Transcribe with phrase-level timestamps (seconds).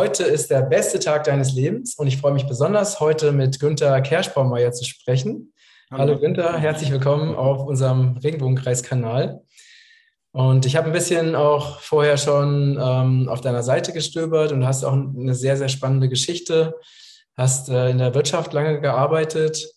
[0.00, 4.00] heute ist der beste Tag deines Lebens und ich freue mich besonders, heute mit Günther
[4.00, 5.52] Kerschbaumeier zu sprechen.
[5.90, 9.42] Hallo, Hallo Günther, herzlich willkommen auf unserem Regenbogenkreiskanal.
[10.32, 14.84] Und ich habe ein bisschen auch vorher schon ähm, auf deiner Seite gestöbert und hast
[14.84, 16.76] auch eine sehr, sehr spannende Geschichte.
[17.36, 19.70] Hast äh, in der Wirtschaft lange gearbeitet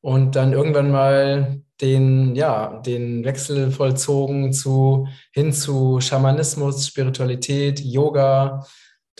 [0.00, 8.66] und dann irgendwann mal den, ja, den Wechsel vollzogen zu, hin zu Schamanismus, Spiritualität, Yoga.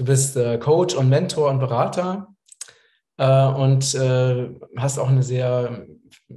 [0.00, 2.34] Du bist äh, Coach und Mentor und Berater
[3.18, 5.86] äh, und äh, hast auch eine sehr,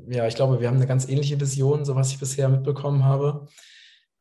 [0.09, 3.47] ja, ich glaube, wir haben eine ganz ähnliche Vision, so was ich bisher mitbekommen habe.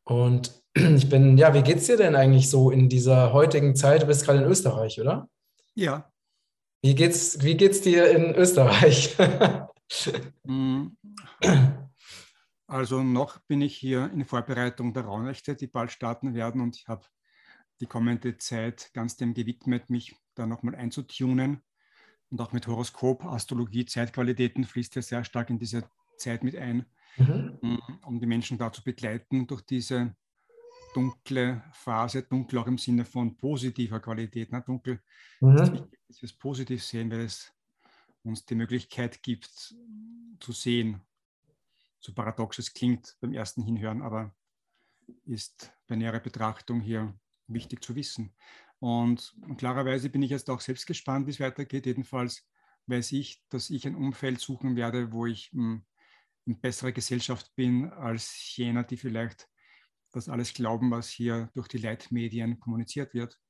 [0.05, 4.03] Und ich bin, ja, wie geht's dir denn eigentlich so in dieser heutigen Zeit?
[4.03, 5.29] Du bist gerade in Österreich, oder?
[5.75, 6.09] Ja.
[6.81, 9.17] Wie geht's, wie geht's dir in Österreich?
[10.45, 10.97] Mm.
[12.67, 16.89] also noch bin ich hier in Vorbereitung der Raunächte, die bald starten werden und ich
[16.89, 17.05] habe
[17.83, 21.61] die kommende Zeit ganz dem gewidmet, mich da nochmal einzutunen
[22.31, 25.85] und auch mit Horoskop, Astrologie, Zeitqualitäten fließt ja sehr stark in diese
[26.17, 27.59] Zeit mit ein mhm.
[27.61, 30.15] Mm, um die Menschen da zu begleiten durch diese
[30.95, 34.53] dunkle Phase, dunkel auch im Sinne von positiver Qualität.
[34.53, 34.63] Ne?
[34.65, 35.03] Dunkel
[35.41, 35.57] mhm.
[35.57, 37.53] ist wichtig, dass wir es positiv sehen, weil es
[38.23, 39.75] uns die Möglichkeit gibt
[40.39, 41.01] zu sehen.
[41.99, 44.33] So paradox es klingt beim ersten Hinhören, aber
[45.25, 47.13] ist bei näherer Betrachtung hier
[47.55, 48.35] wichtig zu wissen.
[48.79, 51.87] Und, klarerweise bin ich jetzt auch selbst gespannt, wie es weitergeht.
[51.87, 52.49] Jedenfalls
[52.87, 55.85] weiß ich, dass ich ein Umfeld suchen werde, wo ich hm,
[56.47, 59.49] in besserer Gesellschaft bin als jener, die vielleicht
[60.11, 63.41] das alles glauben, was hier durch die Leitmedien kommuniziert wird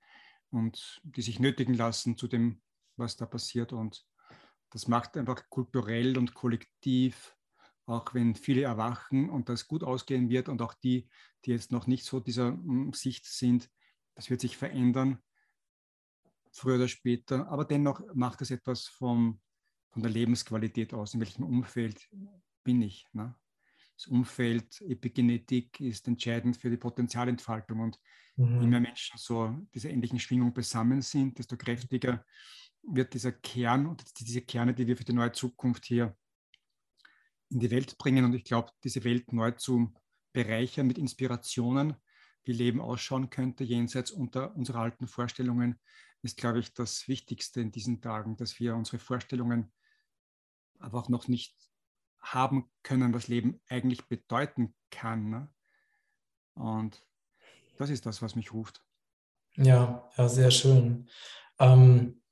[0.50, 2.60] und die sich nötigen lassen zu dem,
[2.96, 3.72] was da passiert.
[3.72, 4.06] Und
[4.70, 7.34] das macht einfach kulturell und kollektiv,
[7.86, 11.08] auch wenn viele erwachen und das gut ausgehen wird und auch die,
[11.44, 13.70] die jetzt noch nicht so dieser hm, Sicht sind,
[14.14, 15.18] das wird sich verändern,
[16.52, 17.48] früher oder später.
[17.48, 19.40] Aber dennoch macht es etwas vom,
[19.90, 22.08] von der Lebensqualität aus, in welchem Umfeld
[22.64, 23.06] bin ich.
[23.12, 23.34] Ne?
[23.96, 27.80] Das Umfeld, Epigenetik ist entscheidend für die Potenzialentfaltung.
[27.80, 27.98] Und
[28.36, 28.60] mhm.
[28.60, 32.24] je mehr Menschen so dieser ähnlichen Schwingung beisammen sind, desto kräftiger
[32.82, 36.16] wird dieser Kern und diese Kerne, die wir für die neue Zukunft hier
[37.50, 38.24] in die Welt bringen.
[38.24, 39.92] Und ich glaube, diese Welt neu zu
[40.32, 41.94] bereichern mit Inspirationen,
[42.44, 45.78] wie Leben ausschauen könnte, jenseits unter unserer alten Vorstellungen,
[46.22, 49.72] ist, glaube ich, das Wichtigste in diesen Tagen, dass wir unsere Vorstellungen
[50.78, 51.56] aber auch noch nicht
[52.20, 55.30] haben können, was Leben eigentlich bedeuten kann.
[55.30, 55.48] Ne?
[56.54, 57.04] Und
[57.78, 58.84] das ist das, was mich ruft.
[59.56, 61.08] Ja, ja, sehr schön.
[61.58, 62.22] Ähm,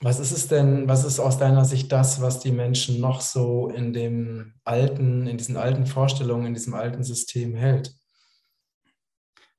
[0.00, 3.68] was ist es denn, was ist aus deiner Sicht das, was die Menschen noch so
[3.68, 7.94] in dem alten, in diesen alten Vorstellungen, in diesem alten System hält?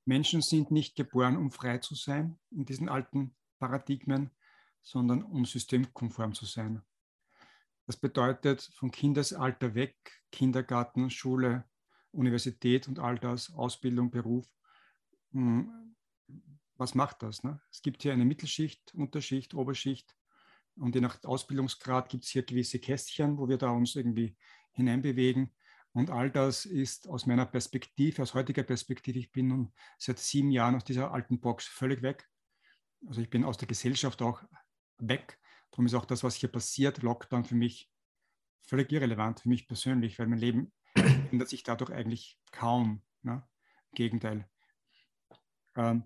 [0.05, 4.31] Menschen sind nicht geboren, um frei zu sein in diesen alten Paradigmen,
[4.81, 6.81] sondern um systemkonform zu sein.
[7.85, 9.95] Das bedeutet von Kindesalter weg,
[10.31, 11.65] Kindergarten, Schule,
[12.11, 14.47] Universität und all das, Ausbildung, Beruf.
[15.31, 15.95] Hm,
[16.75, 17.43] was macht das?
[17.43, 17.61] Ne?
[17.71, 20.15] Es gibt hier eine Mittelschicht, Unterschicht, Oberschicht
[20.75, 24.35] und je nach Ausbildungsgrad gibt es hier gewisse Kästchen, wo wir da uns irgendwie
[24.71, 25.53] hineinbewegen.
[25.93, 30.51] Und all das ist aus meiner Perspektive, aus heutiger Perspektive, ich bin nun seit sieben
[30.51, 32.27] Jahren aus dieser alten Box völlig weg.
[33.07, 34.43] Also ich bin aus der Gesellschaft auch
[34.97, 35.39] weg
[35.73, 37.91] Darum ist auch das, was hier passiert, Lockdown für mich
[38.61, 40.71] völlig irrelevant, für mich persönlich, weil mein Leben
[41.31, 43.01] ändert sich dadurch eigentlich kaum.
[43.23, 43.43] Ne?
[43.89, 44.47] Im Gegenteil.
[45.75, 46.03] Ähm,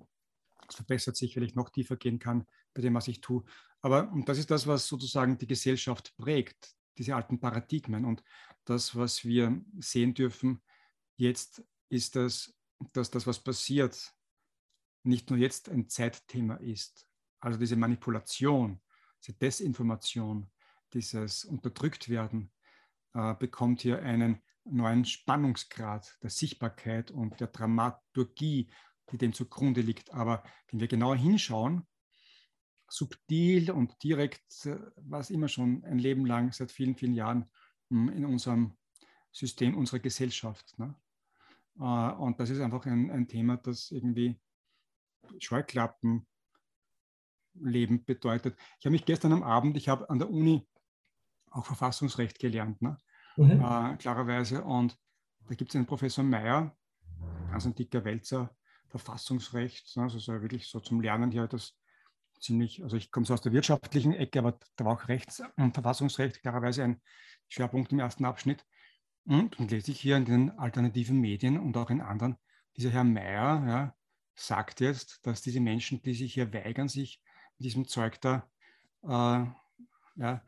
[0.69, 3.43] es verbessert sich, weil ich noch tiefer gehen kann bei dem, was ich tue.
[3.81, 8.05] Aber und das ist das, was sozusagen die Gesellschaft prägt, diese alten Paradigmen.
[8.05, 8.23] Und
[8.65, 10.61] das, was wir sehen dürfen
[11.15, 12.53] jetzt, ist das,
[12.93, 14.13] dass das, was passiert,
[15.03, 17.07] nicht nur jetzt ein Zeitthema ist.
[17.39, 18.81] Also diese Manipulation,
[19.21, 20.51] diese Desinformation,
[20.93, 22.51] dieses Unterdrücktwerden,
[23.13, 28.69] äh, bekommt hier einen neuen Spannungsgrad der Sichtbarkeit und der Dramaturgie,
[29.11, 30.13] die dem zugrunde liegt.
[30.13, 31.87] Aber wenn wir genauer hinschauen,
[32.89, 37.49] subtil und direkt, äh, war es immer schon ein Leben lang, seit vielen, vielen Jahren
[37.89, 38.77] hm, in unserem
[39.31, 40.77] System, unserer Gesellschaft.
[40.79, 40.95] Ne?
[41.79, 44.39] Äh, und das ist einfach ein, ein Thema, das irgendwie
[45.39, 46.25] Scheuklappen
[47.59, 48.57] Leben bedeutet.
[48.79, 50.67] Ich habe mich gestern am Abend, ich habe an der Uni
[51.49, 52.97] auch Verfassungsrecht gelernt, ne?
[53.35, 53.61] Mhm.
[53.61, 54.63] Äh, klarerweise.
[54.63, 54.97] Und
[55.47, 56.75] da gibt es einen Professor Meyer,
[57.49, 58.55] ganz ein dicker Wälzer,
[58.89, 60.03] Verfassungsrecht, ne?
[60.03, 61.77] also so wirklich so zum Lernen hier das
[62.39, 65.73] ziemlich, also ich komme so aus der wirtschaftlichen Ecke, aber da war auch Rechts- und
[65.73, 67.01] Verfassungsrecht klarerweise ein
[67.47, 68.65] Schwerpunkt im ersten Abschnitt.
[69.25, 72.37] Und lese ich hier in den alternativen Medien und auch in anderen,
[72.77, 73.95] dieser Herr Meyer ja,
[74.35, 77.21] sagt jetzt, dass diese Menschen, die sich hier weigern, sich
[77.57, 78.49] diesem Zeug da
[79.03, 79.45] äh,
[80.15, 80.45] ja,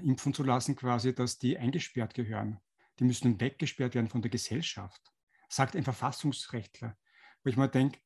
[0.00, 2.60] impfen zu lassen, quasi, dass die eingesperrt gehören.
[2.98, 5.00] Die müssen weggesperrt werden von der Gesellschaft,
[5.48, 6.96] sagt ein Verfassungsrechtler.
[7.42, 7.98] Wo ich mal denke,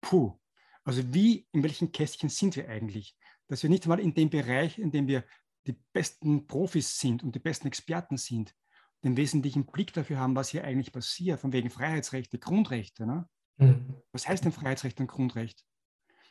[0.00, 0.38] puh,
[0.86, 3.16] also wie, in welchen Kästchen sind wir eigentlich?
[3.48, 5.24] Dass wir nicht mal in dem Bereich, in dem wir
[5.66, 8.54] die besten Profis sind und die besten Experten sind,
[9.02, 13.04] den wesentlichen Blick dafür haben, was hier eigentlich passiert, von wegen Freiheitsrechte, Grundrechte.
[13.04, 13.28] Ne?
[13.56, 14.00] Mhm.
[14.12, 15.64] Was heißt denn Freiheitsrecht und Grundrecht?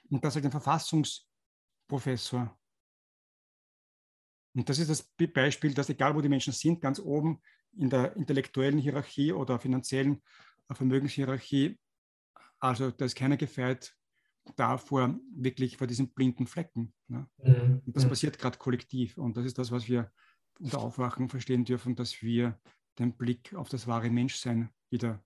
[0.10, 2.58] Und das halt ein Verfassungsprofessor.
[4.56, 5.04] Und das ist das
[5.34, 7.42] Beispiel, dass egal wo die Menschen sind, ganz oben
[7.74, 10.24] in der intellektuellen Hierarchie oder finanziellen
[10.72, 11.78] Vermögenshierarchie,
[12.60, 13.94] also da ist keiner gefeit
[14.56, 16.94] davor, wirklich vor diesen blinden Flecken.
[17.08, 17.28] Ne?
[17.44, 17.82] Mhm.
[17.86, 19.18] Und das passiert gerade kollektiv.
[19.18, 20.12] Und das ist das, was wir
[20.60, 22.60] unter Aufwachen verstehen dürfen, dass wir
[23.00, 25.24] den Blick auf das wahre Menschsein wieder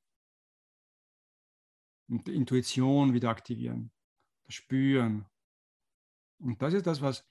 [2.10, 3.92] und die Intuition wieder aktivieren,
[4.46, 5.26] das Spüren.
[6.40, 7.26] Und das ist das, was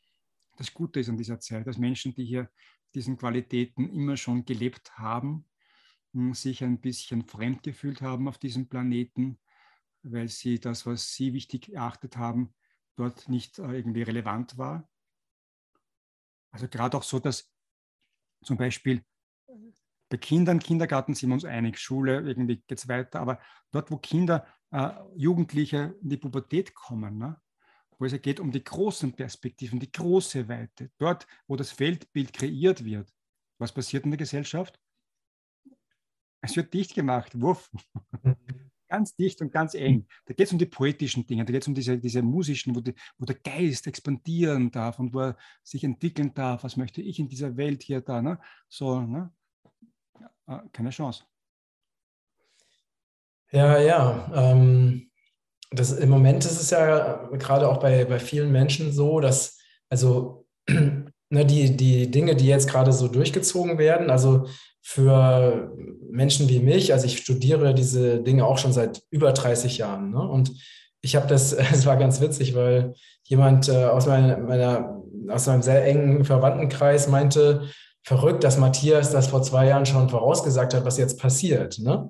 [0.56, 2.50] das Gute ist an dieser Zeit, dass Menschen, die hier
[2.94, 5.44] diesen Qualitäten immer schon gelebt haben,
[6.32, 9.38] sich ein bisschen fremd gefühlt haben auf diesem Planeten,
[10.02, 12.54] weil sie das, was sie wichtig erachtet haben,
[12.96, 14.88] dort nicht äh, irgendwie relevant war.
[16.50, 17.52] Also gerade auch so, dass
[18.42, 19.04] zum Beispiel
[20.08, 23.40] bei Kindern, Kindergarten sind wir uns einig, Schule, irgendwie geht es weiter, aber
[23.70, 27.40] dort, wo Kinder, äh, Jugendliche in die Pubertät kommen, ne,
[27.98, 32.84] wo es geht um die großen Perspektiven, die große Weite, dort, wo das Weltbild kreiert
[32.84, 33.12] wird,
[33.58, 34.80] was passiert in der Gesellschaft?
[36.40, 37.70] Es wird dicht gemacht, wuff.
[38.88, 40.06] Ganz dicht und ganz eng.
[40.26, 42.80] Da geht es um die poetischen Dinge, da geht es um diese, diese musischen, wo,
[42.80, 46.64] die, wo, der Geist expandieren darf und wo er sich entwickeln darf.
[46.64, 48.22] Was möchte ich in dieser Welt hier da?
[48.22, 48.38] Ne?
[48.68, 49.30] So, ne?
[50.46, 51.24] Ja, keine Chance.
[53.50, 54.30] Ja, ja.
[54.34, 55.10] Ähm,
[55.70, 59.58] das, Im Moment ist es ja gerade auch bei, bei vielen Menschen so, dass
[59.90, 64.48] also ne, die, die Dinge, die jetzt gerade so durchgezogen werden, also
[64.90, 65.70] für
[66.10, 70.12] Menschen wie mich, also ich studiere diese Dinge auch schon seit über 30 Jahren.
[70.12, 70.26] Ne?
[70.26, 70.50] Und
[71.02, 72.94] ich habe das, es war ganz witzig, weil
[73.24, 77.68] jemand äh, aus, meiner, meiner, aus meinem sehr engen Verwandtenkreis meinte,
[78.02, 81.78] verrückt, dass Matthias das vor zwei Jahren schon vorausgesagt hat, was jetzt passiert.
[81.80, 82.08] Ne?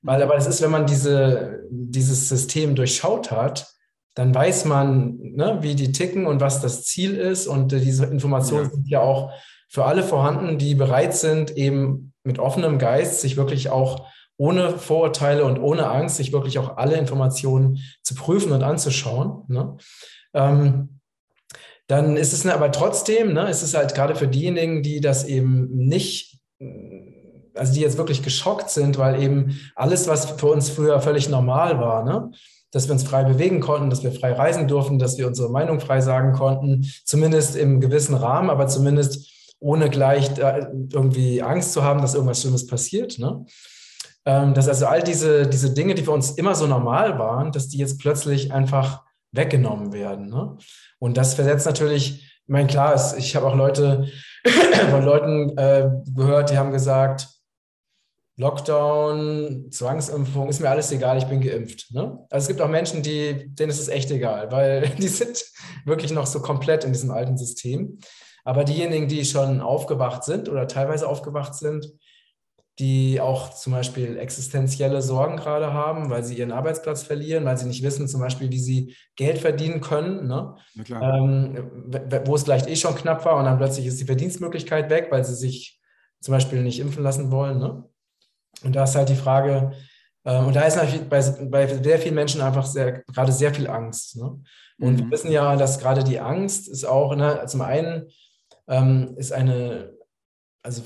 [0.00, 3.70] Weil aber es ist, wenn man diese, dieses System durchschaut hat,
[4.14, 7.46] dann weiß man, ne, wie die ticken und was das Ziel ist.
[7.46, 8.70] Und diese Informationen ja.
[8.70, 9.30] sind ja auch
[9.68, 14.06] für alle vorhanden, die bereit sind, eben mit offenem Geist sich wirklich auch
[14.36, 19.44] ohne Vorurteile und ohne Angst, sich wirklich auch alle Informationen zu prüfen und anzuschauen.
[19.48, 19.76] Ne?
[20.32, 21.00] Ähm,
[21.86, 25.68] dann ist es aber trotzdem, ne, ist es halt gerade für diejenigen, die das eben
[25.70, 26.40] nicht,
[27.54, 31.78] also die jetzt wirklich geschockt sind, weil eben alles, was für uns früher völlig normal
[31.78, 32.30] war, ne,
[32.70, 35.78] dass wir uns frei bewegen konnten, dass wir frei reisen durften, dass wir unsere Meinung
[35.78, 39.30] frei sagen konnten, zumindest im gewissen Rahmen, aber zumindest
[39.64, 43.18] ohne gleich irgendwie Angst zu haben, dass irgendwas Schlimmes passiert.
[43.18, 43.46] Ne?
[44.26, 47.68] Ähm, dass also all diese, diese Dinge, die für uns immer so normal waren, dass
[47.68, 49.02] die jetzt plötzlich einfach
[49.32, 50.28] weggenommen werden.
[50.28, 50.58] Ne?
[50.98, 54.06] Und das versetzt natürlich, ich meine, klar, ist, ich habe auch Leute
[54.90, 57.28] von Leuten äh, gehört, die haben gesagt,
[58.36, 61.90] Lockdown, Zwangsimpfung, ist mir alles egal, ich bin geimpft.
[61.92, 62.18] Ne?
[62.28, 65.42] Also es gibt auch Menschen, die, denen ist es echt egal, weil die sind
[65.86, 67.98] wirklich noch so komplett in diesem alten System.
[68.44, 71.92] Aber diejenigen, die schon aufgewacht sind oder teilweise aufgewacht sind,
[72.78, 77.66] die auch zum Beispiel existenzielle Sorgen gerade haben, weil sie ihren Arbeitsplatz verlieren, weil sie
[77.66, 80.56] nicht wissen, zum Beispiel, wie sie Geld verdienen können, ne?
[80.90, 81.70] ähm,
[82.24, 85.24] wo es vielleicht eh schon knapp war und dann plötzlich ist die Verdienstmöglichkeit weg, weil
[85.24, 85.80] sie sich
[86.20, 87.58] zum Beispiel nicht impfen lassen wollen.
[87.58, 87.84] Ne?
[88.64, 89.72] Und da ist halt die Frage,
[90.24, 93.68] äh, und da ist natürlich bei, bei sehr vielen Menschen einfach sehr, gerade sehr viel
[93.68, 94.16] Angst.
[94.16, 94.40] Ne?
[94.80, 94.98] Und mhm.
[94.98, 98.08] wir wissen ja, dass gerade die Angst ist auch, ne, zum einen
[98.68, 99.96] ähm, ist eine,
[100.62, 100.82] also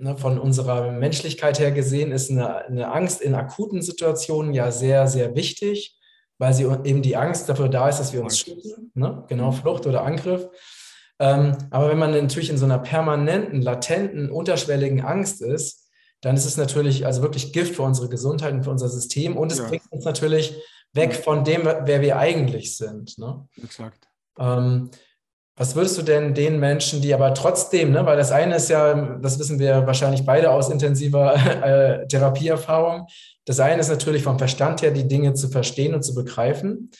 [0.00, 5.06] ne, von unserer Menschlichkeit her gesehen, ist eine, eine Angst in akuten Situationen ja sehr,
[5.06, 5.98] sehr wichtig,
[6.38, 9.24] weil sie eben die Angst dafür da ist, dass wir uns schützen, ne?
[9.28, 9.56] genau, mhm.
[9.56, 10.48] Flucht oder Angriff.
[11.18, 16.44] Ähm, aber wenn man natürlich in so einer permanenten, latenten, unterschwelligen Angst ist, dann ist
[16.44, 19.68] es natürlich also wirklich Gift für unsere Gesundheit und für unser System und es ja.
[19.68, 20.56] bringt uns natürlich
[20.92, 23.18] weg von dem, wer wir eigentlich sind.
[23.18, 23.46] Ne?
[23.62, 24.08] Exakt.
[24.38, 24.90] Ähm,
[25.58, 29.18] was würdest du denn den Menschen, die aber trotzdem, ne, weil das eine ist ja,
[29.20, 31.34] das wissen wir wahrscheinlich beide aus intensiver
[31.64, 33.08] äh, Therapieerfahrung,
[33.44, 36.90] das eine ist natürlich vom Verstand her, die Dinge zu verstehen und zu begreifen.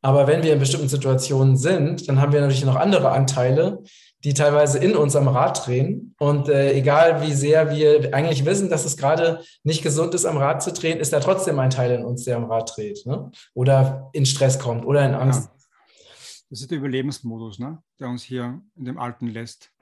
[0.00, 3.82] Aber wenn wir in bestimmten Situationen sind, dann haben wir natürlich noch andere Anteile,
[4.24, 6.14] die teilweise in uns am Rad drehen.
[6.18, 10.36] Und äh, egal wie sehr wir eigentlich wissen, dass es gerade nicht gesund ist, am
[10.36, 13.04] Rad zu drehen, ist da trotzdem ein Teil in uns, der am Rad dreht.
[13.04, 13.30] Ne?
[13.54, 15.50] Oder in Stress kommt oder in Angst.
[15.52, 15.57] Ja.
[16.50, 17.82] Das ist der Überlebensmodus, ne?
[17.98, 19.72] der uns hier in dem Alten lässt.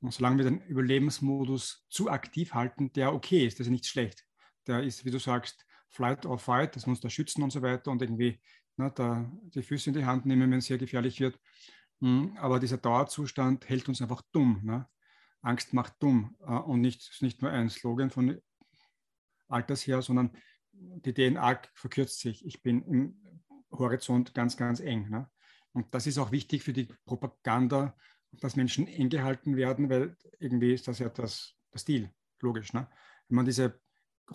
[0.00, 4.24] Und solange wir den Überlebensmodus zu aktiv halten, der okay ist, das ist nicht schlecht.
[4.66, 7.90] Der ist, wie du sagst, Flight or Fight, das muss da schützen und so weiter
[7.90, 8.40] und irgendwie
[8.76, 11.38] ne, da die Füße in die Hand nehmen, wenn es sehr gefährlich wird.
[12.00, 14.60] Hm, aber dieser Dauerzustand hält uns einfach dumm.
[14.64, 14.86] Ne?
[15.42, 18.40] Angst macht dumm äh, und nicht, nicht nur ein Slogan von
[19.48, 20.36] Alters her, sondern
[20.72, 22.44] die DNA verkürzt sich.
[22.44, 25.08] Ich bin im Horizont ganz, ganz eng.
[25.08, 25.30] Ne?
[25.76, 27.94] Und das ist auch wichtig für die Propaganda,
[28.32, 32.72] dass Menschen eng gehalten werden, weil irgendwie ist das ja das, der Stil, logisch.
[32.72, 32.88] Ne?
[33.28, 33.78] Wenn man diese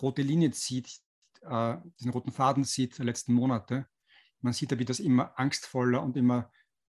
[0.00, 1.00] rote Linie sieht,
[1.40, 3.88] äh, diesen roten Faden sieht der letzten Monate,
[4.40, 6.48] man sieht ja, wie das immer angstvoller und immer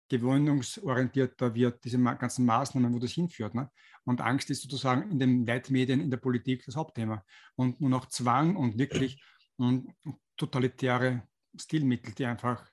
[0.09, 3.57] gewöhnungsorientierter wird, diese ganzen Maßnahmen, wo das hinführt.
[3.57, 3.69] Ne?
[4.05, 7.25] Und Angst ist sozusagen in den Leitmedien, in der Politik das Hauptthema.
[7.57, 9.21] Und nur noch Zwang und wirklich
[9.57, 9.93] und
[10.37, 11.27] totalitäre
[11.57, 12.71] Stilmittel, die einfach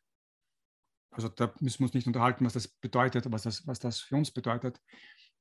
[1.13, 4.15] also da müssen wir uns nicht unterhalten, was das bedeutet, was das, was das für
[4.15, 4.79] uns bedeutet,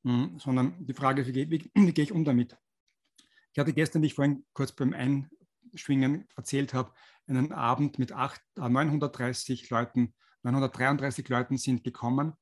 [0.05, 2.57] hm, sondern die Frage, wie, wie, wie gehe ich um damit?
[3.53, 6.93] Ich hatte gestern, wie ich vorhin kurz beim Einschwingen erzählt habe,
[7.27, 12.35] einen Abend mit acht, äh, 930 Leuten, 933 Leuten sind gekommen.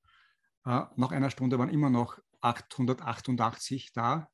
[0.65, 4.29] Äh, nach einer Stunde waren immer noch 888 da.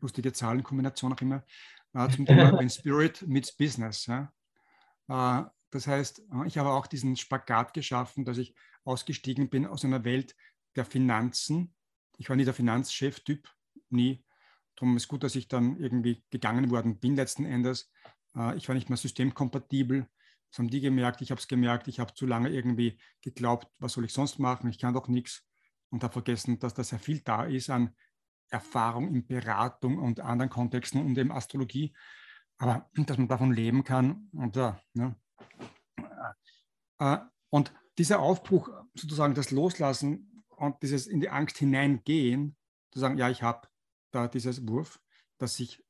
[0.00, 1.44] Lustige Zahlenkombination auch immer.
[1.94, 4.06] Äh, zum Thema When Spirit meets Business.
[4.06, 4.32] Ja.
[5.08, 9.84] Äh, das heißt, äh, ich habe auch diesen Spagat geschaffen, dass ich ausgestiegen bin aus
[9.84, 10.36] einer Welt
[10.76, 11.74] der Finanzen.
[12.16, 13.48] Ich war nie der Finanzchef-Typ,
[13.88, 14.24] nie.
[14.76, 17.90] Darum ist gut, dass ich dann irgendwie gegangen worden bin letzten Endes.
[18.34, 20.08] Äh, ich war nicht mehr systemkompatibel.
[20.50, 23.92] Das haben die gemerkt, ich habe es gemerkt, ich habe zu lange irgendwie geglaubt, was
[23.92, 25.46] soll ich sonst machen, ich kann doch nichts
[25.90, 27.94] und habe vergessen, dass da sehr viel da ist an
[28.48, 31.94] Erfahrung in Beratung und anderen Kontexten und eben Astrologie,
[32.58, 35.14] aber dass man davon leben kann und ja, ne,
[37.50, 42.56] und dieser Aufbruch, sozusagen das Loslassen und dieses in die Angst hineingehen,
[42.90, 43.68] zu sagen, ja, ich habe
[44.10, 45.00] da dieses Wurf,
[45.38, 45.82] dass ich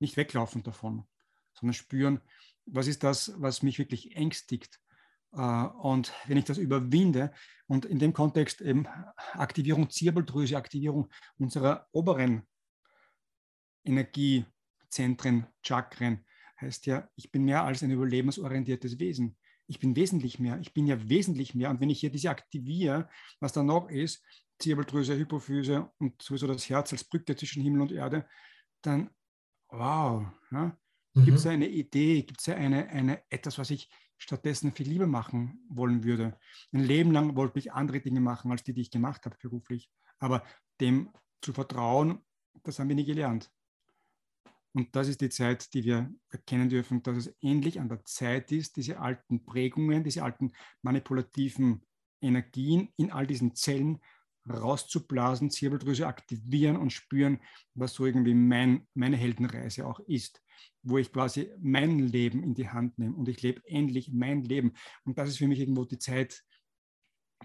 [0.00, 1.06] nicht weglaufen davon,
[1.54, 2.20] sondern spüren,
[2.66, 4.80] was ist das, was mich wirklich ängstigt.
[5.32, 7.32] Äh, und wenn ich das überwinde
[7.66, 8.86] und in dem Kontext eben
[9.32, 12.46] Aktivierung Zirbeldrüse, Aktivierung unserer oberen
[13.84, 16.24] Energiezentren, Chakren,
[16.60, 19.36] heißt ja, ich bin mehr als ein überlebensorientiertes Wesen.
[19.66, 20.58] Ich bin wesentlich mehr.
[20.60, 21.70] Ich bin ja wesentlich mehr.
[21.70, 23.08] Und wenn ich hier diese aktiviere,
[23.40, 24.22] was da noch ist,
[24.58, 28.26] Zirbeldrüse, Hypophyse und sowieso das Herz als Brücke zwischen Himmel und Erde,
[28.82, 29.10] dann,
[29.68, 30.78] wow, ja,
[31.14, 31.24] mhm.
[31.24, 35.64] gibt es eine Idee, gibt es eine, eine, etwas, was ich stattdessen viel lieber machen
[35.68, 36.38] wollen würde.
[36.72, 39.90] Ein Leben lang wollte ich andere Dinge machen, als die, die ich gemacht habe beruflich.
[40.18, 40.44] Aber
[40.80, 41.10] dem
[41.42, 42.24] zu vertrauen,
[42.62, 43.50] das haben wir nie gelernt.
[44.74, 48.50] Und das ist die Zeit, die wir erkennen dürfen, dass es endlich an der Zeit
[48.50, 50.52] ist, diese alten Prägungen, diese alten
[50.82, 51.86] manipulativen
[52.20, 54.00] Energien in all diesen Zellen
[54.48, 57.40] rauszublasen, Zirbeldrüse aktivieren und spüren,
[57.74, 60.42] was so irgendwie mein, meine Heldenreise auch ist,
[60.82, 64.74] wo ich quasi mein Leben in die Hand nehme und ich lebe endlich mein Leben.
[65.04, 66.42] Und das ist für mich irgendwo die Zeit,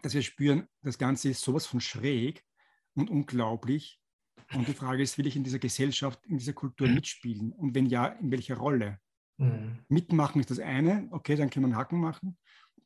[0.01, 2.43] dass wir spüren, das Ganze ist sowas von schräg
[2.95, 3.98] und unglaublich
[4.53, 6.95] und die Frage ist, will ich in dieser Gesellschaft, in dieser Kultur mhm.
[6.95, 7.51] mitspielen?
[7.53, 8.99] Und wenn ja, in welcher Rolle?
[9.37, 9.79] Mhm.
[9.87, 12.37] Mitmachen ist das eine, okay, dann können wir einen Haken machen.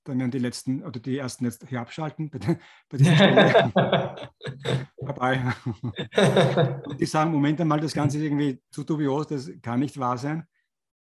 [0.03, 4.29] Dann werden die letzten oder die ersten jetzt hier abschalten bei, bei dieser Stelle.
[6.86, 10.17] Und die sagen, Moment einmal, das Ganze ist irgendwie zu dubios, das kann nicht wahr
[10.17, 10.45] sein.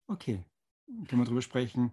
[0.08, 0.43] Okay,
[1.08, 1.91] können wir darüber sprechen,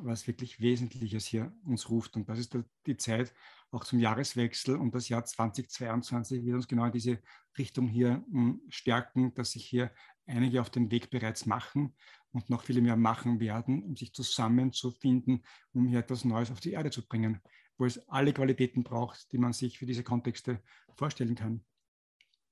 [0.00, 2.16] was wirklich Wesentliches hier uns ruft.
[2.16, 3.32] Und das ist die Zeit
[3.72, 4.76] auch zum Jahreswechsel.
[4.76, 7.18] Und das Jahr 2022 wird uns genau in diese
[7.58, 9.90] Richtung hier hm, stärken, dass sich hier
[10.26, 11.94] einige auf den Weg bereits machen
[12.30, 16.72] und noch viele mehr machen werden, um sich zusammenzufinden, um hier etwas Neues auf die
[16.72, 17.40] Erde zu bringen,
[17.78, 20.62] wo es alle Qualitäten braucht, die man sich für diese Kontexte
[20.94, 21.64] vorstellen kann.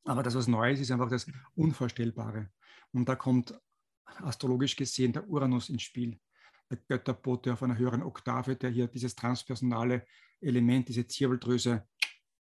[0.04, 2.50] Aber das, was Neues ist, einfach das Unvorstellbare.
[2.92, 3.54] Und da kommt
[4.04, 6.18] astrologisch gesehen der Uranus ins Spiel
[6.76, 10.06] Götterbote auf einer höheren Oktave, der hier dieses transpersonale
[10.40, 11.86] Element, diese Zirbeldrüse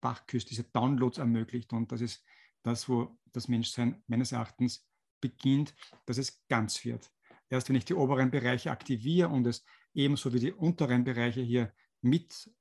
[0.01, 1.73] wachküsst, diese Downloads ermöglicht.
[1.73, 2.23] Und das ist
[2.63, 4.87] das, wo das Menschsein meines Erachtens
[5.21, 5.73] beginnt,
[6.05, 7.11] dass es ganz wird.
[7.49, 11.73] Erst wenn ich die oberen Bereiche aktiviere und es ebenso wie die unteren Bereiche hier
[12.01, 12.51] mit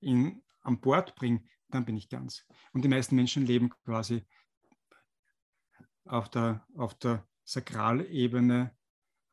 [0.00, 2.46] in, an Bord bringe, dann bin ich ganz.
[2.72, 4.24] Und die meisten Menschen leben quasi
[6.04, 8.74] auf der, auf der Sakralebene,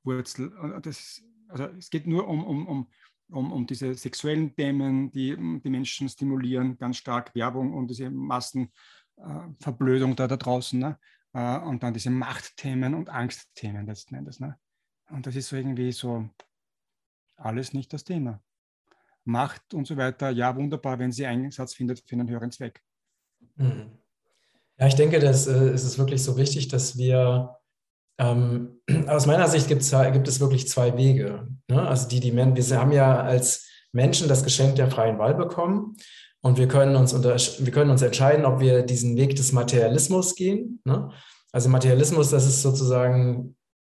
[0.03, 0.79] Wurzel.
[0.81, 2.87] Das also es geht nur um, um, um,
[3.29, 10.11] um, um diese sexuellen Themen, die die Menschen stimulieren, ganz stark Werbung und diese Massenverblödung
[10.11, 10.79] äh, da, da draußen.
[10.79, 10.97] Ne?
[11.33, 14.39] Äh, und dann diese Machtthemen und Angstthemen letzten Endes.
[14.39, 14.57] Ne?
[15.09, 16.29] Und das ist so irgendwie so
[17.35, 18.41] alles nicht das Thema.
[19.23, 20.29] Macht und so weiter.
[20.29, 22.81] Ja, wunderbar, wenn sie Einsatz findet für einen höheren Zweck.
[23.55, 23.97] Mhm.
[24.79, 27.56] Ja, ich denke, dass äh, es ist wirklich so wichtig, dass wir
[28.19, 31.47] ähm, aus meiner Sicht gibt es wirklich zwei Wege.
[31.69, 31.87] Ne?
[31.87, 35.95] Also die, die wir haben ja als Menschen das Geschenk der freien Wahl bekommen
[36.41, 40.35] und wir können uns, unter, wir können uns entscheiden, ob wir diesen Weg des Materialismus
[40.35, 40.81] gehen.
[40.85, 41.09] Ne?
[41.51, 43.55] Also Materialismus, das ist sozusagen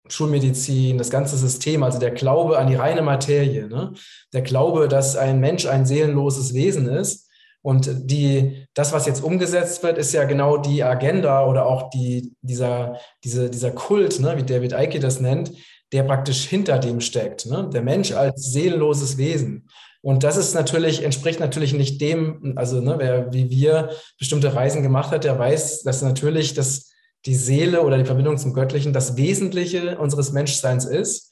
[0.09, 3.93] Schulmedizin, das ganze System, also der Glaube an die reine Materie, ne?
[4.33, 7.30] der Glaube, dass ein Mensch ein seelenloses Wesen ist
[7.63, 12.33] und die, das, was jetzt umgesetzt wird, ist ja genau die Agenda oder auch die,
[12.41, 15.53] dieser, diese, dieser Kult, ne, wie David Icke das nennt,
[15.93, 17.47] der praktisch hinter dem steckt.
[17.47, 17.69] Ne?
[17.73, 19.69] Der Mensch als seelenloses Wesen.
[20.03, 24.83] Und das ist natürlich, entspricht natürlich nicht dem, also ne, wer wie wir bestimmte Reisen
[24.83, 26.91] gemacht hat, der weiß, dass natürlich das,
[27.27, 31.30] die Seele oder die Verbindung zum Göttlichen das Wesentliche unseres Menschseins ist.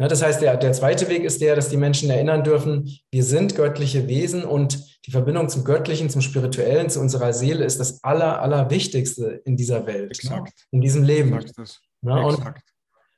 [0.00, 3.24] Ja, das heißt, der, der zweite Weg ist der, dass die Menschen erinnern dürfen, wir
[3.24, 8.02] sind göttliche Wesen und die Verbindung zum Göttlichen, zum Spirituellen, zu unserer Seele ist das
[8.04, 10.46] Aller, Allerwichtigste in dieser Welt, Exakt.
[10.46, 10.52] Ne?
[10.70, 11.44] in diesem Leben.
[12.02, 12.40] Ja, und,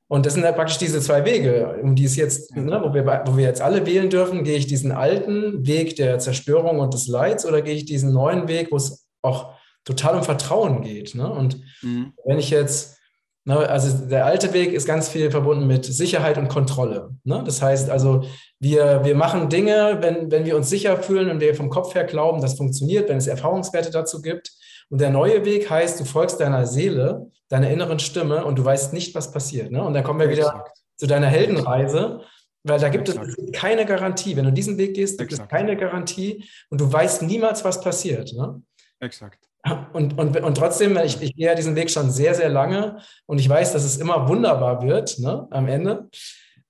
[0.08, 2.62] und, das sind halt praktisch diese zwei Wege, um die es jetzt, ja.
[2.62, 6.18] ne, wo, wir, wo wir jetzt alle wählen dürfen, gehe ich diesen alten Weg der
[6.18, 9.52] Zerstörung und des Leids oder gehe ich diesen neuen Weg, wo es auch
[9.84, 11.14] total um Vertrauen geht.
[11.14, 11.30] Ne?
[11.30, 12.14] Und mhm.
[12.24, 12.99] wenn ich jetzt
[13.46, 17.10] Ne, also der alte Weg ist ganz viel verbunden mit Sicherheit und Kontrolle.
[17.24, 17.42] Ne?
[17.44, 18.22] Das heißt also,
[18.58, 22.04] wir, wir machen Dinge, wenn, wenn wir uns sicher fühlen und wir vom Kopf her
[22.04, 24.50] glauben, das funktioniert, wenn es Erfahrungswerte dazu gibt.
[24.90, 28.92] Und der neue Weg heißt, du folgst deiner Seele, deiner inneren Stimme und du weißt
[28.92, 29.70] nicht, was passiert.
[29.70, 29.82] Ne?
[29.82, 30.78] Und dann kommen wir wieder Exakt.
[30.96, 32.20] zu deiner Heldenreise,
[32.64, 33.26] weil da gibt Exakt.
[33.26, 34.36] es keine Garantie.
[34.36, 35.50] Wenn du diesen Weg gehst, gibt Exakt.
[35.50, 38.34] es keine Garantie und du weißt niemals, was passiert.
[38.34, 38.60] Ne?
[38.98, 39.49] Exakt.
[39.92, 43.38] Und, und, und trotzdem, ich, ich gehe ja diesen Weg schon sehr, sehr lange und
[43.38, 46.08] ich weiß, dass es immer wunderbar wird ne, am Ende.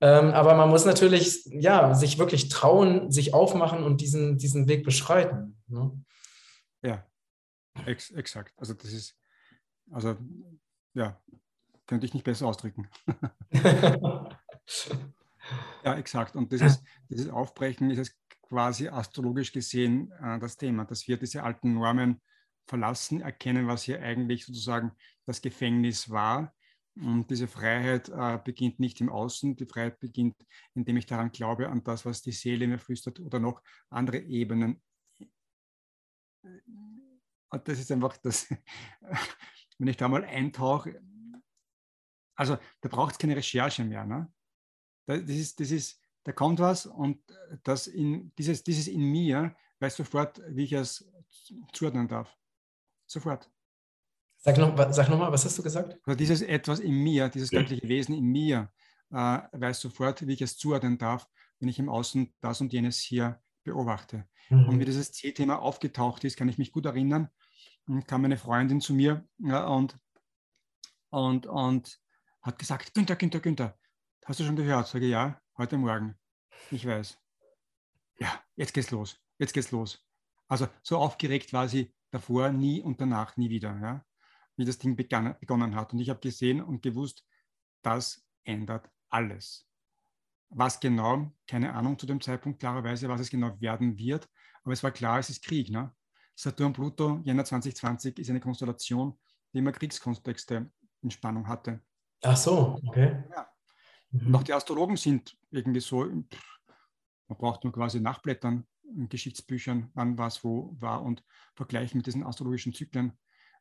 [0.00, 4.82] Ähm, aber man muss natürlich ja, sich wirklich trauen, sich aufmachen und diesen, diesen Weg
[4.82, 5.58] beschreiten.
[5.68, 5.92] Ne?
[6.82, 7.06] Ja,
[7.86, 8.54] ex exakt.
[8.56, 9.16] Also das ist,
[9.90, 10.16] also
[10.94, 11.20] ja,
[11.86, 12.88] könnte ich nicht besser ausdrücken.
[15.84, 16.34] ja, exakt.
[16.34, 21.74] Und dieses, dieses Aufbrechen ist quasi astrologisch gesehen äh, das Thema, dass wir diese alten
[21.74, 22.20] Normen
[22.66, 24.92] verlassen, erkennen, was hier eigentlich sozusagen
[25.26, 26.54] das Gefängnis war.
[26.96, 30.36] Und diese Freiheit äh, beginnt nicht im Außen, die Freiheit beginnt,
[30.74, 34.82] indem ich daran glaube, an das, was die Seele mir flüstert oder noch andere Ebenen.
[36.42, 38.48] Und das ist einfach das,
[39.78, 41.00] wenn ich da mal eintauche,
[42.36, 44.04] also da braucht es keine Recherche mehr.
[44.04, 44.32] Ne?
[45.06, 47.22] Das, ist, das ist, da kommt was und
[47.62, 51.10] das in, dieses, dieses in mir weiß sofort, wie ich es
[51.72, 52.39] zuordnen darf.
[53.10, 53.50] Sofort.
[54.36, 55.98] Sag nochmal, sag noch mal, was hast du gesagt?
[56.04, 57.60] Also dieses etwas in mir, dieses ja.
[57.60, 58.72] göttliche Wesen in mir,
[59.10, 62.98] äh, weiß sofort, wie ich es zuordnen darf, wenn ich im Außen das und jenes
[63.00, 64.28] hier beobachte.
[64.48, 64.68] Mhm.
[64.68, 67.28] Und wie dieses C-Thema aufgetaucht ist, kann ich mich gut erinnern.
[67.88, 69.98] Und kam eine Freundin zu mir ja, und,
[71.08, 72.00] und, und
[72.42, 73.76] hat gesagt, Günther, Günther, Günther,
[74.24, 74.86] hast du schon gehört?
[74.86, 76.16] Sage ja, heute Morgen.
[76.70, 77.18] Ich weiß.
[78.20, 79.20] Ja, jetzt geht's los.
[79.38, 80.06] Jetzt geht's los.
[80.46, 84.04] Also so aufgeregt war sie davor nie und danach nie wieder, ja,
[84.56, 85.92] wie das Ding begann, begonnen hat.
[85.92, 87.24] Und ich habe gesehen und gewusst,
[87.82, 89.66] das ändert alles.
[90.50, 94.28] Was genau, keine Ahnung zu dem Zeitpunkt klarerweise, was es genau werden wird,
[94.64, 95.70] aber es war klar, es ist Krieg.
[95.70, 95.94] Ne?
[96.34, 99.18] Saturn Pluto, Jänner 2020, ist eine Konstellation,
[99.52, 100.70] die immer Kriegskontexte
[101.02, 101.80] in Spannung hatte.
[102.22, 103.24] Ach so, okay.
[103.30, 103.48] Ja.
[104.10, 104.26] Mhm.
[104.26, 106.26] Und auch die Astrologen sind irgendwie so, man
[107.38, 108.66] braucht nur quasi nachblättern,
[109.08, 111.24] Geschichtsbüchern, wann was wo war und
[111.54, 113.12] vergleichen mit diesen astrologischen Zyklen.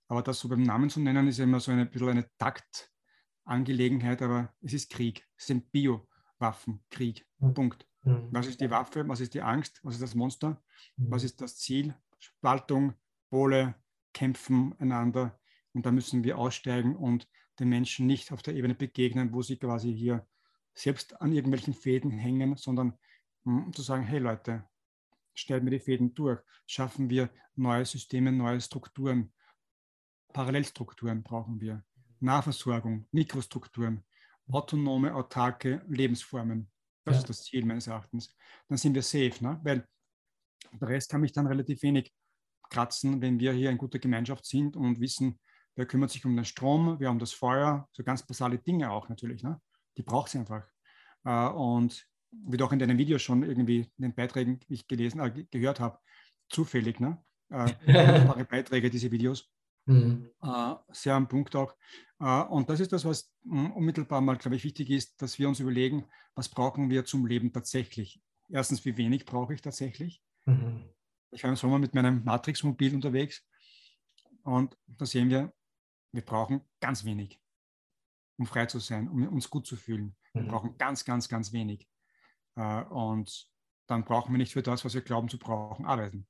[0.07, 4.21] Aber das so beim Namen zu nennen, ist ja immer so eine bisschen eine Taktangelegenheit,
[4.21, 5.27] aber es ist Krieg.
[5.37, 7.27] Es sind Biowaffen, Krieg.
[7.39, 7.53] Mhm.
[7.53, 7.87] Punkt.
[8.03, 8.29] Mhm.
[8.31, 9.07] Was ist die Waffe?
[9.07, 9.79] Was ist die Angst?
[9.83, 10.61] Was ist das Monster?
[10.97, 11.11] Mhm.
[11.11, 11.93] Was ist das Ziel?
[12.17, 12.93] Spaltung,
[13.29, 13.75] Pole,
[14.13, 15.39] Kämpfen einander.
[15.73, 17.27] Und da müssen wir aussteigen und
[17.59, 20.25] den Menschen nicht auf der Ebene begegnen, wo sie quasi hier
[20.73, 22.97] selbst an irgendwelchen Fäden hängen, sondern
[23.43, 24.67] um zu sagen, hey Leute,
[25.39, 29.33] stellen wir die Fäden durch, schaffen wir neue Systeme, neue Strukturen.
[30.33, 31.83] Parallelstrukturen brauchen wir.
[32.19, 34.03] Nahversorgung, Mikrostrukturen,
[34.51, 36.69] autonome, autarke Lebensformen.
[37.05, 37.19] Das ja.
[37.21, 38.35] ist das Ziel meines Erachtens.
[38.67, 39.59] Dann sind wir safe, ne?
[39.63, 39.87] weil
[40.73, 42.13] der Rest kann mich dann relativ wenig
[42.69, 45.39] kratzen, wenn wir hier in guter Gemeinschaft sind und wissen,
[45.75, 49.09] wer kümmert sich um den Strom, wer um das Feuer, so ganz basale Dinge auch
[49.09, 49.43] natürlich.
[49.43, 49.59] Ne?
[49.97, 50.67] Die braucht es einfach.
[51.23, 54.87] Äh, und wie du auch in deinem Video schon irgendwie in den Beiträgen, die ich
[54.87, 55.99] gelesen, äh, gehört habe,
[56.49, 57.23] zufällig, ne?
[57.49, 57.73] Äh,
[58.49, 59.51] Beiträge, diese Videos.
[59.85, 60.29] Mhm.
[60.41, 61.75] Äh, sehr am Punkt auch.
[62.19, 65.59] Äh, und das ist das, was unmittelbar mal, glaube ich, wichtig ist, dass wir uns
[65.59, 70.23] überlegen, was brauchen wir zum Leben tatsächlich Erstens, wie wenig brauche ich tatsächlich?
[70.45, 70.89] Mhm.
[71.31, 73.45] Ich war im Sommer mit meinem Matrix-Mobil unterwegs
[74.43, 75.53] und da sehen wir,
[76.11, 77.39] wir brauchen ganz wenig,
[78.37, 80.15] um frei zu sein, um uns gut zu fühlen.
[80.33, 80.47] Wir mhm.
[80.47, 81.87] brauchen ganz, ganz, ganz wenig.
[82.55, 83.49] Äh, und
[83.87, 86.27] dann brauchen wir nicht für das, was wir glauben zu brauchen, arbeiten.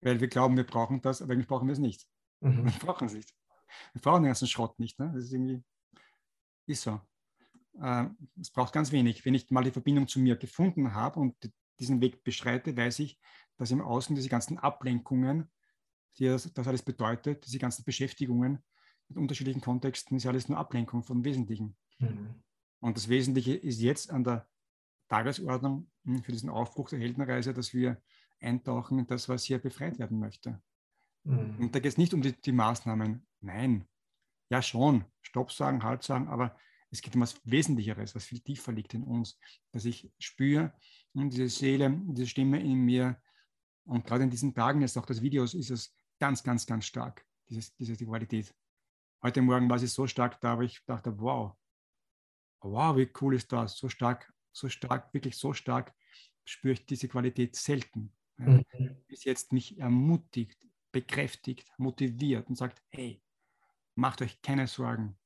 [0.00, 2.06] Weil wir glauben, wir brauchen das, aber eigentlich brauchen wir es nicht.
[2.40, 2.64] Mhm.
[2.64, 3.32] Wir brauchen es nicht.
[3.92, 4.98] Wir brauchen den ganzen Schrott nicht.
[4.98, 5.10] Ne?
[5.14, 5.62] Das ist irgendwie,
[6.66, 7.00] ist so.
[7.80, 8.06] Äh,
[8.40, 9.24] es braucht ganz wenig.
[9.24, 11.34] Wenn ich mal die Verbindung zu mir gefunden habe und
[11.78, 13.18] diesen Weg beschreite, weiß ich,
[13.56, 15.50] dass im Außen diese ganzen Ablenkungen,
[16.18, 18.62] die das, das alles bedeutet, diese ganzen Beschäftigungen
[19.08, 21.76] mit unterschiedlichen Kontexten, ist alles nur Ablenkung vom Wesentlichen.
[21.98, 22.42] Mhm.
[22.80, 24.48] Und das Wesentliche ist jetzt an der
[25.12, 28.00] Tagesordnung hm, für diesen Aufbruch der Heldenreise, dass wir
[28.40, 30.62] eintauchen in das, was hier befreit werden möchte.
[31.24, 31.56] Mhm.
[31.58, 33.26] Und da geht es nicht um die, die, Maßnahmen.
[33.40, 33.86] Nein,
[34.48, 36.56] ja schon, Stopp sagen, Halt sagen, aber
[36.90, 39.38] es geht um was Wesentlicheres, was viel tiefer liegt in uns,
[39.70, 40.72] dass ich spüre,
[41.14, 43.20] hm, diese Seele, diese Stimme in mir.
[43.84, 47.26] Und gerade in diesen Tagen, jetzt auch des Videos, ist es ganz, ganz, ganz stark,
[47.50, 48.54] dieses, diese Qualität.
[49.22, 51.54] Heute Morgen war sie so stark da, aber ich dachte, wow,
[52.62, 55.94] wow, wie cool ist das, so stark, so stark, wirklich so stark
[56.44, 58.12] spüre ich diese Qualität selten.
[58.36, 58.64] Mhm.
[59.06, 60.58] Bis jetzt mich ermutigt,
[60.90, 63.22] bekräftigt, motiviert und sagt, hey,
[63.94, 65.18] macht euch keine Sorgen,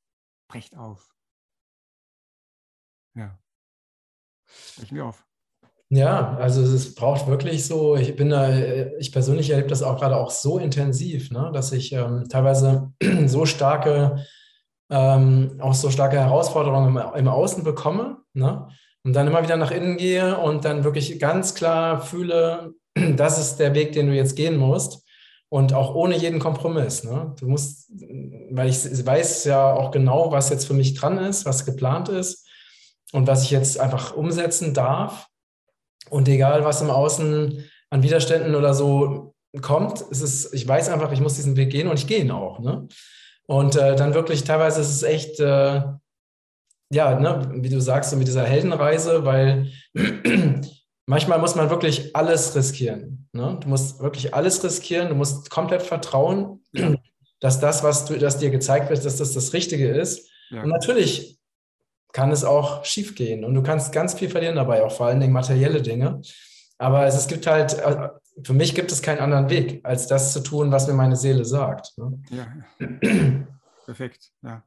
[0.48, 1.14] brecht auf.
[3.14, 3.38] Ja.
[4.46, 5.26] Sprechen wir auf.
[5.88, 8.52] Ja, also es braucht wirklich so, ich bin da,
[8.98, 12.92] ich persönlich erlebe das auch gerade auch so intensiv, ne, dass ich ähm, teilweise
[13.26, 14.24] so starke,
[14.90, 18.68] ähm, auch so starke Herausforderungen im, im Außen bekomme, ne,
[19.06, 22.74] und dann immer wieder nach innen gehe und dann wirklich ganz klar fühle,
[23.16, 25.04] das ist der Weg, den du jetzt gehen musst.
[25.48, 27.04] Und auch ohne jeden Kompromiss.
[27.04, 27.32] Ne?
[27.38, 27.88] Du musst,
[28.50, 32.48] weil ich weiß ja auch genau, was jetzt für mich dran ist, was geplant ist
[33.12, 35.28] und was ich jetzt einfach umsetzen darf.
[36.10, 41.12] Und egal, was im Außen an Widerständen oder so kommt, ist es, ich weiß einfach,
[41.12, 42.58] ich muss diesen Weg gehen und ich gehe ihn auch.
[42.58, 42.88] Ne?
[43.46, 45.82] Und äh, dann wirklich, teilweise ist es echt, äh,
[46.90, 49.70] ja, ne, wie du sagst, so mit dieser Heldenreise, weil
[51.06, 53.28] manchmal muss man wirklich alles riskieren.
[53.32, 53.58] Ne?
[53.60, 56.62] Du musst wirklich alles riskieren, du musst komplett vertrauen,
[57.40, 60.28] dass das, was du, das dir gezeigt wird, dass das das Richtige ist.
[60.50, 60.62] Ja.
[60.62, 61.38] Und natürlich
[62.12, 63.44] kann es auch schief gehen.
[63.44, 66.22] Und du kannst ganz viel verlieren dabei, auch vor allen Dingen materielle Dinge.
[66.78, 68.08] Aber es, es gibt halt, äh,
[68.42, 71.44] für mich gibt es keinen anderen Weg, als das zu tun, was mir meine Seele
[71.44, 71.92] sagt.
[71.98, 72.18] Ne?
[72.30, 72.46] Ja,
[73.84, 74.30] perfekt.
[74.42, 74.62] Ja,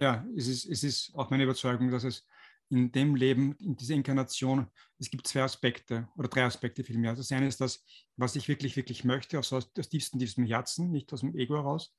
[0.00, 2.26] ja es, ist, es ist auch meine Überzeugung, dass es
[2.72, 4.66] in dem Leben, in dieser Inkarnation,
[4.98, 7.14] es gibt zwei Aspekte oder drei Aspekte vielmehr.
[7.14, 7.84] Das eine ist das,
[8.16, 11.94] was ich wirklich, wirklich möchte, aus, aus tiefsten, tiefstem Herzen, nicht aus dem Ego heraus.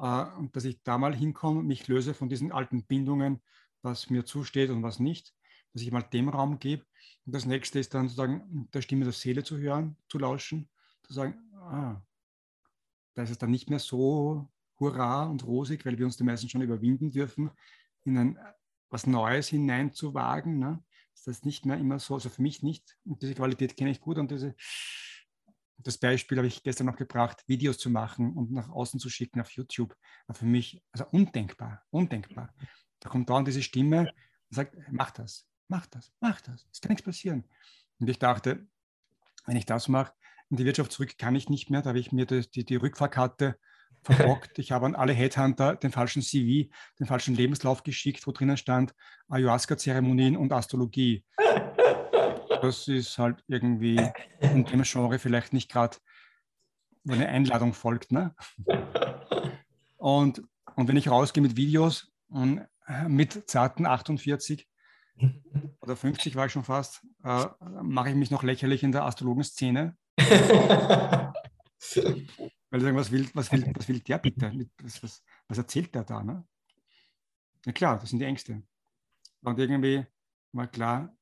[0.00, 3.42] Äh, und dass ich da mal hinkomme, mich löse von diesen alten Bindungen,
[3.82, 5.34] was mir zusteht und was nicht,
[5.74, 6.86] dass ich mal dem Raum gebe.
[7.26, 10.70] Und das nächste ist dann sozusagen der Stimme der Seele zu hören, zu lauschen,
[11.02, 12.02] zu sagen, ah,
[13.14, 16.48] da ist es dann nicht mehr so hurra und rosig, weil wir uns die meisten
[16.48, 17.50] schon überwinden dürfen,
[18.04, 18.38] in ein
[18.90, 20.58] was Neues hineinzuwagen.
[20.58, 20.82] Ne?
[21.14, 22.96] Ist das nicht mehr immer so, also für mich nicht.
[23.04, 24.54] Und diese Qualität kenne ich gut und diese,
[25.78, 29.40] das Beispiel habe ich gestern noch gebracht, Videos zu machen und nach außen zu schicken
[29.40, 29.94] auf YouTube,
[30.26, 32.54] war für mich also undenkbar, undenkbar.
[33.00, 36.90] Da kommt dauernd diese Stimme und sagt, mach das, mach das, mach das, es kann
[36.90, 37.44] nichts passieren.
[38.00, 38.66] Und ich dachte,
[39.46, 40.12] wenn ich das mache,
[40.50, 42.76] in die Wirtschaft zurück kann ich nicht mehr, da habe ich mir die, die, die
[42.76, 43.58] Rückfahrkarte
[44.02, 44.58] verbockt.
[44.58, 48.94] Ich habe an alle Headhunter den falschen CV, den falschen Lebenslauf geschickt, wo drinnen stand
[49.28, 51.24] Ayahuasca-Zeremonien und Astrologie.
[52.62, 54.00] Das ist halt irgendwie
[54.40, 55.98] in dem Genre vielleicht nicht gerade,
[57.04, 58.10] wo eine Einladung folgt.
[58.10, 58.34] Ne?
[59.96, 60.42] Und,
[60.74, 62.66] und wenn ich rausgehe mit Videos und
[63.06, 64.66] mit zarten 48
[65.80, 67.46] oder 50 war ich schon fast, äh,
[67.82, 69.96] mache ich mich noch lächerlich in der Astrologenszene.
[72.70, 74.52] Weil sie sagen, was will, was will, was will der bitte?
[74.82, 76.22] Was, was, was erzählt der da?
[76.22, 76.46] Ne?
[77.64, 78.62] Ja klar, das sind die Ängste.
[79.42, 80.06] Und irgendwie
[80.52, 81.16] war klar,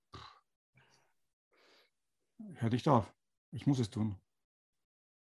[2.54, 3.12] hör nicht auf,
[3.52, 4.16] ich muss es tun.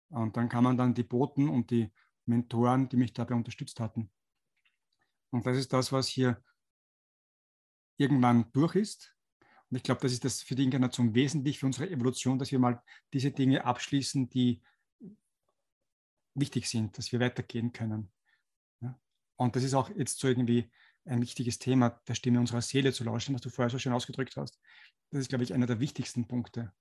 [0.09, 1.90] Und dann kamen dann die Boten und die
[2.27, 4.11] Mentoren, die mich dabei unterstützt hatten.
[5.31, 6.42] Und das ist das, was hier
[7.96, 9.14] irgendwann durch ist.
[9.70, 12.59] Und ich glaube, das ist das für die Inkarnation wesentlich, für unsere Evolution, dass wir
[12.59, 14.61] mal diese Dinge abschließen, die
[16.35, 18.11] wichtig sind, dass wir weitergehen können.
[19.37, 20.71] Und das ist auch jetzt so irgendwie
[21.07, 24.37] ein wichtiges Thema, der Stimme unserer Seele zu lauschen, was du vorher so schön ausgedrückt
[24.37, 24.61] hast.
[25.11, 26.73] Das ist, glaube ich, einer der wichtigsten Punkte.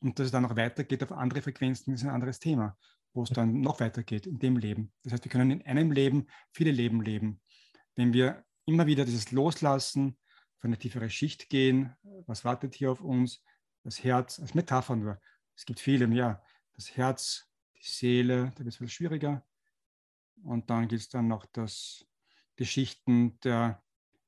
[0.00, 2.78] Und dass es dann noch weitergeht auf andere Frequenzen, ist ein anderes Thema,
[3.12, 4.92] wo es dann noch weitergeht in dem Leben.
[5.02, 7.40] Das heißt, wir können in einem Leben viele Leben leben
[7.96, 10.16] wenn wir immer wieder dieses Loslassen,
[10.58, 11.94] auf eine tiefere Schicht gehen,
[12.26, 13.42] was wartet hier auf uns,
[13.82, 15.20] das Herz als Metapher nur.
[15.54, 16.42] Es gibt viele mehr.
[16.74, 17.45] Das Herz,
[17.90, 19.44] Seele, da wird es viel schwieriger.
[20.42, 22.06] Und dann gibt es dann noch das,
[22.58, 23.82] die Schichten der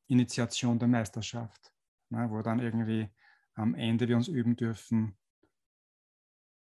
[0.07, 1.73] Initiation der Meisterschaft,
[2.09, 3.09] ne, wo dann irgendwie
[3.55, 5.16] am Ende wir uns üben dürfen,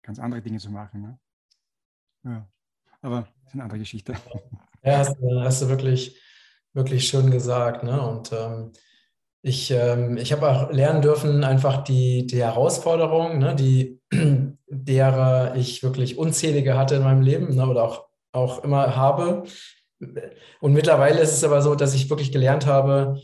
[0.02, 1.00] ganz andere Dinge zu machen.
[1.02, 1.20] Ne?
[2.24, 2.48] Ja.
[3.00, 4.14] Aber das ist eine andere Geschichte.
[4.82, 6.20] Ja, hast, hast du wirklich,
[6.72, 7.84] wirklich schön gesagt.
[7.84, 8.00] Ne?
[8.00, 8.72] Und ähm,
[9.46, 14.00] ich, ähm, ich habe auch lernen dürfen, einfach die, die Herausforderungen, ne, die,
[14.68, 19.44] derer ich wirklich unzählige hatte in meinem Leben ne, oder auch, auch immer habe.
[20.60, 23.20] Und mittlerweile ist es aber so, dass ich wirklich gelernt habe,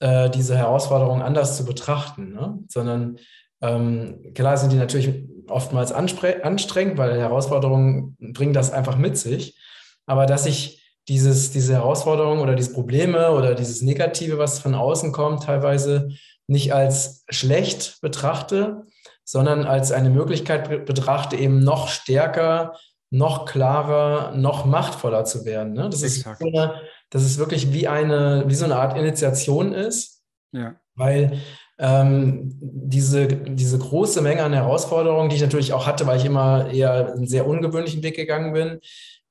[0.00, 2.58] äh, diese Herausforderungen anders zu betrachten, ne?
[2.68, 3.18] sondern
[3.62, 9.58] ähm, klar sind die natürlich oftmals anstrengend, weil Herausforderungen bringen das einfach mit sich,
[10.04, 15.12] aber dass ich dieses, diese Herausforderungen oder diese Probleme oder dieses Negative, was von außen
[15.12, 16.10] kommt, teilweise
[16.46, 18.84] nicht als schlecht betrachte,
[19.24, 22.76] sondern als eine Möglichkeit betrachte, eben noch stärker,
[23.10, 25.74] noch klarer, noch machtvoller zu werden.
[25.74, 25.88] Ne?
[25.90, 30.22] Das, ist so eine, das ist wirklich wie eine, wie so eine Art Initiation ist,
[30.52, 30.76] ja.
[30.94, 31.40] weil
[31.78, 36.70] ähm, diese, diese große Menge an Herausforderungen, die ich natürlich auch hatte, weil ich immer
[36.70, 38.80] eher einen sehr ungewöhnlichen Weg gegangen bin,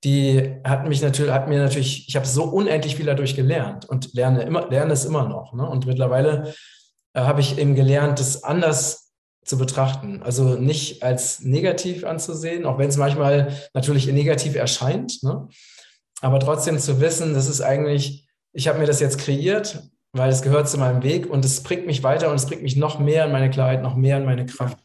[0.03, 4.13] die hat mich natürlich, hat mir natürlich, ich habe so unendlich viel dadurch gelernt und
[4.13, 5.53] lerne immer, lerne es immer noch.
[5.53, 5.67] Ne?
[5.67, 6.53] Und mittlerweile
[7.13, 9.13] äh, habe ich eben gelernt, das anders
[9.45, 10.21] zu betrachten.
[10.23, 15.47] Also nicht als negativ anzusehen, auch wenn es manchmal natürlich negativ erscheint, ne?
[16.21, 19.83] aber trotzdem zu wissen, das ist eigentlich, ich habe mir das jetzt kreiert,
[20.13, 22.75] weil es gehört zu meinem Weg und es bringt mich weiter und es bringt mich
[22.75, 24.77] noch mehr in meine Klarheit, noch mehr in meine Kraft.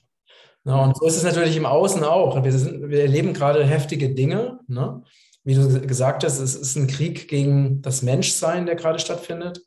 [0.66, 2.42] Ja, und so ist es natürlich im Außen auch.
[2.42, 4.58] Wir, sind, wir erleben gerade heftige Dinge.
[4.66, 5.02] Ne?
[5.44, 9.60] Wie du gesagt hast, es ist ein Krieg gegen das Menschsein, der gerade stattfindet,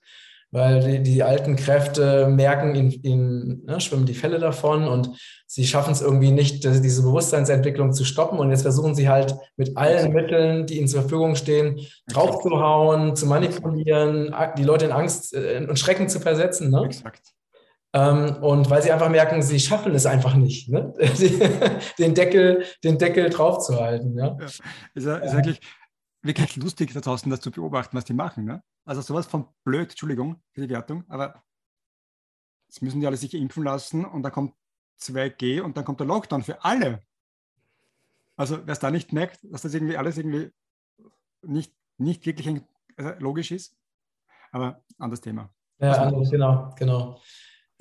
[0.52, 5.12] weil die, die alten Kräfte merken, ihnen, ihnen ne, schwimmen die Fälle davon und
[5.48, 8.38] sie schaffen es irgendwie nicht, diese Bewusstseinsentwicklung zu stoppen.
[8.38, 13.26] Und jetzt versuchen sie halt mit allen Mitteln, die ihnen zur Verfügung stehen, draufzuhauen, zu
[13.26, 16.72] manipulieren, die Leute in Angst äh, und Schrecken zu versetzen.
[16.72, 16.84] Ne?
[16.84, 17.22] Exakt.
[17.92, 20.94] Ähm, und weil sie einfach merken, sie schaffen es einfach nicht, ne?
[21.98, 24.16] den, Deckel, den Deckel draufzuhalten.
[24.16, 24.38] Ja?
[24.40, 24.46] ja.
[24.46, 24.62] Ist,
[25.06, 25.60] ja, ist wirklich,
[26.22, 28.46] wirklich lustig da draußen, das zu beobachten, was die machen.
[28.46, 28.62] Ne?
[28.86, 31.44] Also sowas von blöd, Entschuldigung für die Wertung, aber
[32.68, 34.54] jetzt müssen die alle sich impfen lassen und dann kommt
[35.02, 37.02] 2G und dann kommt der Lockdown für alle.
[38.36, 40.52] Also wer es da nicht merkt, dass das irgendwie alles irgendwie
[41.42, 42.62] nicht, nicht wirklich
[42.98, 43.76] also logisch ist,
[44.52, 45.50] aber anderes Thema.
[45.80, 47.20] Ja, anderes, genau, genau.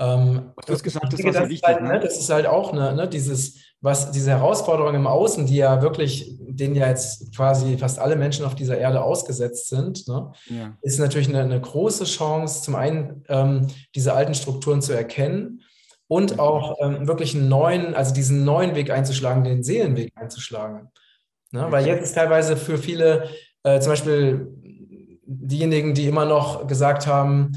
[0.01, 1.99] Ähm, du hast gesagt, das, war sehr wichtig, halt, ne?
[1.99, 6.37] das ist halt auch ne, ne, dieses, was diese Herausforderungen im Außen, die ja wirklich,
[6.41, 10.77] denen ja jetzt quasi fast alle Menschen auf dieser Erde ausgesetzt sind, ne, ja.
[10.83, 15.63] ist natürlich eine, eine, große Chance, zum einen ähm, diese alten Strukturen zu erkennen
[16.07, 20.91] und auch ähm, wirklich einen neuen, also diesen neuen Weg einzuschlagen, den Seelenweg einzuschlagen.
[21.51, 21.67] Ne?
[21.71, 23.29] Weil jetzt ist teilweise für viele,
[23.65, 24.49] äh, zum Beispiel
[25.27, 27.53] diejenigen, die immer noch gesagt haben,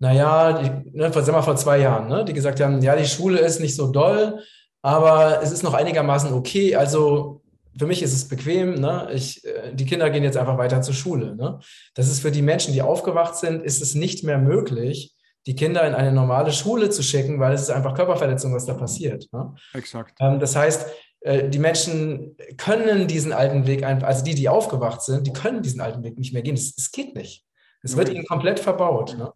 [0.00, 3.38] naja, die, ne, sagen wir vor zwei Jahren, ne, die gesagt haben, ja, die Schule
[3.38, 4.40] ist nicht so doll,
[4.82, 6.74] aber es ist noch einigermaßen okay.
[6.74, 7.42] Also
[7.78, 8.74] für mich ist es bequem.
[8.74, 9.08] Ne?
[9.12, 11.36] Ich, äh, die Kinder gehen jetzt einfach weiter zur Schule.
[11.36, 11.60] Ne?
[11.94, 15.14] Das ist für die Menschen, die aufgewacht sind, ist es nicht mehr möglich,
[15.46, 18.74] die Kinder in eine normale Schule zu schicken, weil es ist einfach Körperverletzung, was da
[18.74, 19.26] passiert.
[19.32, 19.54] Ne?
[19.74, 20.16] Exakt.
[20.18, 20.86] Ähm, das heißt,
[21.20, 25.62] äh, die Menschen können diesen alten Weg einfach, also die, die aufgewacht sind, die können
[25.62, 26.54] diesen alten Weg nicht mehr gehen.
[26.54, 27.44] Es geht nicht.
[27.82, 29.16] Es wird ihnen komplett verbaut.
[29.16, 29.32] Ne?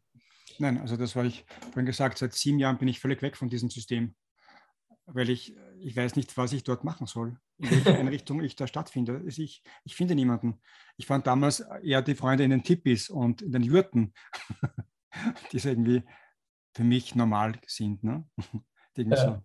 [0.59, 3.49] Nein, also das war ich vorhin gesagt, seit sieben Jahren bin ich völlig weg von
[3.49, 4.15] diesem System,
[5.07, 8.67] weil ich, ich weiß nicht, was ich dort machen soll, in welcher Einrichtung ich da
[8.67, 9.23] stattfinde.
[9.27, 10.61] Ich, ich finde niemanden.
[10.97, 14.15] Ich fand damals eher die Freunde in den Tippis und in den Jurten,
[15.53, 16.03] die irgendwie
[16.73, 18.03] für mich normal sind.
[18.03, 18.29] Ne?
[18.97, 19.17] Ja.
[19.17, 19.43] So.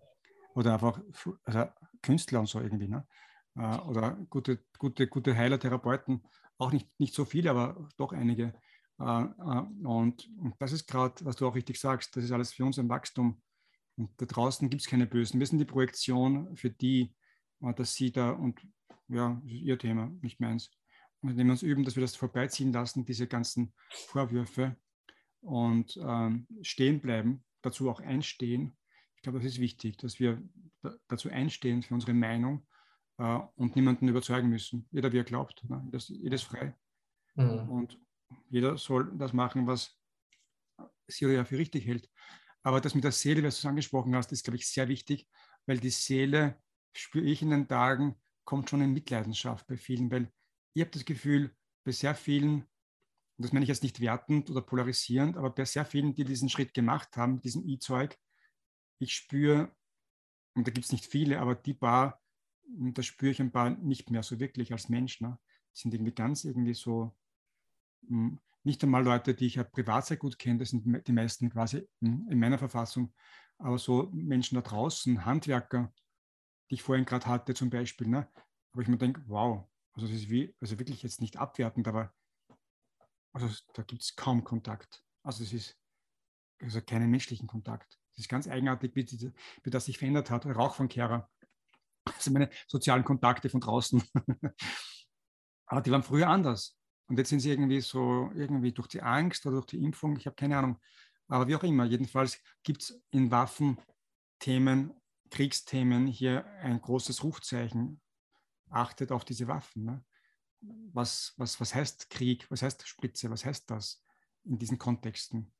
[0.55, 1.01] Oder einfach
[1.43, 1.65] also
[2.01, 2.87] Künstler und so irgendwie.
[2.87, 3.07] Ne?
[3.55, 6.23] Äh, oder gute, gute, gute Heiler, Therapeuten,
[6.57, 8.53] auch nicht, nicht so viele, aber doch einige
[8.99, 12.65] äh, äh, und, das ist gerade, was du auch richtig sagst, das ist alles für
[12.65, 13.41] uns ein Wachstum.
[13.97, 15.39] Und da draußen gibt es keine Bösen.
[15.39, 17.15] Wir sind die Projektion für die,
[17.61, 18.59] äh, dass sie da und
[19.07, 20.71] ja, das ist ihr Thema, nicht meins.
[21.21, 24.77] Und indem wir uns üben, dass wir das vorbeiziehen lassen, diese ganzen Vorwürfe
[25.41, 28.77] und ähm, stehen bleiben, dazu auch einstehen.
[29.15, 30.41] Ich glaube, das ist wichtig, dass wir
[31.07, 32.65] dazu einstehen für unsere Meinung
[33.17, 34.87] äh, und niemanden überzeugen müssen.
[34.91, 35.67] Jeder, wie er glaubt.
[35.69, 35.85] Ne?
[35.91, 36.75] Das, jedes frei.
[37.35, 37.69] Mhm.
[37.69, 37.99] Und
[38.49, 39.97] jeder soll das machen, was
[41.07, 42.09] Syria für richtig hält.
[42.63, 45.27] Aber das mit der Seele, was du angesprochen hast, ist, glaube ich, sehr wichtig,
[45.65, 46.61] weil die Seele,
[46.93, 50.31] spüre ich in den Tagen, kommt schon in Mitleidenschaft bei vielen, weil
[50.73, 54.61] ich habe das Gefühl, bei sehr vielen, und das meine ich jetzt nicht wertend oder
[54.61, 58.17] polarisierend, aber bei sehr vielen, die diesen Schritt gemacht haben, diesem E-Zeug,
[58.99, 59.75] ich spüre,
[60.55, 62.21] und da gibt es nicht viele, aber die paar,
[62.67, 65.21] da spüre ich ein paar nicht mehr so wirklich als Mensch.
[65.21, 65.39] Ne?
[65.73, 67.15] Die sind irgendwie ganz irgendwie so,
[68.63, 71.87] nicht einmal Leute, die ich ja privat sehr gut kenne, das sind die meisten quasi
[72.01, 73.13] in meiner Verfassung,
[73.57, 75.93] aber so Menschen da draußen, Handwerker,
[76.69, 78.27] die ich vorhin gerade hatte zum Beispiel, ne?
[78.71, 82.13] aber ich mir denke, wow, also das ist wie, also wirklich jetzt nicht abwertend, aber
[83.33, 85.03] also da gibt es kaum Kontakt.
[85.23, 85.77] Also es ist
[86.61, 87.99] also keinen menschlichen Kontakt.
[88.11, 89.31] Das ist ganz eigenartig, wie, die,
[89.63, 90.45] wie das sich verändert hat.
[90.45, 91.29] Rauch von Kehrer.
[92.05, 94.03] Also meine sozialen Kontakte von draußen.
[95.67, 96.78] aber die waren früher anders.
[97.09, 100.27] Und jetzt sind sie irgendwie so, irgendwie durch die Angst oder durch die Impfung, ich
[100.27, 100.79] habe keine Ahnung.
[101.27, 104.93] Aber wie auch immer, jedenfalls gibt es in Waffenthemen,
[105.29, 107.99] Kriegsthemen hier ein großes Rufzeichen.
[108.69, 109.85] Achtet auf diese Waffen.
[109.85, 110.05] Ne?
[110.91, 112.49] Was, was, was heißt Krieg?
[112.49, 113.29] Was heißt Spritze?
[113.31, 114.03] Was heißt das
[114.43, 115.51] in diesen Kontexten?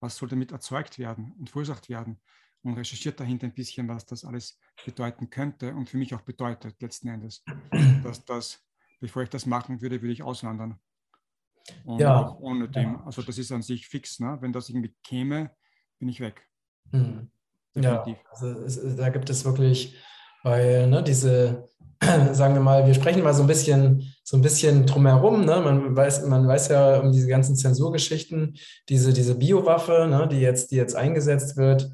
[0.00, 2.20] Was soll damit erzeugt werden und verursacht werden?
[2.62, 6.80] Und recherchiert dahinter ein bisschen, was das alles bedeuten könnte und für mich auch bedeutet,
[6.82, 7.44] letzten Endes.
[8.02, 8.66] Dass das,
[9.00, 10.78] bevor ich das machen würde, würde ich auswandern.
[11.84, 12.26] Und ja.
[12.26, 13.00] auch ohne dem.
[13.04, 14.20] Also das ist an sich fix.
[14.20, 14.38] Ne?
[14.40, 15.50] Wenn das irgendwie käme,
[15.98, 16.46] bin ich weg.
[16.92, 17.30] Mhm.
[17.74, 19.94] Ja, also es, da gibt es wirklich,
[20.42, 21.68] weil ne, diese,
[22.32, 25.44] sagen wir mal, wir sprechen mal so ein bisschen, so ein bisschen drumherum.
[25.44, 25.60] Ne?
[25.60, 28.56] Man, weiß, man weiß ja um diese ganzen Zensurgeschichten,
[28.88, 31.90] diese, diese Biowaffe, ne, die, jetzt, die jetzt eingesetzt wird,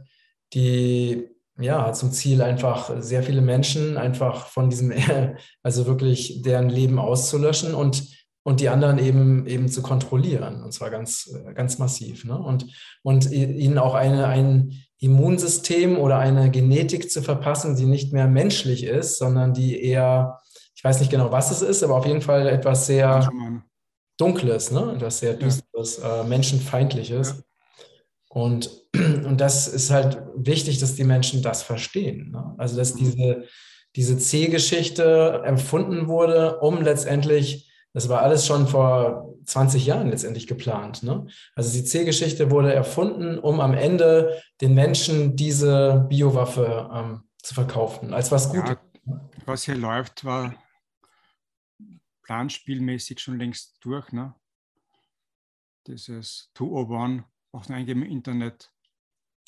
[0.52, 4.92] die ja, zum Ziel einfach sehr viele Menschen einfach von diesem,
[5.62, 10.90] also wirklich deren Leben auszulöschen und und die anderen eben, eben zu kontrollieren, und zwar
[10.90, 12.24] ganz, ganz massiv.
[12.24, 12.38] Ne?
[12.38, 12.66] Und,
[13.02, 18.84] und ihnen auch eine, ein Immunsystem oder eine Genetik zu verpassen, die nicht mehr menschlich
[18.84, 20.38] ist, sondern die eher,
[20.76, 23.28] ich weiß nicht genau, was es ist, aber auf jeden Fall etwas sehr
[24.18, 24.92] Dunkles, ne?
[24.94, 26.20] etwas sehr Düsteres, ja.
[26.20, 27.28] äh, Menschenfeindliches.
[27.28, 27.42] Ja.
[28.28, 32.30] Und, und das ist halt wichtig, dass die Menschen das verstehen.
[32.30, 32.54] Ne?
[32.58, 32.98] Also, dass mhm.
[32.98, 33.44] diese,
[33.96, 41.04] diese C-Geschichte empfunden wurde, um letztendlich das war alles schon vor 20 Jahren letztendlich geplant.
[41.04, 41.26] Ne?
[41.54, 48.12] Also die C-Geschichte wurde erfunden, um am Ende den Menschen diese Biowaffe ähm, zu verkaufen,
[48.12, 48.76] als was Gutes.
[49.06, 50.54] Ja, was hier läuft, war
[52.22, 54.10] planspielmäßig schon längst durch.
[54.12, 54.34] Ne?
[55.86, 58.72] Dieses 201, auch eingeben im Internet.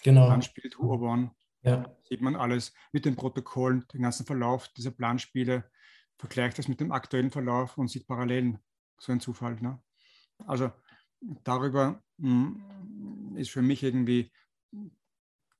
[0.04, 0.26] Genau.
[0.26, 1.30] Planspiel 201.
[1.62, 1.96] Ja.
[2.04, 5.68] Sieht man alles mit den Protokollen, den ganzen Verlauf dieser Planspiele
[6.18, 8.58] vergleicht das mit dem aktuellen Verlauf und sieht Parallelen.
[8.98, 9.56] So ein Zufall.
[9.60, 9.80] Ne?
[10.46, 10.70] Also
[11.44, 14.32] darüber mh, hm, ist für mich irgendwie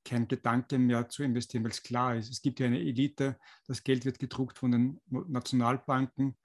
[0.04, 2.30] kein Gedanke mehr zu investieren, weil es klar ist.
[2.30, 6.36] Es gibt ja eine Elite, das Geld wird gedruckt von den Nationalbanken.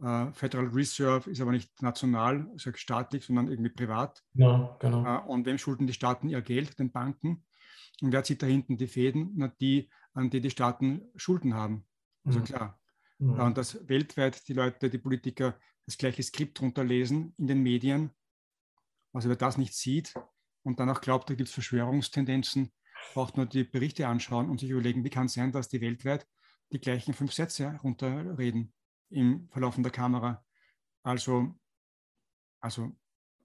[0.00, 4.22] Uh, Federal Reserve ist aber nicht national, also staatlich, sondern irgendwie privat.
[4.34, 5.02] Ja, genau.
[5.02, 6.78] Uh, und wem schulden die Staaten ihr Geld?
[6.78, 7.44] Den Banken.
[8.00, 9.32] Und wer zieht da hinten die Fäden?
[9.34, 11.84] Na, die, an die die Staaten Schulden haben.
[12.24, 12.44] Also mhm.
[12.44, 12.80] klar,
[13.18, 13.40] Mhm.
[13.40, 18.10] Und dass weltweit die Leute, die Politiker das gleiche Skript runterlesen in den Medien,
[19.12, 20.14] also wer das nicht sieht
[20.62, 22.72] und dann auch glaubt, da gibt es Verschwörungstendenzen,
[23.14, 26.26] braucht nur die Berichte anschauen und sich überlegen, wie kann es sein, dass die weltweit
[26.72, 28.72] die gleichen fünf Sätze runterreden
[29.10, 30.44] im Verlaufen der Kamera.
[31.02, 31.58] Also,
[32.60, 32.92] also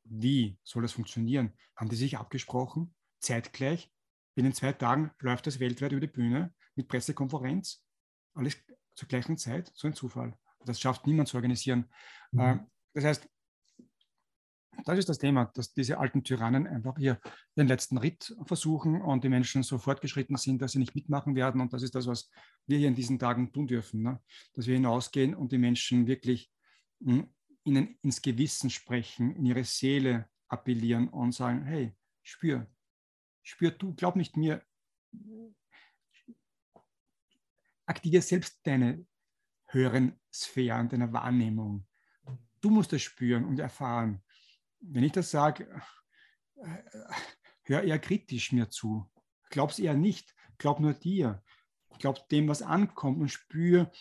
[0.03, 1.53] wie soll das funktionieren?
[1.75, 3.89] Haben die sich abgesprochen, zeitgleich?
[4.35, 7.85] Binnen zwei Tagen läuft das weltweit über die Bühne mit Pressekonferenz.
[8.33, 8.57] Alles
[8.95, 10.37] zur gleichen Zeit, so ein Zufall.
[10.65, 11.89] Das schafft niemand zu organisieren.
[12.31, 12.39] Mhm.
[12.39, 12.59] Äh,
[12.93, 13.29] das heißt,
[14.85, 17.19] das ist das Thema, dass diese alten Tyrannen einfach hier
[17.55, 21.61] den letzten Ritt versuchen und die Menschen so fortgeschritten sind, dass sie nicht mitmachen werden.
[21.61, 22.29] Und das ist das, was
[22.65, 24.01] wir hier in diesen Tagen tun dürfen.
[24.01, 24.19] Ne?
[24.53, 26.51] Dass wir hinausgehen und die Menschen wirklich
[26.99, 27.33] mh, hm,
[27.65, 32.67] ihnen ins Gewissen sprechen, in ihre Seele appellieren und sagen, hey, spür,
[33.41, 34.61] spür du, glaub nicht mir,
[37.85, 39.05] aktiviere selbst deine
[39.67, 41.85] höheren Sphären deiner Wahrnehmung.
[42.61, 44.23] Du musst das spüren und erfahren.
[44.79, 45.67] Wenn ich das sage,
[46.55, 46.83] äh,
[47.63, 49.09] hör eher kritisch mir zu.
[49.49, 50.33] Glaub's eher nicht.
[50.57, 51.43] Glaub nur dir.
[51.99, 53.91] Glaub dem, was ankommt und spür,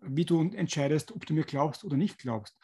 [0.00, 2.58] wie du entscheidest, ob du mir glaubst oder nicht glaubst.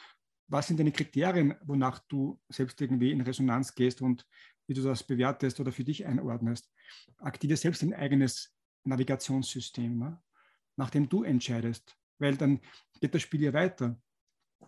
[0.48, 4.26] Was sind deine Kriterien, wonach du selbst irgendwie in Resonanz gehst und
[4.66, 6.70] wie du das bewertest oder für dich einordnest?
[7.18, 8.54] Aktiviere selbst ein eigenes
[8.84, 9.98] Navigationssystem.
[9.98, 10.22] Ne?
[10.82, 12.60] Nachdem du entscheidest, weil dann
[13.00, 13.96] geht das Spiel ja weiter.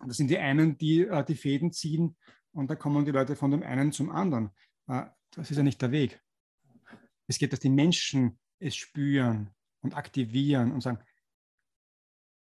[0.07, 2.15] Das sind die einen, die äh, die Fäden ziehen
[2.53, 4.51] und da kommen die Leute von dem einen zum anderen.
[4.87, 6.21] Äh, das ist ja nicht der Weg.
[7.27, 10.99] Es geht, dass die Menschen es spüren und aktivieren und sagen,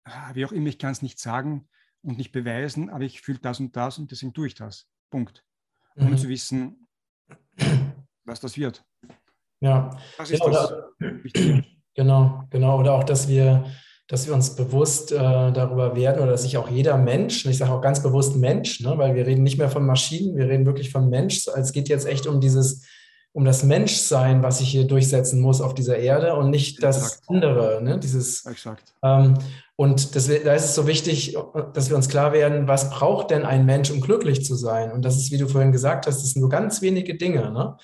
[0.05, 1.67] ah, wie auch immer, ich kann es nicht sagen
[2.03, 4.87] und nicht beweisen, aber ich fühle das und das und deswegen tue ich das.
[5.09, 5.47] Punkt.
[5.97, 6.19] Ohne mhm.
[6.19, 6.89] zu wissen,
[8.25, 8.85] was das wird.
[9.61, 9.99] Ja.
[10.19, 10.73] Das ist ja, das
[11.25, 11.65] Wichtige.
[11.95, 12.79] Genau, genau.
[12.79, 13.65] Oder auch, dass wir,
[14.09, 17.59] dass wir uns bewusst äh, darüber werden oder dass sich auch jeder Mensch, und ich
[17.59, 20.67] sage auch ganz bewusst Mensch, ne, weil wir reden nicht mehr von Maschinen, wir reden
[20.67, 21.47] wirklich von Mensch.
[21.49, 22.87] Es geht jetzt echt um dieses,
[23.33, 27.23] um das Menschsein, was sich hier durchsetzen muss auf dieser Erde und nicht das Exakt.
[27.29, 28.45] andere, ne, dieses.
[28.47, 28.95] Exakt.
[29.03, 29.35] Ähm,
[29.77, 31.37] und das, da ist es so wichtig,
[31.75, 34.93] dass wir uns klar werden, was braucht denn ein Mensch, um glücklich zu sein?
[34.93, 37.51] Und das ist, wie du vorhin gesagt hast, das sind nur ganz wenige Dinge.
[37.51, 37.77] Ne?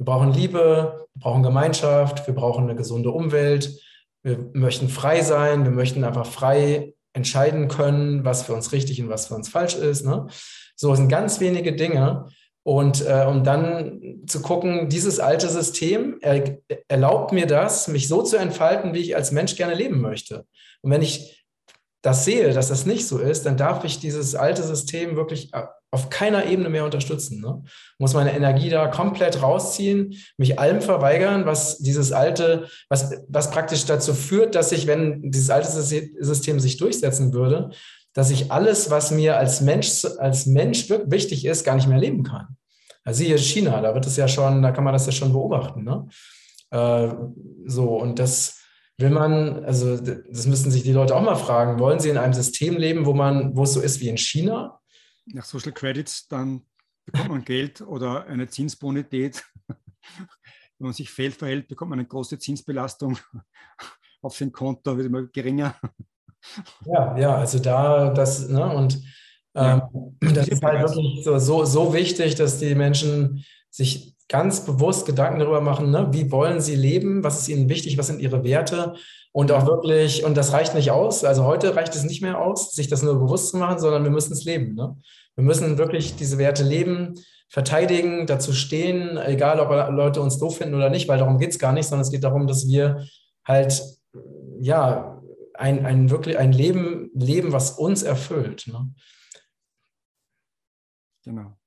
[0.00, 3.78] Wir brauchen Liebe, wir brauchen Gemeinschaft, wir brauchen eine gesunde Umwelt,
[4.22, 9.10] wir möchten frei sein, wir möchten einfach frei entscheiden können, was für uns richtig und
[9.10, 10.06] was für uns falsch ist.
[10.06, 10.26] Ne?
[10.74, 12.28] So sind ganz wenige Dinge.
[12.62, 18.22] Und äh, um dann zu gucken, dieses alte System er, erlaubt mir das, mich so
[18.22, 20.46] zu entfalten, wie ich als Mensch gerne leben möchte.
[20.80, 21.44] Und wenn ich
[22.00, 25.66] das sehe, dass das nicht so ist, dann darf ich dieses alte System wirklich äh,
[25.90, 27.40] auf keiner Ebene mehr unterstützen.
[27.40, 27.62] Ne?
[27.98, 33.84] Muss meine Energie da komplett rausziehen, mich allem verweigern, was dieses alte, was, was praktisch
[33.86, 37.70] dazu führt, dass ich, wenn dieses alte System sich durchsetzen würde,
[38.12, 42.22] dass ich alles, was mir als Mensch, als Mensch wichtig ist, gar nicht mehr leben
[42.22, 42.56] kann.
[43.04, 45.84] Also hier China, da wird es ja schon, da kann man das ja schon beobachten.
[45.84, 46.06] Ne?
[46.70, 47.08] Äh,
[47.66, 48.60] so, und das,
[49.00, 52.34] Will man, also das müssten sich die Leute auch mal fragen, wollen sie in einem
[52.34, 54.79] System leben, wo man, wo es so ist wie in China?
[55.26, 56.66] Nach Social Credits, dann
[57.04, 59.44] bekommt man Geld oder eine Zinsbonität.
[59.68, 63.18] Wenn man sich fehl verhält, bekommt man eine große Zinsbelastung
[64.22, 65.76] auf sein Konto, wird immer geringer.
[66.86, 69.02] Ja, ja, also da das, ne, und
[69.54, 69.82] ähm,
[70.20, 75.40] das ist halt wirklich so, so, so wichtig, dass die Menschen sich ganz bewusst Gedanken
[75.40, 76.08] darüber machen, ne?
[76.12, 78.94] wie wollen sie leben, was ist ihnen wichtig, was sind ihre Werte
[79.32, 82.72] und auch wirklich, und das reicht nicht aus, also heute reicht es nicht mehr aus,
[82.72, 84.74] sich das nur bewusst zu machen, sondern wir müssen es leben.
[84.74, 84.96] Ne?
[85.34, 87.14] Wir müssen wirklich diese Werte leben,
[87.48, 91.58] verteidigen, dazu stehen, egal ob Leute uns doof finden oder nicht, weil darum geht es
[91.58, 93.04] gar nicht, sondern es geht darum, dass wir
[93.44, 93.82] halt,
[94.60, 95.20] ja,
[95.54, 98.68] ein, ein wirklich ein Leben leben, was uns erfüllt.
[98.68, 98.94] Ne?
[101.24, 101.59] Genau.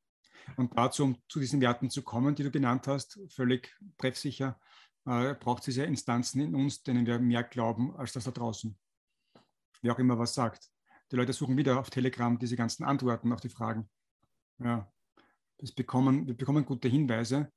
[0.57, 4.59] Und dazu, um zu diesen Werten zu kommen, die du genannt hast, völlig treffsicher,
[5.05, 8.77] äh, braucht es diese Instanzen in uns, denen wir mehr glauben als das da draußen.
[9.81, 10.69] Wer auch immer was sagt.
[11.11, 13.89] Die Leute suchen wieder auf Telegram diese ganzen Antworten auf die Fragen.
[14.59, 14.91] Ja,
[15.57, 17.51] das bekommen, wir bekommen gute Hinweise,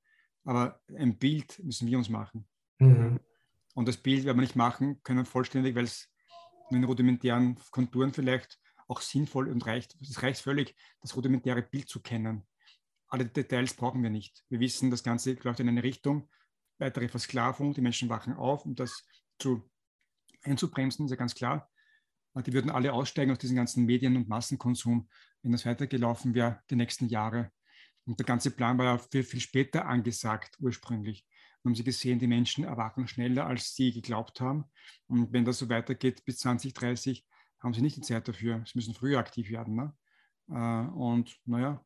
[0.45, 2.49] aber ein Bild müssen wir uns machen.
[2.79, 3.21] Mhm.
[3.75, 6.09] Und das Bild werden wir nicht machen können vollständig, weil es
[6.71, 9.97] in rudimentären Konturen vielleicht auch sinnvoll und reicht.
[10.01, 12.47] Es reicht völlig, das rudimentäre Bild zu kennen
[13.09, 14.45] alle Details brauchen wir nicht.
[14.49, 16.29] Wir wissen, das Ganze läuft in eine Richtung,
[16.79, 19.07] weitere Versklavung, die Menschen wachen auf, um das
[19.39, 19.69] zu
[20.43, 21.71] einzubremsen, ist ja ganz klar.
[22.35, 25.09] Die würden alle aussteigen aus diesem ganzen Medien- und Massenkonsum,
[25.43, 27.51] wenn das weitergelaufen wäre, die nächsten Jahre.
[28.05, 31.27] Und der ganze Plan war ja viel, viel später angesagt, ursprünglich.
[31.63, 34.65] Und haben sie gesehen, die Menschen erwachen schneller, als sie geglaubt haben.
[35.07, 37.27] Und wenn das so weitergeht bis 2030,
[37.59, 38.63] haben sie nicht die Zeit dafür.
[38.67, 39.75] Sie müssen früher aktiv werden.
[39.75, 39.97] Ne?
[40.51, 41.85] Äh, und naja,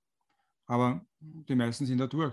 [0.71, 2.33] aber die meisten sind da durch.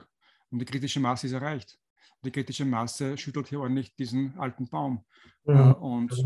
[0.51, 1.79] Und die kritische Masse ist erreicht.
[2.17, 5.03] Und die kritische Masse schüttelt hier ordentlich diesen alten Baum.
[5.45, 5.73] Mhm.
[5.73, 6.25] Und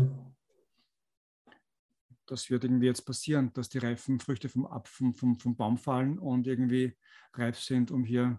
[2.26, 6.18] das wird irgendwie jetzt passieren, dass die reifen Früchte vom, vom, vom, vom Baum fallen
[6.18, 6.94] und irgendwie
[7.32, 8.38] reif sind, um hier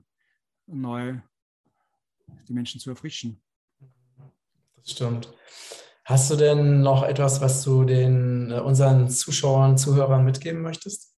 [0.68, 1.20] neu
[2.48, 3.42] die Menschen zu erfrischen.
[4.76, 5.34] Das stimmt.
[6.06, 11.13] Hast du denn noch etwas, was du den äh, unseren Zuschauern, Zuhörern mitgeben möchtest?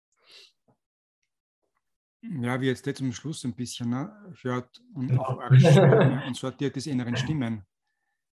[2.41, 6.89] Ja, wie jetzt zum Schluss ein bisschen, ne, hört und eure Stimme und sortiert diese
[6.89, 7.65] inneren Stimmen.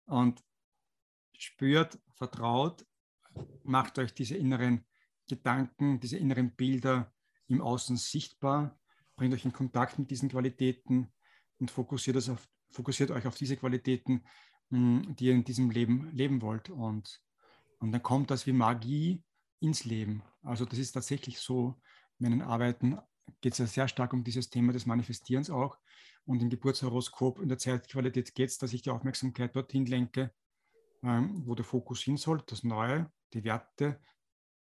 [0.05, 0.43] Und
[1.37, 2.85] spürt, vertraut,
[3.63, 4.85] macht euch diese inneren
[5.27, 7.13] Gedanken, diese inneren Bilder
[7.47, 8.79] im Außen sichtbar,
[9.15, 11.11] bringt euch in Kontakt mit diesen Qualitäten
[11.59, 14.23] und fokussiert, auf, fokussiert euch auf diese Qualitäten,
[14.69, 16.69] hm, die ihr in diesem Leben leben wollt.
[16.69, 17.21] Und,
[17.79, 19.23] und dann kommt das wie Magie
[19.59, 20.23] ins Leben.
[20.41, 21.79] Also das ist tatsächlich so
[22.17, 22.97] in meinen Arbeiten
[23.41, 25.77] geht es ja sehr stark um dieses Thema des Manifestierens auch.
[26.25, 30.33] Und im Geburtshoroskop in der Zeitqualität geht es, dass ich die Aufmerksamkeit dorthin lenke,
[31.03, 33.99] ähm, wo der Fokus hin soll, das Neue, die Werte,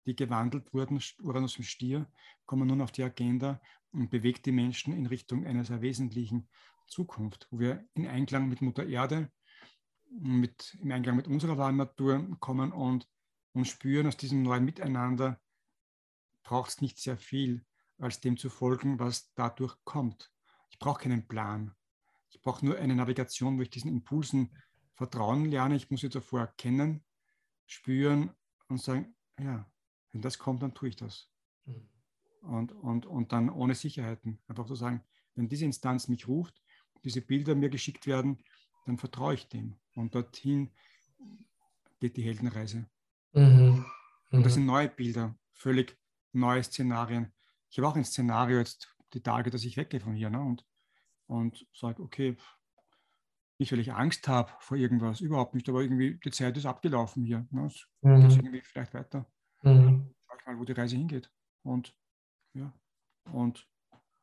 [0.06, 2.11] die gewandelt wurden, Uranus im Stier,
[2.46, 3.61] kommen nun auf die Agenda
[3.92, 6.48] und bewegt die Menschen in Richtung einer sehr wesentlichen
[6.86, 9.30] Zukunft, wo wir in Einklang mit Mutter Erde,
[10.11, 13.06] mit, im Einklang mit unserer wahren Natur kommen und,
[13.52, 15.40] und spüren aus diesem neuen Miteinander,
[16.42, 17.66] braucht es nicht sehr viel
[17.99, 20.32] als dem zu folgen, was dadurch kommt.
[20.70, 21.74] Ich brauche keinen Plan.
[22.30, 24.51] Ich brauche nur eine Navigation, wo ich diesen Impulsen
[24.94, 25.76] vertrauen lerne.
[25.76, 27.05] Ich muss sie davor erkennen,
[27.66, 28.30] spüren
[28.68, 29.70] und sagen, ja,
[30.12, 31.28] wenn das kommt, dann tue ich das.
[31.64, 31.88] Mhm.
[32.42, 34.38] Und, und, und dann ohne Sicherheiten.
[34.46, 35.03] Einfach zu sagen,
[35.34, 36.62] wenn diese Instanz mich ruft,
[37.05, 38.42] diese Bilder mir geschickt werden,
[38.86, 39.76] dann vertraue ich dem.
[39.94, 40.70] Und dorthin
[42.01, 42.88] geht die Heldenreise.
[43.32, 43.84] Mhm.
[44.30, 44.55] Und das mhm.
[44.55, 45.99] sind neue Bilder, völlig
[46.32, 47.32] neue Szenarien.
[47.70, 50.40] Ich habe auch ein Szenario jetzt die Tage, dass ich weggehe von hier ne?
[50.40, 50.64] und,
[51.26, 52.36] und sage, okay,
[53.58, 57.24] nicht, weil ich Angst habe vor irgendwas, überhaupt nicht, aber irgendwie die Zeit ist abgelaufen
[57.24, 57.46] hier.
[57.50, 57.66] Ne?
[57.66, 58.28] Es mhm.
[58.28, 59.30] geht irgendwie vielleicht weiter.
[59.62, 60.14] Mhm.
[60.26, 61.30] Schau ich mal, wo die Reise hingeht.
[61.62, 61.94] Und
[62.54, 62.72] ja,
[63.32, 63.68] und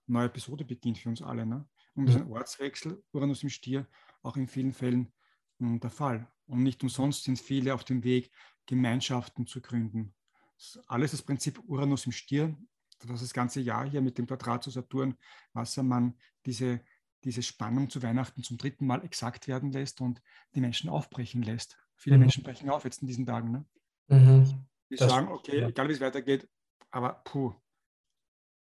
[0.07, 1.45] neue Episode beginnt für uns alle.
[1.45, 1.67] Ne?
[1.95, 3.87] Und das ist ein Ortswechsel, Uranus im Stier,
[4.21, 5.13] auch in vielen Fällen
[5.59, 6.31] mh, hm, der Fall.
[6.47, 8.31] Und nicht umsonst sind viele auf dem Weg,
[8.65, 10.15] Gemeinschaften zu gründen.
[10.57, 12.57] Das alles das Prinzip Uranus im Stier,
[12.99, 15.17] das das ganze Jahr hier mit dem Quadrat zu Saturn,
[15.53, 16.15] Wassermann,
[16.45, 16.81] diese,
[17.23, 20.21] diese Spannung zu Weihnachten zum dritten Mal exakt werden lässt und
[20.53, 21.77] die Menschen aufbrechen lässt.
[21.95, 22.21] Viele mhm.
[22.21, 23.51] Menschen brechen auf jetzt in diesen Tagen.
[23.51, 23.65] Ne?
[24.07, 24.65] Mhm.
[24.89, 25.67] Die das sagen, okay, ja.
[25.67, 26.47] egal wie es weitergeht,
[26.91, 27.53] aber puh,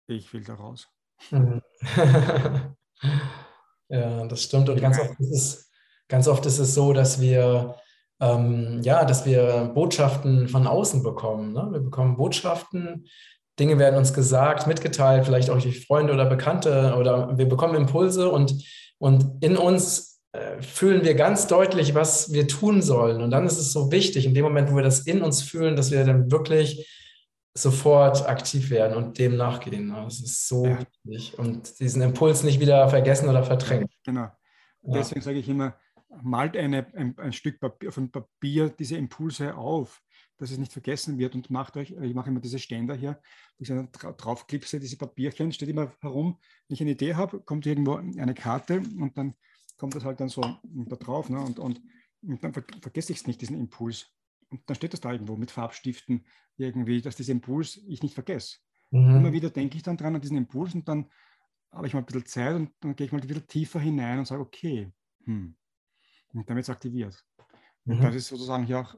[0.07, 0.89] ich will da raus.
[1.31, 1.63] Mhm.
[3.89, 4.69] ja, das stimmt.
[4.69, 5.71] Und ganz oft, ist es,
[6.09, 7.77] ganz oft ist es so, dass wir,
[8.21, 11.53] ähm, ja, dass wir Botschaften von außen bekommen.
[11.53, 11.69] Ne?
[11.73, 13.07] Wir bekommen Botschaften,
[13.61, 18.31] Dinge werden uns gesagt, mitgeteilt, vielleicht auch durch Freunde oder Bekannte oder wir bekommen Impulse
[18.31, 18.65] und,
[18.99, 23.21] und in uns äh, fühlen wir ganz deutlich, was wir tun sollen.
[23.21, 25.77] Und dann ist es so wichtig, in dem Moment, wo wir das in uns fühlen,
[25.77, 26.89] dass wir dann wirklich
[27.55, 29.91] sofort aktiv werden und dem nachgehen.
[29.91, 30.79] Das ist so ja.
[31.05, 31.39] wichtig.
[31.39, 33.89] Und diesen Impuls nicht wieder vergessen oder verdrängen.
[34.05, 34.21] Genau.
[34.83, 34.95] Ja.
[34.95, 35.75] Deswegen sage ich immer,
[36.23, 40.01] malt eine, ein, ein, Stück Papier, auf ein Papier diese Impulse auf,
[40.41, 43.21] dass es nicht vergessen wird und macht euch, ich mache immer diese Ständer hier,
[43.59, 46.39] wo ich dann draufklipse, diese Papierchen, steht immer herum.
[46.67, 49.35] Wenn ich eine Idee habe, kommt irgendwo eine Karte und dann
[49.77, 51.41] kommt das halt dann so da drauf ne?
[51.41, 51.83] und, und,
[52.23, 54.07] und dann vergesse ich es nicht, diesen Impuls.
[54.49, 56.25] Und dann steht das da irgendwo mit Farbstiften
[56.57, 58.57] irgendwie, dass dieser Impuls ich nicht vergesse.
[58.91, 59.17] Mhm.
[59.17, 61.11] Immer wieder denke ich dann dran an diesen Impuls und dann
[61.71, 64.25] habe ich mal ein bisschen Zeit und dann gehe ich mal wieder tiefer hinein und
[64.25, 64.91] sage, okay,
[65.25, 65.55] hm.
[66.33, 67.25] und dann wird es aktiviert.
[67.85, 67.93] Mhm.
[67.93, 68.97] Und das ist sozusagen hier auch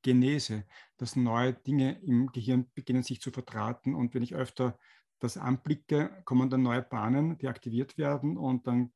[0.00, 0.64] Neurogenese,
[0.96, 4.78] dass neue Dinge im Gehirn beginnen sich zu verdrahten und wenn ich öfter
[5.18, 8.92] das anblicke, kommen dann neue Bahnen, die aktiviert werden und dann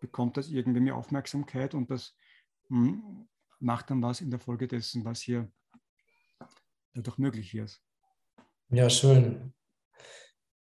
[0.00, 2.16] bekommt das irgendwie mehr Aufmerksamkeit und das
[2.68, 3.28] hm,
[3.60, 5.50] macht dann was in der Folge dessen, was hier
[6.94, 7.82] dadurch möglich ist.
[8.70, 9.52] Ja, schön.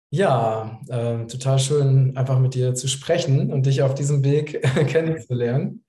[0.10, 5.86] Ja, äh, total schön, einfach mit dir zu sprechen und dich auf diesem Weg kennenzulernen.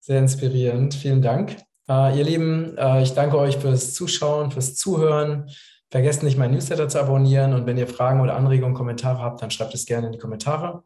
[0.00, 0.94] Sehr inspirierend.
[0.94, 1.56] Vielen Dank.
[1.88, 5.50] Äh, ihr Lieben, äh, ich danke euch fürs Zuschauen, fürs Zuhören.
[5.90, 9.50] Vergesst nicht, mein Newsletter zu abonnieren und wenn ihr Fragen oder Anregungen, Kommentare habt, dann
[9.50, 10.82] schreibt es gerne in die Kommentare.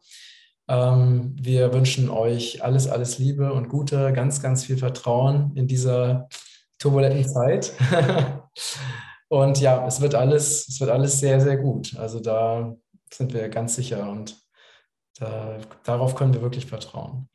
[0.67, 6.29] Ähm, wir wünschen euch alles, alles Liebe und Gute, ganz, ganz viel Vertrauen in dieser
[6.77, 7.73] turbulenten Zeit.
[9.27, 11.97] und ja, es wird alles, es wird alles sehr, sehr gut.
[11.97, 12.75] Also da
[13.11, 14.37] sind wir ganz sicher und
[15.19, 17.27] da, darauf können wir wirklich vertrauen.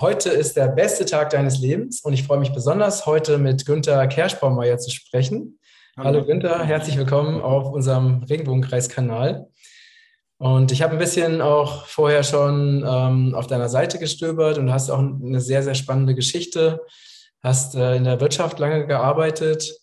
[0.00, 4.06] Heute ist der beste Tag deines Lebens und ich freue mich besonders, heute mit Günther
[4.08, 5.60] Kerschbaumeier zu sprechen.
[5.96, 9.46] Hallo, Hallo Günther, herzlich willkommen auf unserem Regenbogenkreiskanal.
[10.38, 14.90] Und ich habe ein bisschen auch vorher schon ähm, auf deiner Seite gestöbert und hast
[14.90, 16.80] auch eine sehr, sehr spannende Geschichte.
[17.40, 19.78] Hast äh, in der Wirtschaft lange gearbeitet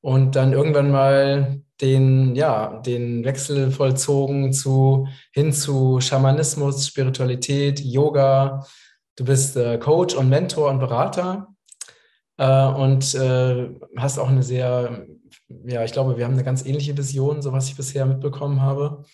[0.00, 8.64] und dann irgendwann mal den, ja, den Wechsel vollzogen zu, hin zu Schamanismus, Spiritualität, Yoga.
[9.18, 11.52] Du bist äh, Coach und Mentor und Berater
[12.36, 15.08] äh, und äh, hast auch eine sehr,
[15.48, 19.04] ja, ich glaube, wir haben eine ganz ähnliche Vision, so was ich bisher mitbekommen habe.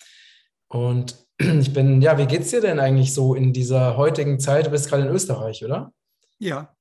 [0.68, 4.66] Und ich bin, ja, wie geht's dir denn eigentlich so in dieser heutigen Zeit?
[4.66, 5.90] Du bist gerade in Österreich, oder?
[6.38, 6.76] Ja.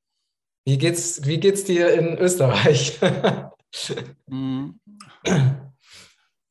[0.66, 3.00] Wie geht's, wie geht's dir in Österreich?
[4.28, 4.80] Mm.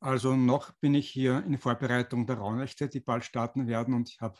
[0.01, 4.19] Also noch bin ich hier in Vorbereitung der Raunächte, die bald starten werden und ich
[4.19, 4.35] habe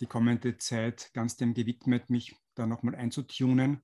[0.00, 3.82] die kommende Zeit ganz dem gewidmet, mich da nochmal einzutunen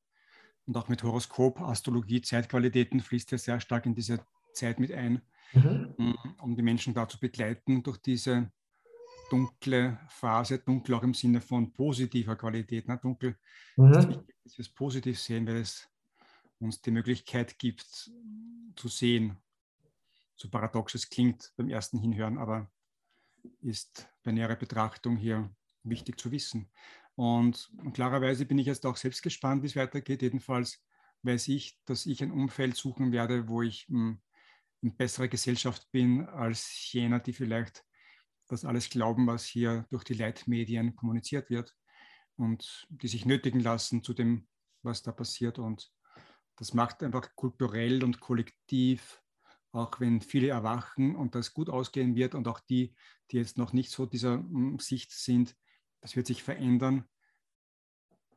[0.66, 5.22] und auch mit Horoskop, Astrologie, Zeitqualitäten fließt ja sehr stark in diese Zeit mit ein,
[5.52, 5.94] mhm.
[5.96, 8.50] Mm, um die Menschen da zu begleiten durch diese
[9.30, 12.88] dunkle Phase, dunkel auch im Sinne von positiver Qualität.
[12.88, 12.98] Ne?
[13.00, 13.36] Dunkel
[13.76, 13.92] mhm.
[13.92, 15.88] ist wichtig, dass wir es positiv sehen, weil es
[16.58, 18.10] uns die Möglichkeit gibt
[18.76, 19.36] zu sehen,
[20.36, 22.70] so paradox es klingt beim ersten Hinhören, aber
[23.60, 25.50] ist bei näherer Betrachtung hier
[25.89, 26.70] wichtig zu wissen.
[27.14, 30.22] Und, klarerweise bin ich jetzt auch selbst gespannt, wie es weitergeht.
[30.22, 30.84] Jedenfalls
[31.22, 34.20] weiß ich, dass ich ein Umfeld suchen werde, wo ich hm,
[34.82, 37.84] in besserer Gesellschaft bin als jener, die vielleicht
[38.49, 41.74] das alles glauben, was hier durch die Leitmedien kommuniziert wird
[42.37, 44.47] und die sich nötigen lassen zu dem,
[44.82, 45.59] was da passiert.
[45.59, 45.91] Und
[46.57, 49.20] das macht einfach kulturell und kollektiv
[49.76, 52.95] auch wenn viele erwachen und das gut ausgehen wird und auch die,
[53.30, 55.55] die jetzt noch nicht so dieser hm, Sicht sind,
[56.07, 57.04] das wird sich verändern,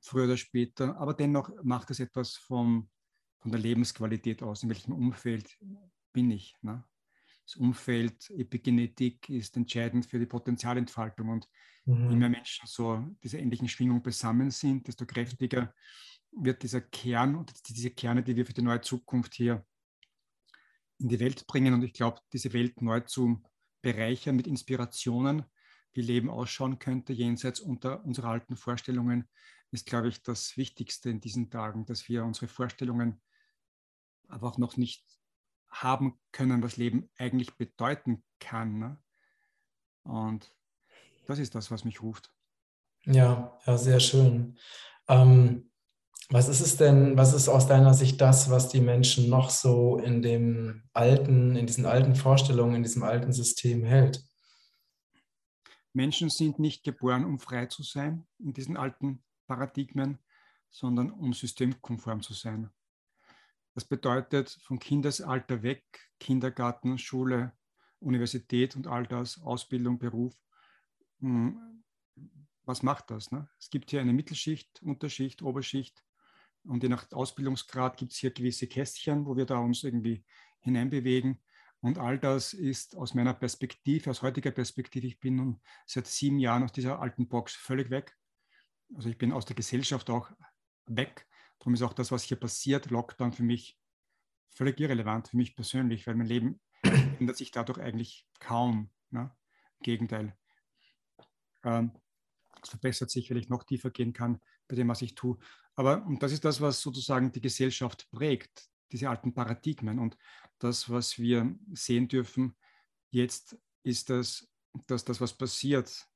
[0.02, 0.98] früher oder später.
[0.98, 2.90] Aber dennoch macht es etwas vom,
[3.38, 5.56] von der Lebensqualität aus, in welchem Umfeld
[6.12, 6.56] bin ich.
[6.64, 6.84] Ne?
[7.46, 11.48] Das Umfeld, Epigenetik ist entscheidend für die Potenzialentfaltung und
[11.86, 12.10] mhm.
[12.10, 15.72] je mehr Menschen so dieser ähnlichen Schwingung beisammen sind, desto kräftiger
[16.32, 19.64] wird dieser Kern und diese Kerne, die wir für die neue Zukunft hier
[20.98, 23.44] in die Welt bringen und ich glaube, diese Welt neu zu
[23.84, 25.46] bereichern mit Inspirationen,
[25.94, 29.28] wie Leben ausschauen könnte, jenseits unter unserer alten Vorstellungen,
[29.72, 33.22] ist, glaube ich, das Wichtigste in diesen Tagen, dass wir unsere Vorstellungen
[34.28, 35.06] einfach noch nicht
[35.70, 38.80] haben können, was Leben eigentlich bedeuten kann.
[38.80, 38.98] Ne?
[40.04, 40.52] Und
[41.28, 42.32] das ist das, was mich ruft.
[43.06, 44.58] Ja, ja, sehr schön.
[45.08, 45.72] Ähm,
[46.32, 49.98] was ist es denn, was ist aus deiner Sicht das, was die Menschen noch so
[49.98, 54.24] in dem alten, in diesen alten Vorstellungen, in diesem alten System hält?
[55.94, 60.20] Menschen sind nicht geboren, um frei zu sein in diesen alten Paradigmen,
[60.70, 62.70] sondern um systemkonform zu sein.
[63.74, 65.84] Das bedeutet von Kindesalter weg,
[66.20, 67.54] Kindergarten, Schule,
[68.00, 70.36] Universität und all das, Ausbildung, Beruf.
[71.20, 71.84] Hm,
[72.64, 73.32] was macht das?
[73.32, 73.50] Ne?
[73.58, 76.04] Es gibt hier eine Mittelschicht, Unterschicht, Oberschicht
[76.64, 80.24] und je nach Ausbildungsgrad gibt es hier gewisse Kästchen, wo wir da uns irgendwie
[80.60, 81.40] hineinbewegen.
[81.82, 86.40] Und all das ist aus meiner Perspektive, aus heutiger Perspektive, ich bin nun seit sieben
[86.40, 88.18] Jahren aus dieser alten Box völlig weg.
[88.96, 90.32] Also ich bin aus der Gesellschaft auch
[90.88, 91.28] weg.
[91.60, 93.80] Darum ist auch das, was hier passiert, Lockdown für mich
[94.56, 96.60] völlig irrelevant, für mich persönlich, weil mein Leben
[97.20, 98.90] ändert sich dadurch eigentlich kaum.
[99.10, 99.32] Ne?
[99.80, 100.38] Im Gegenteil.
[101.64, 101.92] Ähm,
[102.62, 105.38] es verbessert sich, weil ich noch tiefer gehen kann bei dem, was ich tue.
[105.76, 110.00] Aber und das ist das, was sozusagen die Gesellschaft prägt, diese alten Paradigmen.
[110.00, 110.18] Und
[110.60, 112.56] das, was wir sehen dürfen
[113.12, 114.48] jetzt, ist, das,
[114.88, 116.08] dass das, was passiert,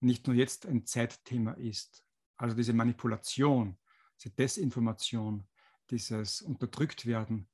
[0.00, 2.04] nicht nur jetzt ein Zeitthema ist.
[2.36, 3.78] Also diese Manipulation,
[4.18, 5.46] diese Desinformation,
[5.90, 7.48] dieses Unterdrücktwerden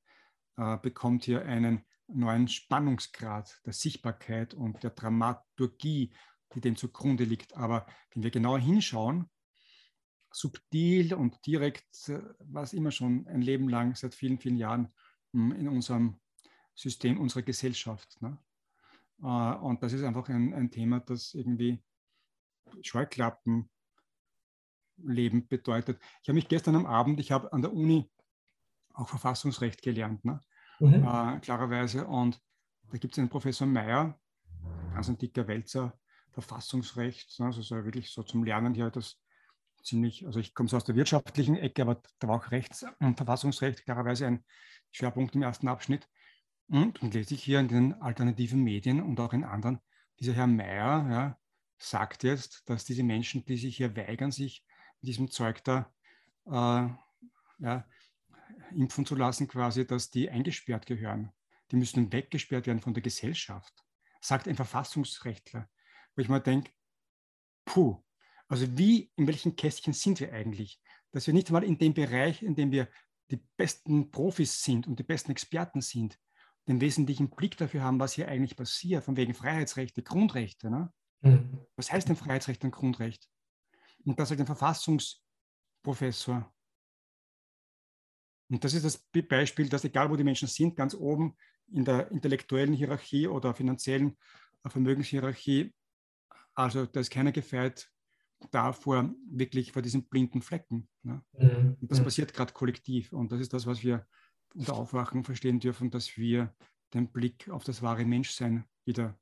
[0.57, 6.13] äh, bekommt hier einen neuen Spannungsgrad der Sichtbarkeit und der Dramaturgie,
[6.55, 7.55] die dem zugrunde liegt.
[7.57, 9.29] Aber wenn wir genauer hinschauen,
[10.31, 14.93] subtil und direkt, äh, was immer schon ein Leben lang, seit vielen, vielen Jahren
[15.33, 16.21] hm, in unserem
[16.75, 18.21] System unserer Gesellschaft.
[18.23, 18.39] Ne?
[19.23, 21.83] Äh, und das ist einfach ein, ein Thema, das irgendwie
[22.83, 23.69] Scheuklappen
[24.99, 26.01] Leben bedeutet.
[26.23, 28.11] Ich habe mich gestern am Abend, ich habe an der Uni
[28.93, 30.41] auch Verfassungsrecht gelernt, ne?
[30.81, 31.05] Mhm.
[31.05, 32.07] Äh, klarerweise.
[32.07, 32.41] Und
[32.91, 34.19] da gibt es einen Professor Meyer,
[34.93, 35.99] ganz ein dicker Wälzer,
[36.33, 37.47] Verfassungsrecht, ne?
[37.47, 39.21] also so wirklich so zum Lernen hier das
[39.89, 43.17] ziemlich, also ich komme so aus der wirtschaftlichen Ecke, aber da war auch Rechts- und
[43.17, 44.45] Verfassungsrecht klarerweise ein
[44.91, 46.09] Schwerpunkt im ersten Abschnitt.
[46.69, 49.81] Und dann lese ich hier in den alternativen Medien und auch in anderen,
[50.21, 51.39] dieser Herr Mayer ja,
[51.79, 54.65] sagt jetzt, dass diese Menschen, die sich hier weigern, sich
[55.01, 55.93] diesem Zeug da
[56.47, 56.89] äh,
[57.61, 57.87] ja,
[58.73, 61.33] impfen zu lassen, quasi, dass die eingesperrt gehören.
[61.71, 63.73] Die müssen weggesperrt werden von der Gesellschaft,
[64.21, 65.69] sagt ein Verfassungsrechtler.
[66.15, 66.73] Wo ich mal denke,
[67.65, 68.03] puh,
[68.49, 70.81] also wie, in welchen Kästchen sind wir eigentlich?
[71.13, 72.89] Dass wir nicht mal in dem Bereich, in dem wir
[73.31, 76.19] die besten Profis sind und die besten Experten sind,
[76.67, 80.71] den wesentlichen Blick dafür haben, was hier eigentlich passiert, von wegen Freiheitsrechte, Grundrechte.
[80.71, 80.93] Ne?
[81.21, 81.67] Mhm.
[81.77, 83.29] Was heißt denn Freiheitsrecht und Grundrecht?
[84.05, 86.51] Und das halt ein Verfassungsprofessor.
[88.51, 91.37] Und das ist das Beispiel, dass egal wo die Menschen sind, ganz oben
[91.71, 94.17] in der intellektuellen Hierarchie oder finanziellen
[94.67, 95.75] Vermögenshierarchie,
[96.55, 97.91] also da ist keiner gefeit
[98.51, 100.89] davor, wirklich vor diesen blinden Flecken.
[101.03, 101.23] Ne?
[101.39, 101.77] Mhm.
[101.81, 103.13] Und das passiert gerade kollektiv.
[103.13, 104.07] Und das ist das, was wir
[104.55, 106.55] unter Aufwachen verstehen dürfen, dass wir
[106.95, 109.19] den Blick auf das wahre Menschsein wieder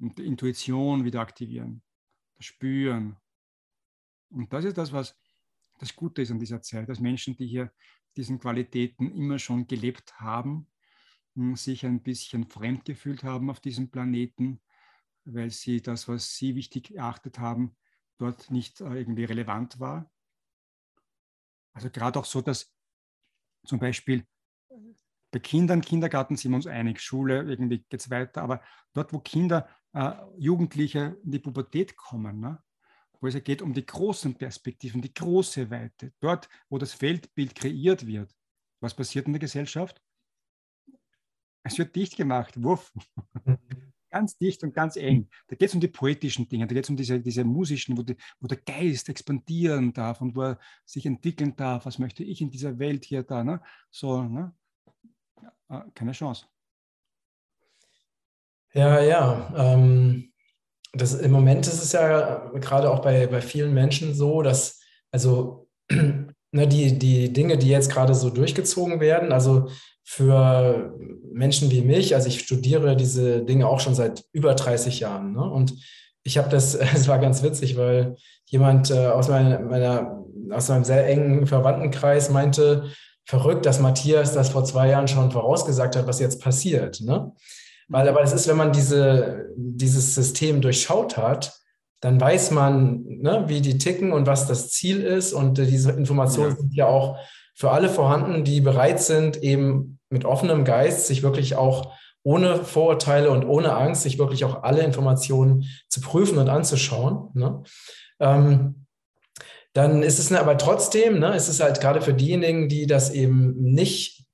[0.00, 1.82] und die Intuition wieder aktivieren,
[2.36, 3.16] das Spüren.
[4.30, 5.18] Und das ist das, was
[5.80, 7.72] das Gute ist an dieser Zeit, dass Menschen, die hier
[8.16, 10.68] diesen Qualitäten immer schon gelebt haben,
[11.54, 14.60] sich ein bisschen fremd gefühlt haben auf diesem Planeten,
[15.34, 17.76] weil sie das, was sie wichtig erachtet haben,
[18.18, 20.10] dort nicht äh, irgendwie relevant war.
[21.72, 22.74] Also gerade auch so, dass
[23.64, 24.26] zum Beispiel
[25.30, 28.62] bei Kindern, Kindergarten sind wir uns einig, Schule, irgendwie geht es weiter, aber
[28.94, 32.62] dort, wo Kinder, äh, Jugendliche in die Pubertät kommen, ne,
[33.20, 37.54] wo es ja geht um die großen Perspektiven, die große Weite, dort, wo das Weltbild
[37.54, 38.34] kreiert wird.
[38.80, 40.00] Was passiert in der Gesellschaft?
[41.62, 42.92] Es wird dicht gemacht, wuff.
[44.10, 45.28] Ganz dicht und ganz eng.
[45.48, 48.02] Da geht es um die poetischen Dinge, da geht es um diese, diese musischen, wo,
[48.02, 51.84] die, wo, der Geist expandieren darf und wo er sich entwickeln darf.
[51.86, 53.44] Was möchte ich in dieser Welt hier da?
[53.44, 53.60] Ne?
[53.90, 54.54] So, ne?
[55.94, 56.46] keine Chance.
[58.72, 59.52] Ja, ja.
[59.56, 60.32] Ähm,
[60.92, 64.80] das, Im Moment ist es ja gerade auch bei, bei vielen Menschen so, dass
[65.10, 65.68] also
[66.52, 69.68] ne, die, die Dinge, die jetzt gerade so durchgezogen werden, also
[70.04, 70.94] für
[71.32, 75.32] Menschen wie mich, also ich studiere diese Dinge auch schon seit über 30 Jahren.
[75.32, 75.42] Ne?
[75.42, 75.74] Und
[76.22, 80.84] ich habe das, es war ganz witzig, weil jemand äh, aus, meiner, meiner, aus meinem
[80.84, 82.90] sehr engen Verwandtenkreis meinte,
[83.26, 87.02] verrückt, dass Matthias das vor zwei Jahren schon vorausgesagt hat, was jetzt passiert.
[87.02, 87.32] Ne?
[87.88, 91.52] Weil aber es ist, wenn man diese, dieses System durchschaut hat,
[92.00, 95.32] dann weiß man, ne, wie die ticken und was das Ziel ist.
[95.32, 96.56] Und äh, diese Informationen ja.
[96.56, 97.18] sind ja auch
[97.54, 101.92] für alle vorhanden, die bereit sind, eben mit offenem Geist sich wirklich auch
[102.22, 107.30] ohne Vorurteile und ohne Angst, sich wirklich auch alle Informationen zu prüfen und anzuschauen.
[107.34, 107.62] Ne?
[108.20, 108.86] Ähm,
[109.72, 113.54] dann ist es aber trotzdem, ne, ist es halt gerade für diejenigen, die das eben
[113.56, 114.26] nicht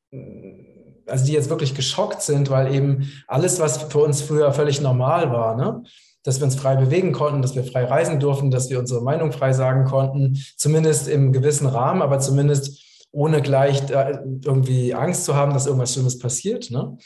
[1.06, 5.30] also die jetzt wirklich geschockt sind, weil eben alles, was für uns früher völlig normal
[5.32, 5.82] war, ne?
[6.24, 9.30] Dass wir uns frei bewegen konnten, dass wir frei reisen durften, dass wir unsere Meinung
[9.30, 15.52] frei sagen konnten, zumindest im gewissen Rahmen, aber zumindest ohne gleich irgendwie Angst zu haben,
[15.52, 16.70] dass irgendwas Schlimmes passiert.
[16.70, 16.96] Ne?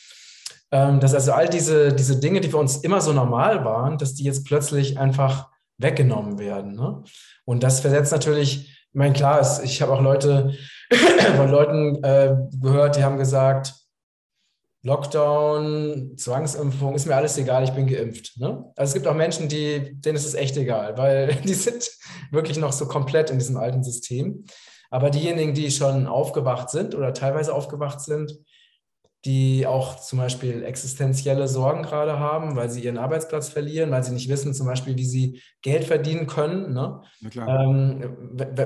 [0.71, 4.15] Ähm, dass also all diese, diese Dinge, die für uns immer so normal waren, dass
[4.15, 5.49] die jetzt plötzlich einfach
[5.79, 6.75] weggenommen werden.
[6.75, 7.03] Ne?
[7.45, 10.55] Und das versetzt natürlich, ich meine, klar, ich habe auch Leute
[11.37, 13.75] von Leuten äh, gehört, die haben gesagt,
[14.83, 18.37] Lockdown, Zwangsimpfung, ist mir alles egal, ich bin geimpft.
[18.37, 18.65] Ne?
[18.77, 21.91] Also es gibt auch Menschen, die, denen ist es echt egal, weil die sind
[22.31, 24.45] wirklich noch so komplett in diesem alten System.
[24.91, 28.39] Aber diejenigen, die schon aufgewacht sind oder teilweise aufgewacht sind,
[29.25, 34.13] die auch zum Beispiel existenzielle Sorgen gerade haben, weil sie ihren Arbeitsplatz verlieren, weil sie
[34.13, 37.03] nicht wissen, zum Beispiel, wie sie Geld verdienen können, ne?
[37.35, 38.17] ähm,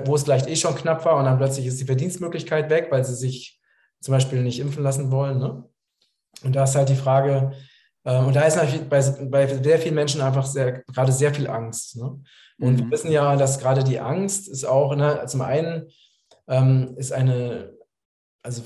[0.04, 3.04] wo es vielleicht eh schon knapp war und dann plötzlich ist die Verdienstmöglichkeit weg, weil
[3.04, 3.60] sie sich
[4.00, 5.38] zum Beispiel nicht impfen lassen wollen.
[5.38, 5.64] Ne?
[6.42, 7.52] Und da ist halt die Frage,
[8.04, 11.48] ähm, und da ist natürlich bei, bei sehr vielen Menschen einfach sehr, gerade sehr viel
[11.48, 11.96] Angst.
[11.96, 12.20] Ne?
[12.58, 12.78] Und mhm.
[12.78, 15.88] wir wissen ja, dass gerade die Angst ist auch, ne, zum einen
[16.48, 17.72] ähm, ist eine,
[18.42, 18.62] also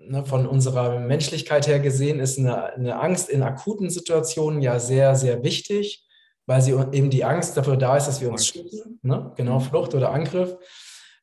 [0.00, 5.14] ne, von unserer Menschlichkeit her gesehen, ist eine, eine Angst in akuten Situationen ja sehr,
[5.14, 6.06] sehr wichtig,
[6.46, 9.32] weil sie eben die Angst dafür da ist, dass wir uns schützen, ne?
[9.36, 9.64] genau, mhm.
[9.64, 10.56] Flucht oder Angriff.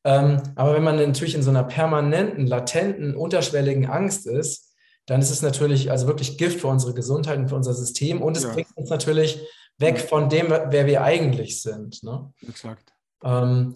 [0.03, 4.70] Ähm, aber wenn man natürlich in so einer permanenten, latenten, unterschwelligen Angst ist,
[5.07, 8.37] dann ist es natürlich also wirklich Gift für unsere Gesundheit und für unser System und
[8.37, 8.53] es ja.
[8.53, 9.39] bringt uns natürlich
[9.77, 12.03] weg von dem, wer wir eigentlich sind.
[12.03, 12.31] Ne?
[12.47, 12.93] Exakt.
[13.23, 13.75] Ähm,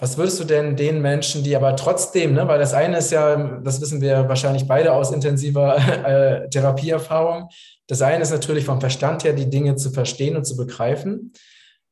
[0.00, 3.58] was würdest du denn den Menschen, die aber trotzdem, ne, weil das eine ist ja,
[3.60, 7.48] das wissen wir wahrscheinlich beide aus intensiver äh, Therapieerfahrung,
[7.88, 11.32] das eine ist natürlich vom Verstand her, die Dinge zu verstehen und zu begreifen.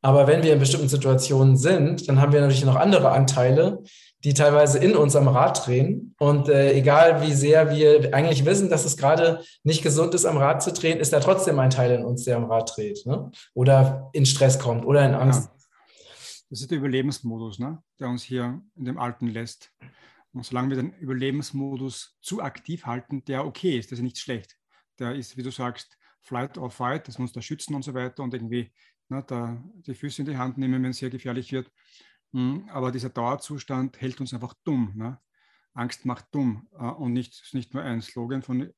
[0.03, 3.83] Aber wenn wir in bestimmten Situationen sind, dann haben wir natürlich noch andere Anteile,
[4.25, 6.15] die teilweise in uns am Rad drehen.
[6.19, 10.37] Und äh, egal wie sehr wir eigentlich wissen, dass es gerade nicht gesund ist, am
[10.37, 13.05] Rad zu drehen, ist da trotzdem ein Teil in uns, der am Rad dreht.
[13.07, 13.31] Ne?
[13.55, 15.51] Oder in Stress kommt oder in Angst.
[16.49, 17.83] Das ist der Überlebensmodus, ne?
[17.99, 19.73] der uns hier in dem Alten lässt.
[20.33, 24.57] Und solange wir den Überlebensmodus zu aktiv halten, der okay ist, das ist nicht schlecht.
[24.99, 28.23] Der ist, wie du sagst, Flight or Fight, das muss da schützen und so weiter
[28.23, 28.73] und irgendwie
[29.09, 31.71] ne, da die Füße in die Hand nehmen, wenn es sehr gefährlich wird.
[32.33, 34.93] Hm, aber dieser Dauerzustand hält uns einfach dumm.
[34.97, 35.21] Ne?
[35.73, 38.73] Angst macht dumm äh, und nicht, nicht nur ein Slogan von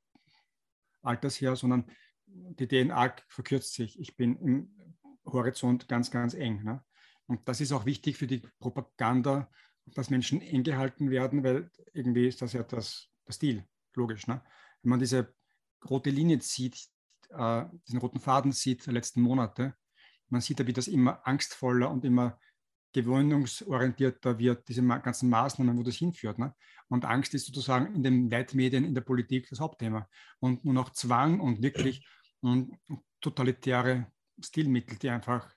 [1.03, 1.85] Alters her, sondern
[2.27, 3.99] die DNA verkürzt sich.
[3.99, 4.95] Ich bin im
[5.25, 6.63] Horizont ganz, ganz eng.
[6.63, 6.85] Ne?
[7.27, 9.51] Und das ist auch wichtig für die Propaganda,
[9.87, 14.27] dass Menschen eng gehalten werden, weil irgendwie ist das ja das, der Stil, logisch.
[14.27, 14.43] Ne?
[14.83, 15.35] Wenn man diese
[15.89, 16.89] rote Linie zieht,
[17.31, 19.75] äh, diesen roten Faden sieht der letzten Monate,
[20.29, 22.39] man sieht ja, wie das immer angstvoller und immer
[22.93, 26.39] gewöhnungsorientierter wird, diese ganzen Maßnahmen, wo das hinführt.
[26.39, 26.55] Ne?
[26.89, 30.09] Und Angst ist sozusagen in den Leitmedien, in der Politik das Hauptthema.
[30.41, 32.07] Und nur noch Zwang und wirklich
[32.41, 32.79] und
[33.21, 34.11] totalitäre
[34.41, 35.53] Stilmittel, die einfach,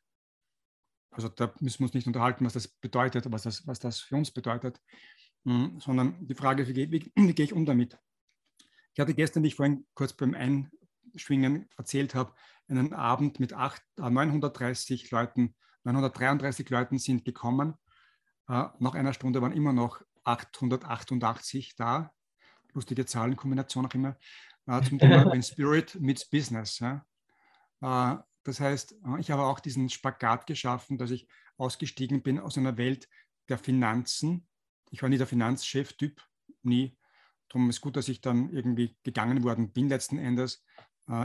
[1.11, 4.15] also da müssen wir uns nicht unterhalten, was das bedeutet, was das, was das für
[4.15, 4.81] uns bedeutet,
[5.45, 7.97] hm, sondern die Frage, wie, wie, wie gehe ich um damit?
[8.93, 12.33] Ich hatte gestern, wie ich vorhin kurz beim Einschwingen erzählt habe,
[12.67, 17.75] einen Abend mit acht, 930 äh, Leuten 933 Leuten sind gekommen.
[18.47, 22.11] Äh, nach einer Stunde waren immer noch 888 da.
[22.73, 24.17] Lustige Zahlenkombination auch immer.
[24.67, 26.79] Äh, zum Thema When Spirit meets Business.
[26.79, 27.05] Ja.
[27.81, 31.27] Äh, das heißt, ich habe auch diesen Spagat geschaffen, dass ich
[31.57, 33.07] ausgestiegen bin aus einer Welt
[33.49, 34.47] der Finanzen.
[34.89, 36.19] Ich war nie der Finanzchef-Typ,
[36.63, 36.97] nie.
[37.49, 40.65] Darum ist gut, dass ich dann irgendwie gegangen worden bin letzten Endes.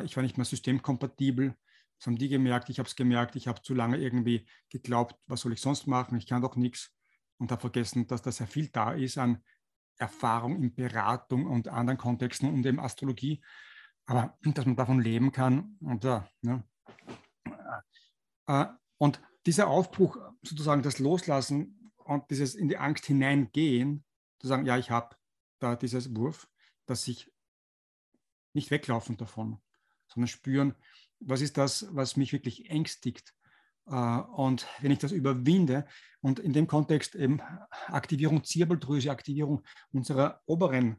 [0.05, 1.57] Ich war nicht mehr systemkompatibel.
[1.99, 5.41] Das haben die gemerkt, ich habe es gemerkt, ich habe zu lange irgendwie geglaubt, was
[5.41, 6.95] soll ich sonst machen, ich kann doch nichts
[7.39, 9.43] und habe vergessen, dass da sehr viel da ist an
[9.99, 13.43] Erfahrung in Beratung und anderen Kontexten und eben Astrologie,
[14.05, 16.65] aber dass man davon leben kann und ja, ne?
[18.47, 18.67] Äh,
[18.99, 24.05] und dieser Aufbruch, sozusagen das Loslassen und dieses in die Angst hineingehen,
[24.39, 25.17] zu sagen, ja, ich habe
[25.59, 26.49] da dieses Wurf,
[26.87, 27.33] dass ich
[28.53, 29.61] nicht weglaufen davon,
[30.09, 30.75] sondern spüren,
[31.21, 33.35] was ist das, was mich wirklich ängstigt.
[33.87, 35.87] Äh, und wenn ich das überwinde
[36.21, 37.41] und in dem Kontext eben
[37.87, 40.97] Aktivierung Zirbeldrüse, Aktivierung unserer oberen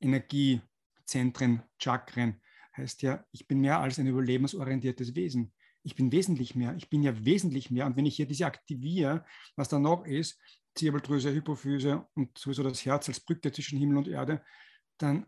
[0.00, 2.40] Energiezentren, Chakren,
[2.76, 5.52] heißt ja, ich bin mehr als ein überlebensorientiertes Wesen.
[5.82, 6.74] Ich bin wesentlich mehr.
[6.76, 7.86] Ich bin ja wesentlich mehr.
[7.86, 9.24] Und wenn ich hier diese aktiviere,
[9.56, 10.40] was da noch ist,
[10.76, 14.44] Zirbeldrüse, Hypophyse und sowieso das Herz als Brücke zwischen Himmel und Erde,
[14.98, 15.26] dann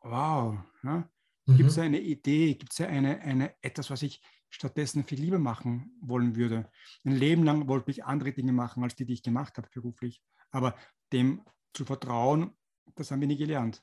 [0.00, 1.08] wow, ja,
[1.46, 1.56] Mhm.
[1.56, 5.96] Gibt es eine Idee, gibt es eine, eine, etwas, was ich stattdessen viel lieber machen
[6.00, 6.70] wollen würde?
[7.04, 10.22] Ein Leben lang wollte ich andere Dinge machen, als die, die ich gemacht habe beruflich.
[10.50, 10.76] Aber
[11.12, 11.42] dem
[11.72, 12.52] zu vertrauen,
[12.94, 13.82] das haben wir nie gelernt.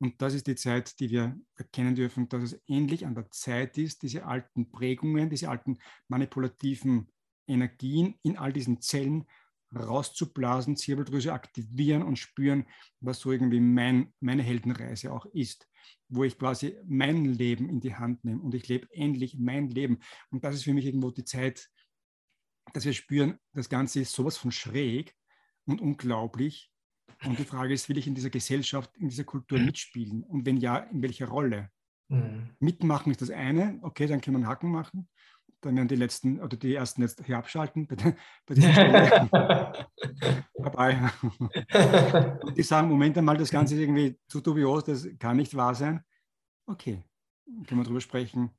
[0.00, 3.76] Und das ist die Zeit, die wir erkennen dürfen, dass es endlich an der Zeit
[3.78, 7.10] ist, diese alten Prägungen, diese alten manipulativen
[7.48, 9.26] Energien in all diesen Zellen
[9.74, 12.66] rauszublasen, Zirbeldrüse aktivieren und spüren,
[13.00, 15.68] was so irgendwie mein, meine Heldenreise auch ist,
[16.08, 19.98] wo ich quasi mein Leben in die Hand nehme und ich lebe endlich mein Leben.
[20.30, 21.68] Und das ist für mich irgendwo die Zeit,
[22.72, 25.14] dass wir spüren, das Ganze ist sowas von schräg
[25.64, 26.70] und unglaublich.
[27.24, 30.22] Und die Frage ist, will ich in dieser Gesellschaft, in dieser Kultur mitspielen?
[30.22, 31.70] Und wenn ja, in welcher Rolle?
[32.08, 32.50] Mhm.
[32.58, 35.08] Mitmachen ist das eine, okay, dann kann man Haken machen
[35.60, 37.96] dann werden die letzten oder die ersten jetzt hier abschalten bei,
[38.46, 39.72] bei dieser.
[40.54, 41.10] Dabei.
[42.42, 45.74] Und die sagen, Moment einmal, das Ganze ist irgendwie zu dubios, das kann nicht wahr
[45.74, 46.04] sein.
[46.66, 47.02] Okay,
[47.66, 48.50] können wir darüber sprechen,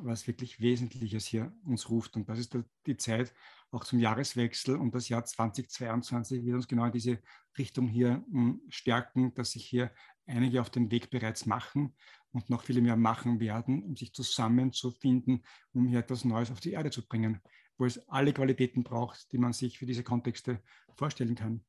[0.00, 2.16] was wirklich Wesentliches hier uns ruft.
[2.16, 2.56] Und das ist
[2.86, 3.32] die Zeit
[3.70, 4.76] auch zum Jahreswechsel.
[4.76, 7.18] Und das Jahr 2022 wird uns genau in diese
[7.58, 9.92] Richtung hier hm, stärken, dass sich hier
[10.26, 11.94] einige auf den Weg bereits machen
[12.32, 16.72] und noch viele mehr machen werden, um sich zusammenzufinden, um hier etwas Neues auf die
[16.72, 17.40] Erde zu bringen,
[17.76, 20.62] wo es alle Qualitäten braucht, die man sich für diese Kontexte
[20.94, 21.64] vorstellen kann.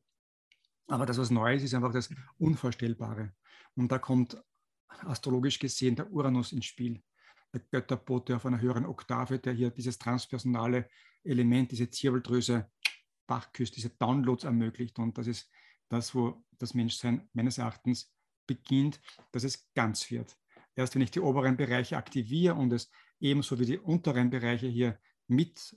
[0.87, 3.33] Aber das, was Neues ist, einfach das Unvorstellbare.
[3.75, 4.41] Und da kommt
[4.87, 7.01] astrologisch gesehen der Uranus ins Spiel,
[7.53, 10.89] der Götterbote auf einer höheren Oktave, der hier dieses transpersonale
[11.23, 12.69] Element, diese Zirbeldrüse
[13.27, 14.99] wachküsst, diese Downloads ermöglicht.
[14.99, 15.49] Und das ist
[15.87, 18.13] das, wo das Menschsein meines Erachtens
[18.45, 18.99] beginnt,
[19.31, 20.37] dass es ganz wird.
[20.75, 24.99] Erst wenn ich die oberen Bereiche aktiviere und es ebenso wie die unteren Bereiche hier
[25.27, 25.75] mit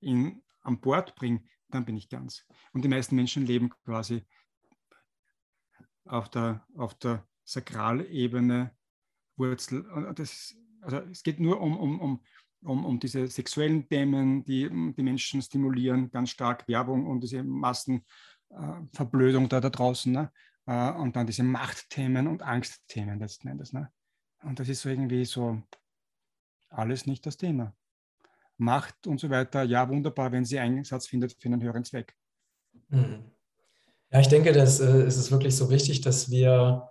[0.00, 2.44] in, an Bord bringe, dann bin ich ganz.
[2.72, 4.24] Und die meisten Menschen leben quasi
[6.04, 8.78] auf der, auf der Sakralebene,
[9.38, 9.84] Wurzel.
[10.14, 12.22] Das, also es geht nur um, um, um,
[12.62, 19.44] um, um diese sexuellen Themen, die die Menschen stimulieren, ganz stark Werbung und diese Massenverblödung
[19.44, 20.12] äh, da, da draußen.
[20.12, 20.32] Ne?
[20.66, 23.72] Äh, und dann diese Machtthemen und Angstthemen letzten Endes.
[23.72, 23.90] Ne?
[24.42, 25.60] Und das ist so irgendwie so
[26.70, 27.74] alles nicht das Thema.
[28.56, 29.62] Macht und so weiter.
[29.62, 32.14] Ja, wunderbar, wenn sie Einsatz findet für einen höheren Zweck.
[32.88, 33.24] Mhm.
[34.10, 36.90] Ja, ich denke, das äh, ist wirklich so wichtig, dass wir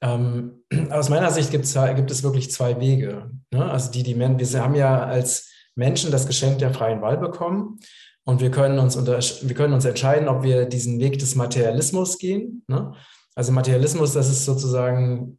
[0.00, 3.30] ähm, aus meiner Sicht gibt es wirklich zwei Wege.
[3.52, 3.70] Ne?
[3.70, 7.78] Also die, die wir haben ja als Menschen das Geschenk der freien Wahl bekommen
[8.24, 12.18] und wir können uns, unter, wir können uns entscheiden, ob wir diesen Weg des Materialismus
[12.18, 12.64] gehen.
[12.66, 12.92] Ne?
[13.34, 15.37] Also Materialismus, das ist sozusagen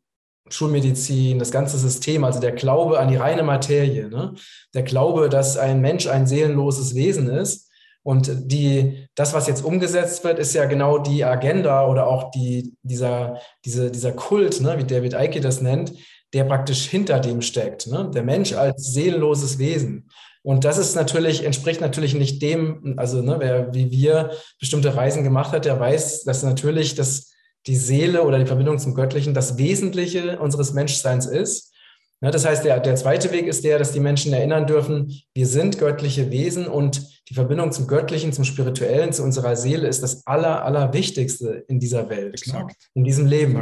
[0.54, 4.34] Schulmedizin, das ganze System, also der Glaube an die reine Materie, ne?
[4.74, 7.70] der Glaube, dass ein Mensch ein seelenloses Wesen ist
[8.04, 12.76] und die, das, was jetzt umgesetzt wird, ist ja genau die Agenda oder auch die,
[12.82, 15.94] dieser, diese, dieser Kult, ne, wie David Icke das nennt,
[16.34, 17.88] der praktisch hinter dem steckt.
[17.88, 18.10] Ne?
[18.14, 20.10] Der Mensch als seelenloses Wesen.
[20.42, 25.24] Und das ist natürlich, entspricht natürlich nicht dem, also ne, wer wie wir bestimmte Reisen
[25.24, 27.34] gemacht hat, der weiß, dass natürlich das,
[27.68, 31.74] die Seele oder die Verbindung zum Göttlichen das Wesentliche unseres Menschseins ist.
[32.22, 35.48] Ja, das heißt, der, der zweite Weg ist der, dass die Menschen erinnern dürfen, wir
[35.48, 40.28] sind göttliche Wesen und die Verbindung zum Göttlichen, zum Spirituellen, zu unserer Seele ist das
[40.28, 42.76] Aller, Allerwichtigste in dieser Welt, Exakt.
[42.94, 43.62] in diesem Leben.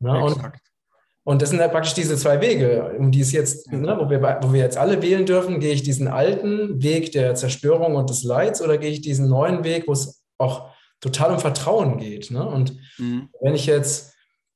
[0.00, 0.40] Ja, und,
[1.22, 3.78] und, das sind halt praktisch diese zwei Wege, um die es jetzt, ja.
[3.78, 7.36] ne, wo, wir, wo wir jetzt alle wählen dürfen, gehe ich diesen alten Weg der
[7.36, 10.73] Zerstörung und des Leids oder gehe ich diesen neuen Weg, wo es auch
[11.04, 12.30] total um Vertrauen geht.
[12.30, 12.44] Ne?
[12.44, 13.28] Und mhm.
[13.40, 14.14] wenn ich jetzt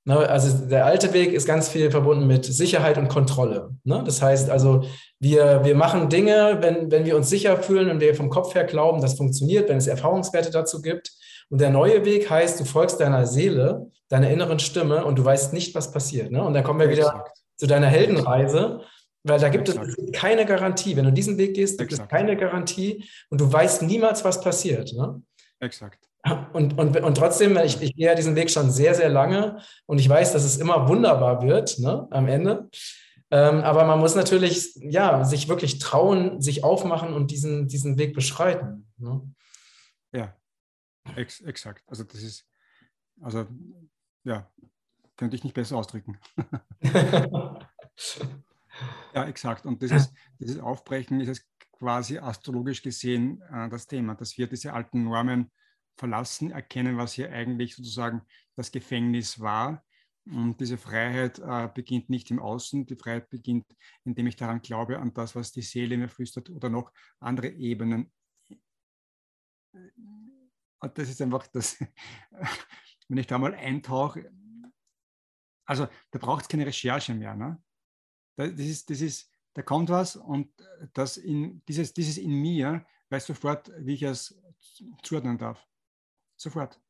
[0.09, 3.77] Ne, also der alte Weg ist ganz viel verbunden mit Sicherheit und Kontrolle.
[3.85, 4.03] Ne?
[4.07, 4.85] Das heißt also,
[5.21, 8.65] wir, wir machen Dinge, wenn, wenn wir uns sicher fühlen und wir vom Kopf her
[8.65, 11.13] glauben, das funktioniert, wenn es Erfahrungswerte dazu gibt.
[11.51, 15.53] Und der neue Weg heißt, du folgst deiner Seele, deiner inneren Stimme und du weißt
[15.53, 16.33] nicht, was passiert.
[16.33, 16.43] Ne?
[16.43, 17.43] Und dann kommen wir wieder Exakt.
[17.59, 18.81] zu deiner Heldenreise,
[19.25, 19.89] weil da gibt Exakt.
[19.89, 20.97] es keine Garantie.
[20.97, 22.11] Wenn du diesen Weg gehst, gibt Exakt.
[22.11, 24.91] es keine Garantie und du weißt niemals, was passiert.
[24.95, 25.21] Ne?
[25.61, 26.08] Exakt.
[26.53, 29.99] Und, und, und trotzdem, ich, ich gehe ja diesen Weg schon sehr, sehr lange und
[29.99, 32.69] ich weiß, dass es immer wunderbar wird ne, am Ende.
[33.31, 38.15] Ähm, aber man muss natürlich ja, sich wirklich trauen, sich aufmachen und diesen, diesen Weg
[38.15, 38.91] beschreiten.
[38.97, 39.21] Ne?
[40.13, 40.35] Ja,
[41.15, 41.85] ex exakt.
[41.87, 42.47] Also das ist,
[43.21, 43.47] also
[44.25, 44.51] ja,
[45.17, 46.19] könnte ich nicht besser ausdrücken.
[49.15, 49.67] ja, exakt.
[49.67, 55.05] Und dieses, dieses Aufbrechen ist quasi astrologisch gesehen äh, das Thema, dass wir diese alten
[55.05, 55.51] Normen
[55.99, 58.23] verlassen, erkennen, was hier eigentlich sozusagen
[58.57, 59.85] das Gefängnis war.
[60.27, 63.65] Und diese Freiheit äh, beginnt nicht im Außen, die Freiheit beginnt,
[64.05, 68.13] indem ich daran glaube, an das, was die Seele mir flüstert oder noch andere Ebenen.
[69.73, 71.79] Und das ist einfach das,
[73.09, 74.31] wenn ich da mal eintauche,
[75.67, 77.35] also da braucht es keine Recherche mehr.
[77.35, 77.63] Ne?
[78.37, 80.53] Das, ist, das ist, da kommt was und
[80.93, 84.39] das in, dieses, dieses in mir weiß sofort, wie ich es
[85.03, 85.67] zuordnen darf
[86.39, 86.81] sofort.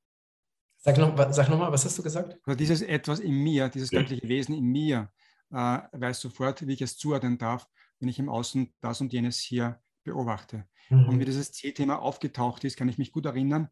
[0.76, 2.38] Sag nochmal, sag noch was hast du gesagt?
[2.44, 4.01] Also dieses etwas in mir, dieses ja.
[4.01, 5.11] göttliche Wesen in mir,
[5.51, 7.68] äh, weiß sofort, wie ich es zuordnen darf,
[7.99, 10.68] wenn ich im Außen das und jenes hier beobachte.
[10.88, 11.09] Mhm.
[11.09, 13.68] Und wie dieses C-Thema aufgetaucht ist, kann ich mich gut erinnern.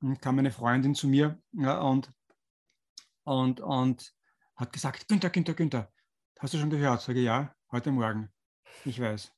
[0.00, 2.10] Und kam meine Freundin zu mir ja, und,
[3.22, 4.14] und, und
[4.56, 5.92] hat gesagt, Günther, Günther, Günther,
[6.40, 7.02] hast du schon gehört?
[7.02, 8.28] Sage ja, heute Morgen.
[8.84, 9.32] Ich weiß.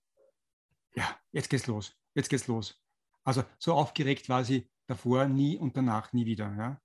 [0.95, 1.95] Ja, jetzt geht's los.
[2.15, 2.81] Jetzt geht's los.
[3.25, 6.81] Also so aufgeregt war sie, davor nie und danach nie wieder, ja,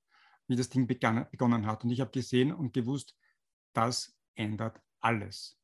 [0.48, 1.84] wie das Ding begann, begonnen hat.
[1.84, 3.16] Und ich habe gesehen und gewusst,
[3.74, 5.58] das ändert alles.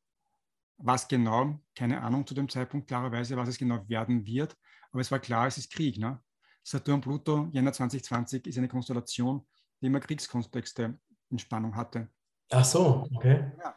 [0.78, 4.56] Was genau, keine Ahnung zu dem Zeitpunkt klarerweise, was es genau werden wird,
[4.90, 5.98] aber es war klar, es ist Krieg.
[5.98, 6.22] Ne?
[6.62, 9.46] Saturn Pluto, Jänner 2020, ist eine Konstellation,
[9.80, 10.98] die immer Kriegskontexte
[11.30, 12.10] in Spannung hatte.
[12.50, 13.52] Ach so, okay.
[13.58, 13.76] Ja.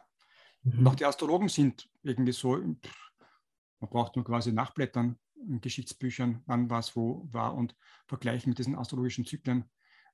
[0.62, 0.78] Mhm.
[0.80, 5.18] Und auch die Astrologen sind irgendwie so, man braucht nur quasi nachblättern,
[5.60, 7.76] Geschichtsbüchern, wann was wo war und
[8.06, 9.64] vergleichen mit diesen astrologischen Zyklen.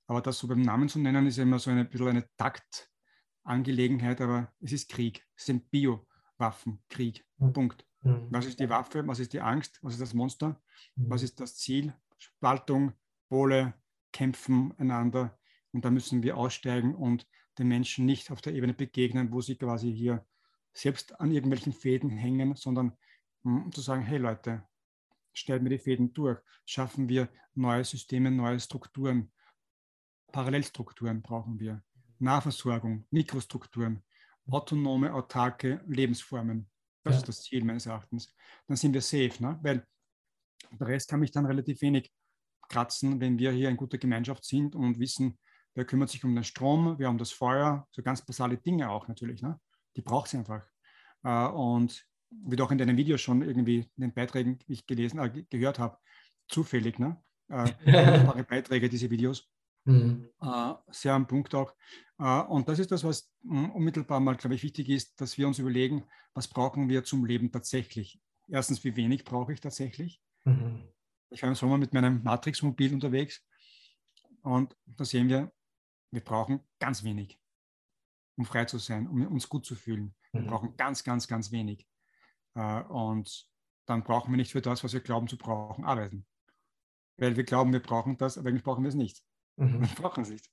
[0.06, 4.20] Aber das so beim Namen zu nennen, ist ja immer so eine bisschen eine Taktangelegenheit,
[4.20, 5.24] aber es ist Krieg.
[5.36, 7.26] Es sind Biowaffen, Krieg.
[7.38, 7.52] Mhm.
[7.52, 7.86] Punkt.
[8.02, 8.28] Mhm.
[8.30, 9.06] Was ist die Waffe?
[9.06, 9.78] Was ist die Angst?
[9.82, 10.60] Was ist das Monster?
[10.94, 11.10] Mhm.
[11.10, 11.92] Was ist das Ziel?
[12.18, 12.92] Spaltung,
[13.28, 13.74] Pole,
[14.12, 15.38] kämpfen einander.
[15.72, 17.26] Und da müssen wir aussteigen und
[17.58, 20.24] den Menschen nicht auf der Ebene begegnen, wo sie quasi hier
[20.72, 22.96] selbst an irgendwelchen Fäden hängen, sondern
[23.42, 24.62] um zu sagen, hey Leute,
[25.36, 29.32] stellen wir die Fäden durch, schaffen wir neue Systeme, neue Strukturen.
[30.32, 31.82] Parallelstrukturen brauchen wir.
[32.18, 34.02] Nahversorgung, Mikrostrukturen,
[34.50, 36.70] autonome, autarke Lebensformen.
[37.04, 37.18] Das ja.
[37.18, 38.34] ist das Ziel meines Erachtens.
[38.66, 39.58] Dann sind wir safe, ne?
[39.62, 39.86] weil
[40.72, 42.10] der Rest kann mich dann relativ wenig
[42.68, 45.38] kratzen, wenn wir hier in guter Gemeinschaft sind und wissen,
[45.74, 49.06] wer kümmert sich um den Strom, wer um das Feuer, so ganz basale Dinge auch
[49.08, 49.42] natürlich.
[49.42, 49.60] Ne?
[49.94, 50.66] Die braucht es einfach.
[51.22, 54.86] Äh, und wie du auch in deinem Video schon irgendwie in den Beiträgen, die ich
[54.86, 55.98] gelesen, äh, gehört habe,
[56.48, 57.22] zufällig, ne?
[57.48, 57.72] Äh,
[58.48, 59.48] Beiträge, diese Videos.
[59.84, 60.28] Mhm.
[60.40, 61.72] Äh, sehr am Punkt auch.
[62.18, 65.58] Äh, und das ist das, was unmittelbar mal, glaube ich, wichtig ist, dass wir uns
[65.58, 66.04] überlegen,
[66.34, 68.20] was brauchen wir zum Leben tatsächlich.
[68.48, 70.20] Erstens, wie wenig brauche ich tatsächlich?
[70.44, 70.88] Mhm.
[71.30, 73.44] Ich war im Sommer mit meinem Matrix-Mobil unterwegs
[74.42, 75.52] und da sehen wir,
[76.12, 77.38] wir brauchen ganz wenig,
[78.36, 80.14] um frei zu sein, um uns gut zu fühlen.
[80.32, 80.46] Wir mhm.
[80.46, 81.86] brauchen ganz, ganz, ganz wenig.
[82.56, 83.48] Äh, und
[83.86, 86.26] dann brauchen wir nicht für das, was wir glauben zu brauchen, arbeiten.
[87.18, 89.22] Weil wir glauben, wir brauchen das, aber eigentlich brauchen wir es nicht.
[89.56, 89.80] Mhm.
[89.80, 90.50] Wir brauchen es nicht.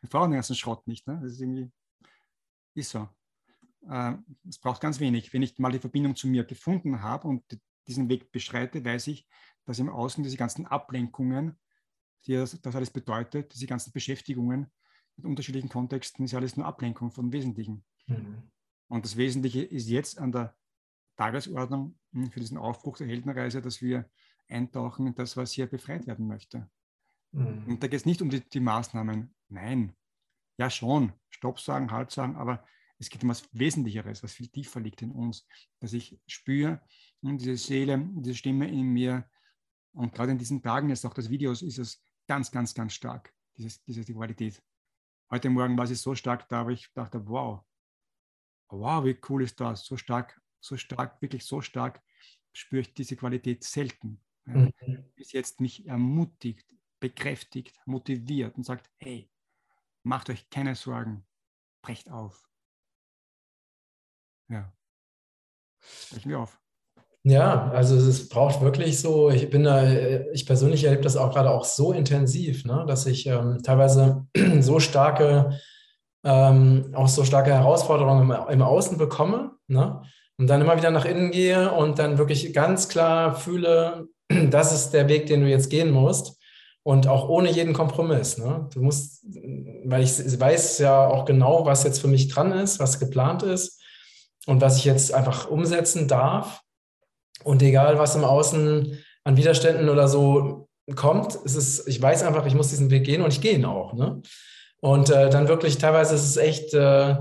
[0.00, 1.06] Wir brauchen den ganzen Schrott nicht.
[1.06, 1.18] Ne?
[1.22, 1.72] Das ist irgendwie,
[2.74, 3.08] ist so.
[3.88, 4.14] Äh,
[4.48, 5.32] es braucht ganz wenig.
[5.32, 7.42] Wenn ich mal die Verbindung zu mir gefunden habe und
[7.86, 9.26] diesen Weg beschreite, weiß ich,
[9.64, 11.58] dass im Außen diese ganzen Ablenkungen,
[12.26, 14.70] die das, das alles bedeutet, diese ganzen Beschäftigungen
[15.16, 17.84] in unterschiedlichen Kontexten, ist alles nur Ablenkung vom Wesentlichen.
[18.06, 18.50] Mhm.
[18.88, 20.56] Und das Wesentliche ist jetzt an der
[21.18, 24.08] Tagesordnung hm, für diesen Aufbruch der Heldenreise, dass wir
[24.48, 26.70] eintauchen in das, was hier befreit werden möchte.
[27.32, 27.64] Mhm.
[27.66, 29.34] Und da geht es nicht um die, die, Maßnahmen.
[29.48, 29.94] Nein,
[30.56, 32.64] ja schon, Stopp sagen, Halt sagen, aber
[32.98, 35.46] es geht um was Wesentlicheres, was viel tiefer liegt in uns,
[35.80, 36.80] dass ich spüre,
[37.22, 39.28] hm, diese Seele, diese Stimme in mir.
[39.92, 43.34] Und gerade in diesen Tagen, jetzt auch des Videos, ist es ganz, ganz, ganz stark,
[43.56, 44.62] dieses, diese Qualität.
[45.30, 47.60] Heute Morgen war sie so stark da, aber ich dachte, wow,
[48.70, 52.02] wow, wie cool ist das, so stark so stark, wirklich so stark
[52.52, 54.20] spüre ich diese Qualität selten.
[54.44, 54.72] Mhm.
[55.14, 56.66] Bis jetzt mich ermutigt,
[57.00, 59.30] bekräftigt, motiviert und sagt, hey,
[60.02, 61.26] macht euch keine Sorgen,
[61.82, 62.48] brecht auf.
[64.48, 64.72] Ja,
[65.80, 66.60] sprechen wir auf.
[67.24, 69.86] Ja, also es braucht wirklich so, ich bin da,
[70.32, 74.26] ich persönlich erlebe das auch gerade auch so intensiv, ne, dass ich ähm, teilweise
[74.60, 75.58] so starke,
[76.24, 80.02] ähm, auch so starke Herausforderungen im, im Außen bekomme, ne,
[80.38, 84.08] und dann immer wieder nach innen gehe und dann wirklich ganz klar fühle,
[84.50, 86.36] das ist der Weg, den du jetzt gehen musst.
[86.84, 88.38] Und auch ohne jeden Kompromiss.
[88.38, 88.66] Ne?
[88.72, 89.22] Du musst,
[89.84, 93.82] weil ich weiß ja auch genau, was jetzt für mich dran ist, was geplant ist
[94.46, 96.62] und was ich jetzt einfach umsetzen darf.
[97.44, 102.46] Und egal, was im Außen an Widerständen oder so kommt, ist es, ich weiß einfach,
[102.46, 103.92] ich muss diesen Weg gehen und ich gehe ihn auch.
[103.92, 104.22] Ne?
[104.80, 107.16] Und äh, dann wirklich, teilweise ist es echt äh,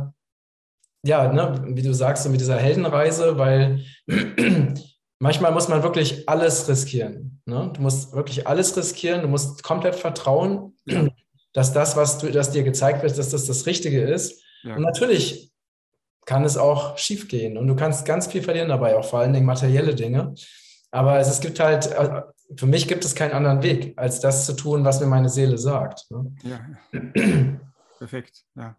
[1.03, 3.83] ja, ne, wie du sagst, so mit dieser Heldenreise, weil
[5.19, 7.41] manchmal muss man wirklich alles riskieren.
[7.45, 7.71] Ne?
[7.73, 10.75] Du musst wirklich alles riskieren, du musst komplett vertrauen,
[11.53, 14.41] dass das, was du, das dir gezeigt wird, dass das das Richtige ist.
[14.63, 14.75] Ja.
[14.75, 15.51] Und natürlich
[16.25, 19.33] kann es auch schief gehen und du kannst ganz viel verlieren dabei, auch vor allen
[19.33, 20.35] Dingen materielle Dinge.
[20.91, 22.21] Aber es, es gibt halt, äh,
[22.55, 25.57] für mich gibt es keinen anderen Weg, als das zu tun, was mir meine Seele
[25.57, 26.05] sagt.
[26.09, 26.35] Ne?
[26.43, 26.59] Ja,
[27.97, 28.75] perfekt, ja.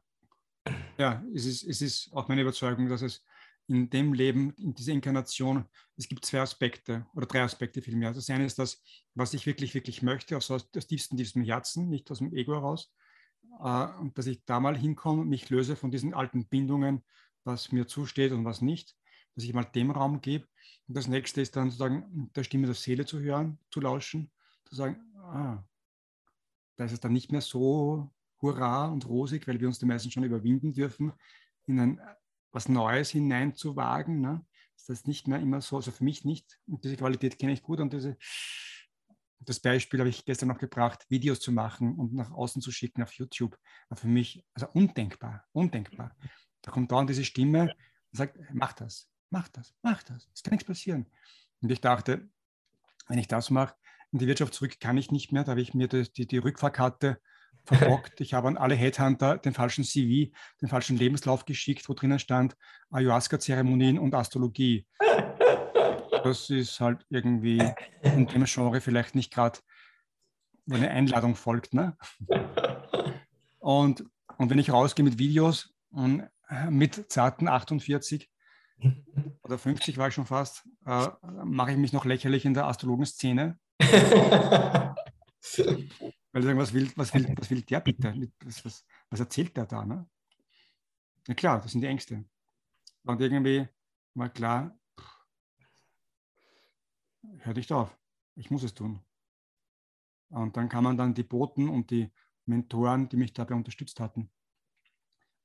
[0.99, 3.25] Ja, es ist, es ist auch meine Überzeugung, dass es
[3.69, 5.67] in dem Leben, in dieser Inkarnation,
[5.97, 8.13] es gibt zwei Aspekte oder drei Aspekte vielmehr.
[8.13, 8.83] Das eine ist das,
[9.15, 12.91] was ich wirklich, wirklich möchte, aus, aus tiefsten, tiefsten Herzen, nicht aus dem Ego heraus.
[13.61, 17.05] Äh, und dass ich da mal hinkomme mich löse von diesen alten Bindungen,
[17.45, 18.97] was mir zusteht und was nicht,
[19.35, 20.47] dass ich mal dem Raum gebe.
[20.87, 24.31] Und das nächste ist dann sozusagen der Stimme der Seele zu hören, zu lauschen,
[24.65, 25.63] zu sagen, ah,
[26.77, 28.11] da ist es dann nicht mehr so
[28.41, 31.13] hurra und rosig, weil wir uns die meisten schon überwinden dürfen,
[31.67, 32.01] in ein,
[32.53, 34.21] was Neues hineinzuwagen.
[34.21, 34.45] Ne?
[34.77, 36.59] Ist das nicht mehr immer so, also für mich nicht.
[36.67, 38.17] Und diese Qualität kenne ich gut und diese,
[39.41, 43.03] das Beispiel habe ich gestern noch gebracht, Videos zu machen und nach außen zu schicken
[43.03, 43.57] auf YouTube.
[43.89, 46.17] War für mich also undenkbar, undenkbar.
[46.63, 50.53] Da kommt dauernd diese Stimme und sagt, mach das, mach das, mach das, es kann
[50.53, 51.07] nichts passieren.
[51.61, 52.29] Und ich dachte,
[53.09, 53.75] wenn ich das mache,
[54.13, 56.39] in die Wirtschaft zurück kann ich nicht mehr, da habe ich mir die, die, die
[56.39, 57.21] Rückfahrkarte
[57.69, 58.21] verbockt.
[58.21, 62.57] Ich habe an alle Headhunter den falschen CV, den falschen Lebenslauf geschickt, wo drinnen stand
[62.91, 64.87] Ayahuasca-Zeremonien und Astrologie.
[66.25, 67.63] Das ist halt irgendwie
[68.03, 69.61] in dem Genre vielleicht nicht gerade,
[70.67, 71.75] wo eine Einladung folgt.
[71.75, 71.97] Ne?
[73.59, 74.05] Und,
[74.37, 76.29] und wenn ich rausgehe mit Videos und
[76.71, 78.31] mit zarten 48
[79.43, 81.09] oder 50 war ich schon fast, äh,
[81.45, 83.59] mache ich mich noch lächerlich in der Astrologenszene.
[86.39, 88.15] Weil sagen, was will, was will, was will der bitte?
[88.45, 89.85] Was, was, was erzählt der da?
[89.85, 90.09] Ne?
[91.27, 92.25] Na klar, das sind die Ängste.
[93.03, 93.67] Und irgendwie
[94.15, 94.79] war klar,
[97.39, 97.99] hör nicht auf,
[98.37, 99.01] ich muss es tun.
[100.29, 102.13] Und dann kamen dann die Boten und die
[102.47, 104.31] Mentoren, die mich dabei unterstützt hatten.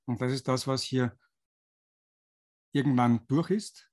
[0.06, 1.18] Und das ist das, was hier
[2.72, 3.90] irgendwann durch ist.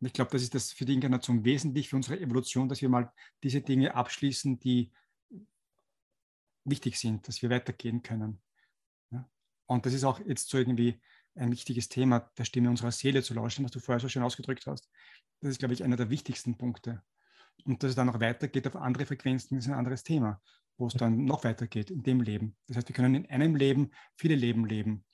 [0.00, 2.88] Und ich glaube, das ist das für die Inkarnation wesentlich, für unsere Evolution, dass wir
[2.88, 3.12] mal
[3.42, 4.90] diese Dinge abschließen, die
[6.70, 8.40] wichtig sind, dass wir weitergehen können.
[9.10, 9.28] Ja?
[9.66, 11.00] Und das ist auch jetzt so irgendwie
[11.34, 14.66] ein wichtiges Thema, der Stimme unserer Seele zu lauschen, was du vorher so schön ausgedrückt
[14.66, 14.90] hast.
[15.40, 17.02] Das ist, glaube ich, einer der wichtigsten Punkte.
[17.64, 20.40] Und dass es dann noch weitergeht auf andere Frequenzen, ist ein anderes Thema,
[20.76, 22.56] wo es dann noch weitergeht in dem Leben.
[22.66, 25.04] Das heißt, wir können in einem Leben viele Leben leben.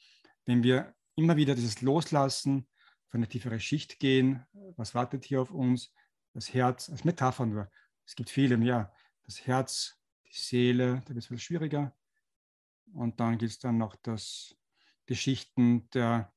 [0.46, 2.66] Wenn wir immer wieder dieses Loslassen,
[3.14, 4.44] für eine tiefere Schicht gehen,
[4.76, 5.92] was wartet hier auf uns,
[6.32, 7.70] das Herz, als Metapher nur.
[8.04, 8.92] Es gibt viele mehr.
[9.24, 9.96] Das Herz,
[10.40, 11.94] Seele, da wird es viel schwieriger.
[12.92, 14.54] Und dann gibt es dann noch das,
[15.08, 16.32] die Schichten der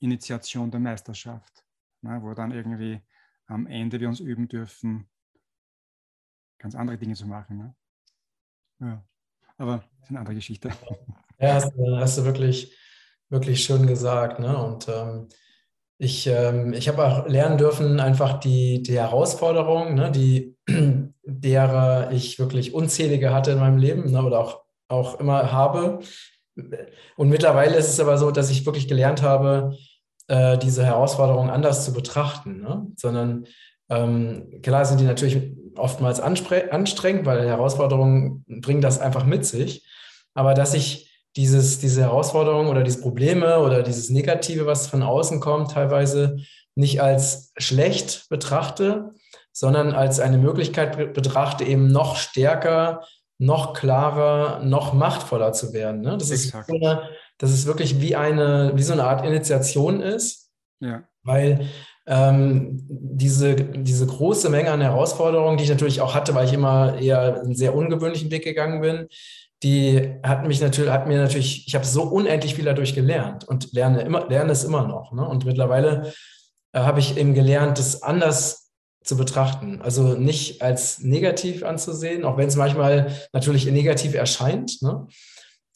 [0.00, 1.64] Initiation der Meisterschaft,
[2.02, 3.00] ne, wo dann irgendwie
[3.46, 5.08] am Ende wir uns üben dürfen,
[6.58, 7.58] ganz andere Dinge zu machen.
[7.58, 7.74] Ne?
[8.80, 9.04] Ja.
[9.56, 10.70] Aber das ist eine andere Geschichte.
[11.40, 12.76] Ja, hast, hast du wirklich,
[13.28, 14.40] wirklich schön gesagt.
[14.40, 14.56] Ne?
[14.56, 15.28] Und ähm,
[15.98, 20.56] ich, ähm, ich habe auch lernen dürfen, einfach die, die Herausforderungen, ne, die,
[21.28, 26.00] derer ich wirklich unzählige hatte in meinem Leben ne, oder auch, auch immer habe.
[27.16, 29.76] Und mittlerweile ist es aber so, dass ich wirklich gelernt habe,
[30.26, 32.86] äh, diese Herausforderungen anders zu betrachten, ne?
[32.96, 33.46] sondern
[33.90, 39.86] ähm, klar sind die natürlich oftmals anstrengend, weil Herausforderungen bringen das einfach mit sich.
[40.34, 45.40] Aber dass ich dieses, diese Herausforderungen oder diese Probleme oder dieses Negative, was von außen
[45.40, 46.38] kommt, teilweise
[46.74, 49.12] nicht als schlecht betrachte,
[49.58, 53.02] sondern als eine Möglichkeit betrachte, eben noch stärker,
[53.38, 56.02] noch klarer, noch machtvoller zu werden.
[56.02, 56.16] Ne?
[56.16, 57.02] Das, ist so eine,
[57.38, 60.52] das ist wirklich wie eine, wie so eine Art Initiation ist.
[60.78, 61.02] Ja.
[61.24, 61.66] Weil
[62.06, 66.96] ähm, diese, diese große Menge an Herausforderungen, die ich natürlich auch hatte, weil ich immer
[66.96, 69.08] eher einen sehr ungewöhnlichen Weg gegangen bin,
[69.64, 73.72] die hat mich natürlich, hat mir natürlich, ich habe so unendlich viel dadurch gelernt und
[73.72, 75.10] lerne immer, lerne es immer noch.
[75.10, 75.26] Ne?
[75.26, 76.12] Und mittlerweile
[76.72, 78.57] äh, habe ich eben gelernt, das anders
[79.08, 79.80] zu betrachten.
[79.82, 84.82] Also nicht als negativ anzusehen, auch wenn es manchmal natürlich negativ erscheint.
[84.82, 85.06] Ne?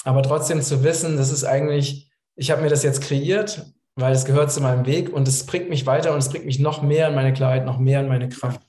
[0.04, 4.26] Aber trotzdem zu wissen, das ist eigentlich, ich habe mir das jetzt kreiert, weil es
[4.26, 7.09] gehört zu meinem Weg und es bringt mich weiter und es bringt mich noch mehr
[7.09, 8.60] in meine Klarheit, noch mehr in meine Kraft.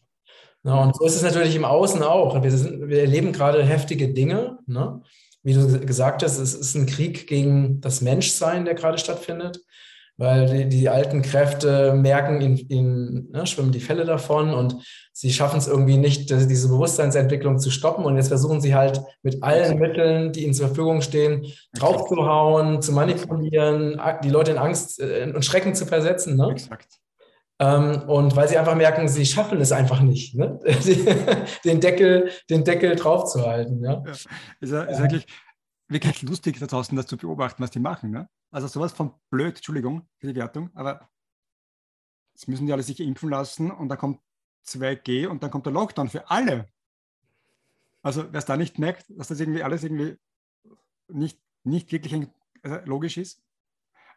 [0.63, 0.79] Ne?
[0.79, 2.41] Und so ist es natürlich im Außen auch.
[2.41, 4.59] Wir, sind, wir erleben gerade heftige Dinge.
[4.65, 5.01] Ne?
[5.43, 9.59] Wie du gesagt hast, es ist ein Krieg gegen das Menschsein, der gerade stattfindet,
[10.17, 14.77] weil die, die alten Kräfte merken, ihnen, ihnen ne, schwimmen die Fälle davon und
[15.11, 18.05] sie schaffen es irgendwie nicht, diese Bewusstseinsentwicklung zu stoppen.
[18.05, 22.91] Und jetzt versuchen sie halt mit allen Mitteln, die ihnen zur Verfügung stehen, draufzuhauen, zu
[22.91, 26.37] manipulieren, die Leute in Angst äh, und Schrecken zu versetzen.
[26.37, 26.49] Ne?
[26.51, 26.99] Exakt.
[27.59, 30.59] Ähm, und weil sie einfach merken, sie schaffen es einfach nicht, ne?
[31.65, 33.83] den, Deckel, den Deckel draufzuhalten.
[33.83, 34.03] Ja?
[34.05, 34.27] Ja, ist,
[34.71, 35.25] ja, ist wirklich,
[35.93, 38.11] wirklich lustig da draußen, das zu beobachten, was die machen.
[38.11, 38.29] Ne?
[38.51, 41.09] Also sowas von blöd, Entschuldigung für die Wertung, aber
[42.33, 44.19] jetzt müssen die alle sich impfen lassen und dann kommt
[44.65, 46.67] 2G und dann kommt der Lockdown für alle.
[48.01, 50.17] Also wer es da nicht merkt, dass das irgendwie alles irgendwie
[51.07, 52.27] nicht, nicht wirklich
[52.61, 53.41] also logisch ist,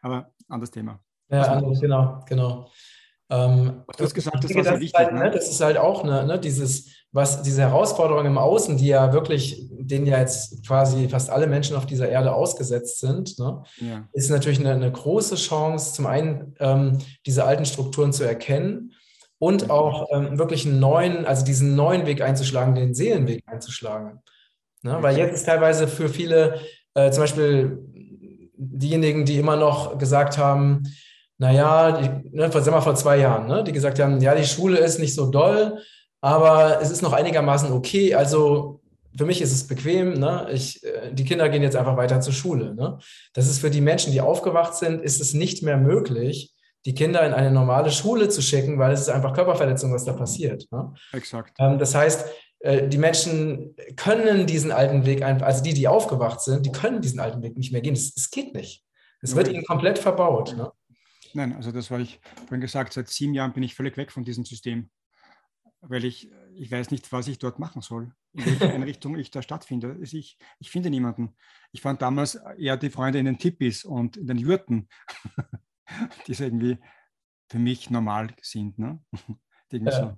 [0.01, 1.03] aber anderes Thema.
[1.29, 2.71] Ja, anderes, genau, genau.
[3.29, 4.97] Ähm, du hast gesagt, das war sehr wichtig.
[4.97, 5.19] Halt, ne?
[5.19, 5.31] ne?
[5.31, 9.67] Das ist halt auch ne, ne, dieses, was diese Herausforderung im Außen, die ja wirklich,
[9.69, 14.07] denen ja jetzt quasi fast alle Menschen auf dieser Erde ausgesetzt sind, ne, ja.
[14.13, 18.93] ist natürlich eine, eine, große Chance, zum einen ähm, diese alten Strukturen zu erkennen
[19.39, 24.21] und auch ähm, wirklich einen neuen, also diesen neuen Weg einzuschlagen, den Seelenweg einzuschlagen.
[24.83, 24.97] Ne?
[25.01, 26.61] Weil jetzt ist teilweise für viele,
[26.93, 27.77] äh, zum Beispiel
[28.57, 30.83] diejenigen, die immer noch gesagt haben,
[31.37, 34.79] naja, die, ne, sagen wir vor zwei Jahren, ne, die gesagt haben, ja, die Schule
[34.79, 35.79] ist nicht so doll,
[36.21, 38.15] aber es ist noch einigermaßen okay.
[38.15, 38.81] Also
[39.17, 40.13] für mich ist es bequem.
[40.13, 40.47] Ne?
[40.51, 42.75] Ich, äh, die Kinder gehen jetzt einfach weiter zur Schule.
[42.75, 42.99] Ne?
[43.33, 46.53] Das ist für die Menschen, die aufgewacht sind, ist es nicht mehr möglich,
[46.85, 50.13] die Kinder in eine normale Schule zu schicken, weil es ist einfach Körperverletzung, was da
[50.13, 50.67] passiert.
[50.71, 50.93] Ne?
[51.13, 51.53] Exakt.
[51.59, 52.25] Ähm, das heißt,
[52.59, 57.01] äh, die Menschen können diesen alten Weg einfach, also die, die aufgewacht sind, die können
[57.01, 57.93] diesen alten Weg nicht mehr gehen.
[57.93, 58.83] Es geht nicht.
[59.21, 60.55] Es wird ihnen komplett verbaut.
[60.55, 60.71] Ne?
[61.33, 64.23] Nein, also das war ich vorhin gesagt, seit sieben Jahren bin ich völlig weg von
[64.23, 64.89] diesem System,
[65.81, 69.41] weil ich, ich weiß nicht, was ich dort machen soll, in welcher Einrichtung ich da
[69.41, 69.97] stattfinde.
[70.01, 71.35] Ich, ich finde niemanden.
[71.71, 74.87] Ich fand damals eher die Freunde in den Tippis und in den Jurten,
[76.27, 76.77] die irgendwie
[77.49, 78.77] für mich normal sind.
[78.79, 79.03] Ne?
[79.69, 79.91] Ja.
[79.91, 80.17] So.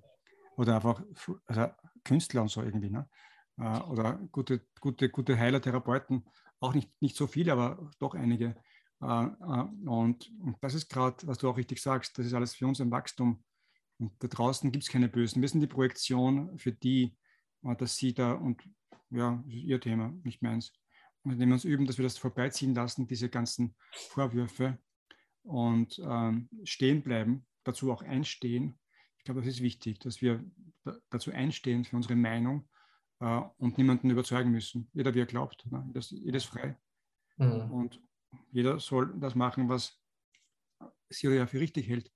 [0.58, 1.02] Oder einfach
[1.48, 1.72] also
[2.04, 2.92] Künstler und so irgendwie.
[2.92, 3.10] Ne?
[3.58, 6.24] Äh, oder gute, gute, gute Heiler, Therapeuten,
[6.60, 8.56] auch nicht, nicht so viele, aber doch einige.
[9.02, 12.56] Äh, äh, und, und das ist gerade, was du auch richtig sagst, das ist alles
[12.56, 13.44] für uns ein Wachstum.
[13.98, 15.42] Und da draußen gibt es keine Bösen.
[15.42, 17.18] Wir sind die Projektion für die,
[17.64, 18.62] äh, dass sie da und
[19.12, 20.74] ja, das ist ihr Thema, nicht meins.
[21.24, 24.78] Und indem wir uns üben, dass wir das vorbeiziehen lassen, diese ganzen Vorwürfe
[25.44, 28.80] und ähm, stehen bleiben, dazu auch einstehen.
[29.18, 30.44] Ich glaube, das ist wichtig, dass wir
[31.10, 32.70] dazu einstehen für unsere Meinung
[33.20, 34.90] äh, und niemanden überzeugen müssen.
[34.94, 35.66] Jeder, wie er glaubt.
[35.72, 35.90] Ne?
[35.94, 36.78] Das, jedes frei.
[37.38, 37.72] Mhm.
[37.72, 38.02] Und
[38.52, 40.02] jeder soll das machen, was
[41.10, 42.12] sie er für richtig hält.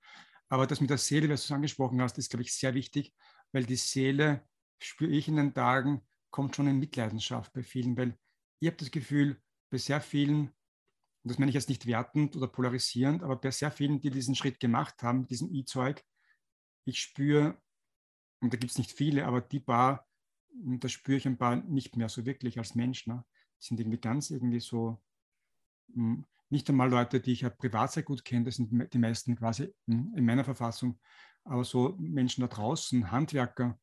[0.50, 3.14] Aber das mit der Seele, was du angesprochen hast, ist, glaube ich, sehr wichtig,
[3.52, 4.48] weil die Seele,
[4.80, 8.18] spüre ich in den Tagen, kommt schon in Mitleidenschaft bei vielen, weil
[8.60, 12.48] ich habe das Gefühl, bei sehr vielen, und das meine ich jetzt nicht wertend oder
[12.48, 16.04] polarisierend, aber bei sehr vielen, die diesen Schritt gemacht haben, diesem E-Zeug,
[16.86, 17.62] ich spüre
[18.42, 20.08] und da gibt es nicht viele, aber die paar,
[20.52, 23.08] da spüre ich ein paar nicht mehr so wirklich als Mensch.
[23.08, 23.24] Ne?
[23.60, 25.02] Die sind irgendwie ganz irgendwie so,
[26.50, 29.74] nicht einmal Leute, die ich ja privat sehr gut kenne, das sind die meisten quasi
[29.88, 31.00] in meiner Verfassung,
[31.44, 33.80] aber so Menschen da draußen, Handwerker,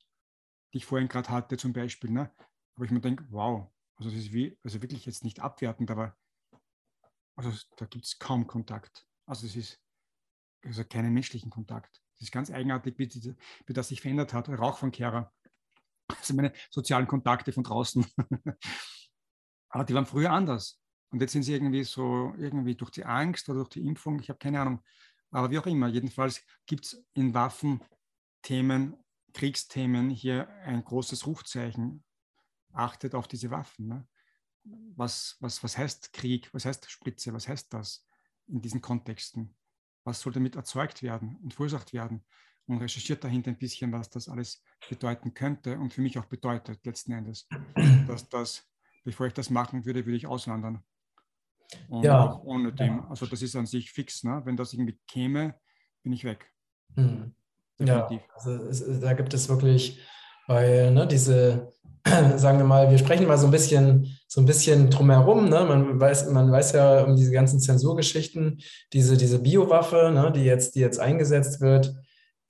[0.73, 2.31] die ich vorhin gerade hatte zum Beispiel, ne?
[2.77, 6.17] aber ich mir denke, wow, also das ist wie, also wirklich jetzt nicht abwertend, aber
[7.37, 9.07] also da gibt es kaum Kontakt.
[9.27, 9.81] Also es ist
[10.65, 12.03] also keinen menschlichen Kontakt.
[12.15, 13.35] Das ist ganz eigenartig, wie, die,
[13.67, 14.49] wie das sich verändert hat.
[14.49, 15.33] Rauch von Kehrer.
[16.07, 18.05] Das sind meine sozialen Kontakte von draußen.
[19.71, 20.81] Aber die waren früher anders.
[21.11, 24.29] Und jetzt sind sie irgendwie so, irgendwie durch die Angst oder durch die Impfung, ich
[24.29, 24.83] habe keine Ahnung.
[25.31, 28.97] Aber wie auch immer, jedenfalls gibt es in Waffenthemen,
[29.33, 32.05] Kriegsthemen hier ein großes Rufzeichen.
[32.73, 33.89] Achtet auf diese Waffen.
[33.89, 34.09] Ne?
[34.97, 36.53] Was, was, was heißt Krieg?
[36.53, 37.33] Was heißt Spritze?
[37.33, 38.07] Was heißt das
[38.47, 39.55] in diesen Kontexten?
[40.05, 42.25] was soll damit erzeugt werden und verursacht werden
[42.67, 46.85] und recherchiert dahinter ein bisschen, was das alles bedeuten könnte und für mich auch bedeutet
[46.85, 47.49] letzten Endes,
[48.07, 48.69] dass das,
[49.05, 50.83] bevor ich das machen würde, würde ich auswandern.
[51.89, 52.31] Und ja.
[52.31, 54.43] auch ohne dem, also das ist an sich fix, ne?
[54.45, 55.55] wenn das irgendwie käme,
[56.03, 56.51] bin ich weg.
[56.97, 57.35] Mhm.
[57.79, 60.01] Ja, also es, da gibt es wirklich,
[60.47, 61.73] weil ne, diese
[62.37, 65.49] sagen wir mal, wir sprechen mal so ein bisschen, so ein bisschen drumherum.
[65.49, 65.65] Ne?
[65.65, 68.61] Man, weiß, man weiß ja um diese ganzen Zensurgeschichten,
[68.93, 71.95] diese, diese Biowaffe, ne, die, jetzt, die jetzt eingesetzt wird,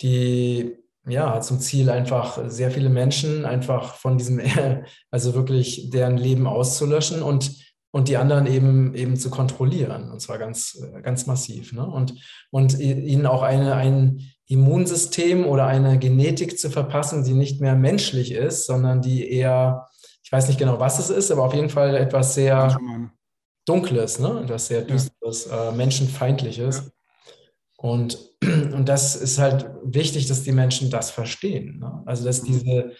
[0.02, 0.76] die
[1.06, 4.40] ja, hat zum Ziel einfach sehr viele Menschen einfach von diesem,
[5.10, 10.10] also wirklich deren Leben auszulöschen und, und die anderen eben, eben zu kontrollieren.
[10.10, 11.72] Und zwar ganz, ganz massiv.
[11.72, 11.84] Ne?
[11.84, 12.14] Und,
[12.50, 18.32] und ihnen auch eine, ein, Immunsystem oder eine Genetik zu verpassen, die nicht mehr menschlich
[18.32, 19.86] ist, sondern die eher,
[20.24, 22.76] ich weiß nicht genau, was es ist, aber auf jeden Fall etwas sehr
[23.64, 24.40] Dunkles, ne?
[24.42, 25.68] etwas sehr Düsteres, ja.
[25.68, 26.78] äh, Menschenfeindliches.
[26.78, 26.90] Ja.
[27.76, 31.78] Und, und das ist halt wichtig, dass die Menschen das verstehen.
[31.78, 32.02] Ne?
[32.06, 32.46] Also, dass mhm.
[32.46, 32.92] diese,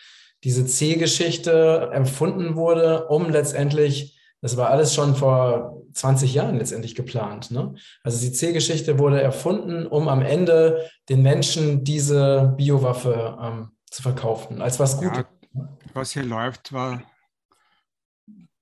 [0.44, 7.50] diese C-Geschichte empfunden wurde, um letztendlich das war alles schon vor 20 Jahren letztendlich geplant.
[7.50, 7.74] Ne?
[8.02, 14.62] Also die C-Geschichte wurde erfunden, um am Ende den Menschen diese Biowaffe ähm, zu verkaufen,
[14.62, 15.24] als was Gutes.
[15.52, 17.02] Ja, was hier läuft, war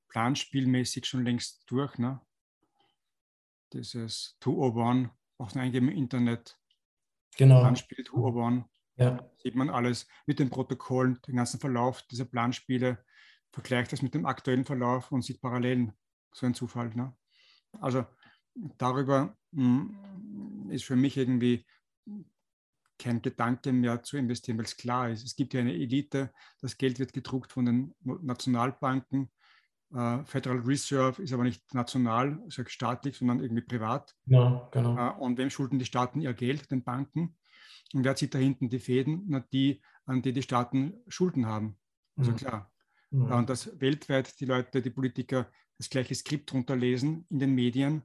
[0.09, 1.99] planspielmäßig schon längst durch.
[1.99, 2.21] Ne?
[3.73, 6.59] Dieses 201, auch eingeben im Internet.
[7.37, 7.61] Genau.
[7.61, 8.65] Planspiel 201.
[8.97, 9.31] Ja.
[9.37, 13.05] Sieht man alles mit den Protokollen, den ganzen Verlauf dieser Planspiele
[13.59, 15.93] vergleicht das mit dem aktuellen Verlauf und sieht Parallelen.
[16.33, 16.95] So ein Zufall.
[16.95, 17.13] Ne?
[17.81, 18.07] Also
[18.55, 21.67] darüber mh, hm, ist für mich irgendwie
[22.99, 25.25] kein Gedanke mehr zu investieren, weil es klar ist.
[25.25, 29.31] Es gibt ja eine Elite, das Geld wird gedruckt von den Nationalbanken.
[29.91, 34.15] Uh, Federal Reserve ist aber nicht national, also staatlich, sondern irgendwie privat.
[34.27, 34.93] Ja, genau.
[34.95, 36.71] Uh, und wem schulden die Staaten ihr Geld?
[36.71, 37.39] Den Banken.
[37.95, 39.25] Und wer zieht da hinten die Fäden?
[39.29, 41.79] Na, die, an die die Staaten Schulden haben.
[42.17, 42.37] Also mhm.
[42.37, 42.71] klar,
[43.11, 43.33] Mhm.
[43.33, 48.03] Und dass weltweit die Leute, die Politiker das gleiche Skript runterlesen in den Medien,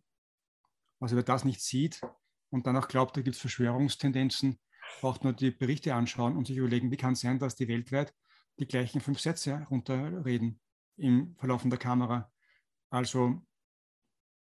[0.99, 2.01] also wer das nicht sieht
[2.49, 4.59] und dann auch glaubt, da gibt es Verschwörungstendenzen,
[5.01, 8.13] braucht nur die Berichte anschauen und sich überlegen, wie kann es sein, dass die weltweit
[8.59, 10.59] die gleichen fünf Sätze runterreden
[10.97, 12.31] im Verlauf der Kamera.
[12.89, 13.41] Also,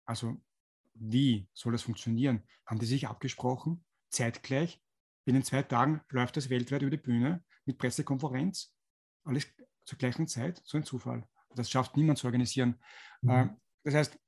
[0.05, 0.41] also
[0.93, 2.43] wie soll das funktionieren?
[2.65, 3.85] Haben die sich abgesprochen?
[4.09, 4.81] Zeitgleich?
[5.23, 8.75] Binnen zwei Tagen läuft das weltweit über die Bühne mit Pressekonferenz.
[9.23, 9.47] Alles
[9.85, 11.27] zur gleichen Zeit, so ein Zufall.
[11.55, 12.79] Das schafft niemand zu organisieren.
[13.21, 13.29] Mhm.
[13.29, 14.19] Ähm, das heißt,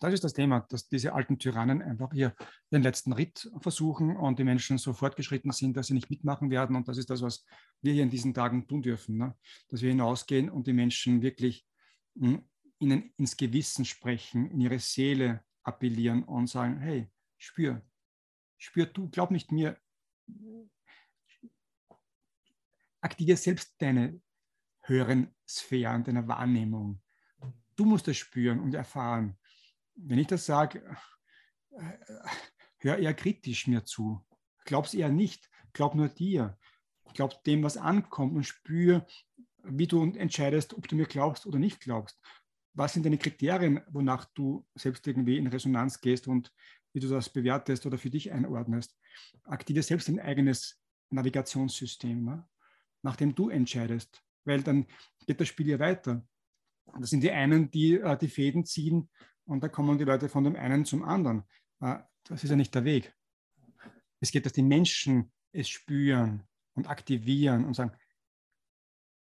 [0.00, 2.34] das ist das Thema, dass diese alten Tyrannen einfach hier
[2.72, 6.76] den letzten Ritt versuchen und die Menschen so fortgeschritten sind, dass sie nicht mitmachen werden.
[6.76, 7.44] Und das ist das, was
[7.82, 9.16] wir hier in diesen Tagen tun dürfen.
[9.16, 9.34] Ne?
[9.68, 11.66] Dass wir hinausgehen und die Menschen wirklich
[12.14, 17.82] mh, hm, ihnen ins Gewissen sprechen, in ihre Seele appellieren und sagen, hey, spür,
[18.58, 19.78] spür du, glaub nicht mir,
[23.06, 24.20] aktiviere selbst deine
[24.82, 27.00] höheren Sphären deiner Wahrnehmung.
[27.76, 29.38] Du musst das spüren und erfahren.
[29.94, 30.82] Wenn ich das sage,
[31.70, 31.98] äh,
[32.78, 34.24] hör eher kritisch mir zu.
[34.64, 35.48] Glaub's eher nicht.
[35.72, 36.58] Glaub nur dir.
[37.14, 39.06] Glaub dem, was ankommt und spür,
[39.62, 42.20] wie du entscheidest, ob du mir glaubst oder nicht glaubst.
[42.74, 46.52] Was sind deine Kriterien, wonach du selbst irgendwie in Resonanz gehst und
[46.92, 48.98] wie du das bewertest oder für dich einordnest?
[49.44, 50.80] Aktiviere selbst dein eigenes
[51.10, 52.24] Navigationssystem.
[52.24, 52.48] Ne?
[53.02, 54.86] Nachdem du entscheidest, weil dann
[55.26, 56.26] geht das Spiel ja weiter.
[57.00, 59.08] Das sind die einen, die äh, die Fäden ziehen
[59.44, 61.44] und da kommen die Leute von dem einen zum anderen.
[61.80, 63.14] Äh, das ist ja nicht der Weg.
[64.20, 67.92] Es geht, dass die Menschen es spüren und aktivieren und sagen,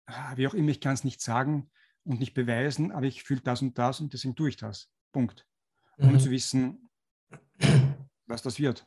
[0.06, 1.70] ah, wie auch immer, ich kann es nicht sagen
[2.04, 4.90] und nicht beweisen, aber ich fühle das und das und deswegen tue ich das.
[5.12, 5.46] Punkt.
[5.98, 6.18] Um mhm.
[6.18, 6.90] zu wissen,
[8.26, 8.86] was das wird.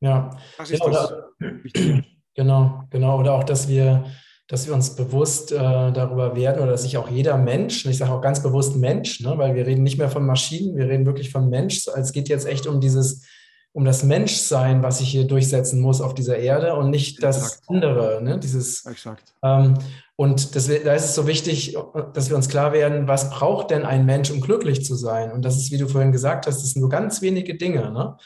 [0.00, 0.30] Ja.
[0.56, 2.04] Das ist ja, das Wichtige.
[2.34, 3.18] Genau, genau.
[3.18, 4.04] Oder auch, dass wir,
[4.48, 7.98] dass wir uns bewusst äh, darüber werden oder dass sich auch jeder Mensch, und ich
[7.98, 11.06] sage auch ganz bewusst Mensch, ne, weil wir reden nicht mehr von Maschinen, wir reden
[11.06, 11.86] wirklich von Mensch.
[11.88, 13.26] Es geht jetzt echt um dieses,
[13.72, 17.62] um das Menschsein, was sich hier durchsetzen muss auf dieser Erde und nicht das Exakt.
[17.68, 18.84] andere, ne, dieses.
[18.86, 19.34] Exakt.
[19.42, 19.74] Ähm,
[20.16, 21.76] und das, da ist es so wichtig,
[22.12, 25.32] dass wir uns klar werden, was braucht denn ein Mensch, um glücklich zu sein?
[25.32, 27.90] Und das ist, wie du vorhin gesagt hast, das sind nur ganz wenige Dinge.
[27.90, 28.16] Ne?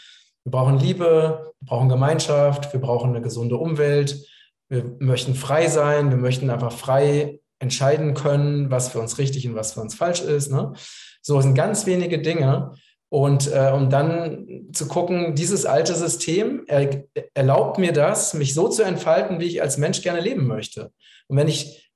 [0.44, 4.26] Wir brauchen Liebe, wir brauchen Gemeinschaft, wir brauchen eine gesunde Umwelt,
[4.68, 9.54] wir möchten frei sein, wir möchten einfach frei entscheiden können, was für uns richtig und
[9.54, 10.50] was für uns falsch ist.
[10.50, 10.74] Ne?
[11.22, 12.72] So sind ganz wenige Dinge.
[13.08, 18.68] Und äh, um dann zu gucken, dieses alte System er, erlaubt mir das, mich so
[18.68, 20.90] zu entfalten, wie ich als Mensch gerne leben möchte.
[21.28, 21.92] Und wenn ich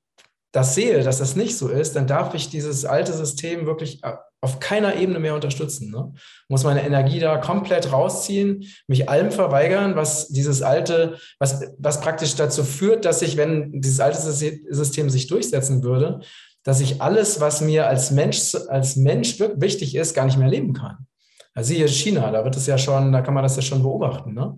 [0.52, 4.14] das sehe, dass das nicht so ist, dann darf ich dieses alte System wirklich äh,
[4.40, 5.90] auf keiner Ebene mehr unterstützen.
[5.90, 6.12] Ne?
[6.48, 12.36] Muss meine Energie da komplett rausziehen, mich allem verweigern, was dieses alte, was, was praktisch
[12.36, 16.20] dazu führt, dass ich, wenn dieses alte System sich durchsetzen würde,
[16.62, 20.73] dass ich alles, was mir als Mensch, als Mensch wichtig ist, gar nicht mehr leben
[20.73, 21.06] kann.
[21.55, 24.35] Also siehe China, da wird es ja schon, da kann man das ja schon beobachten.
[24.35, 24.56] Ne?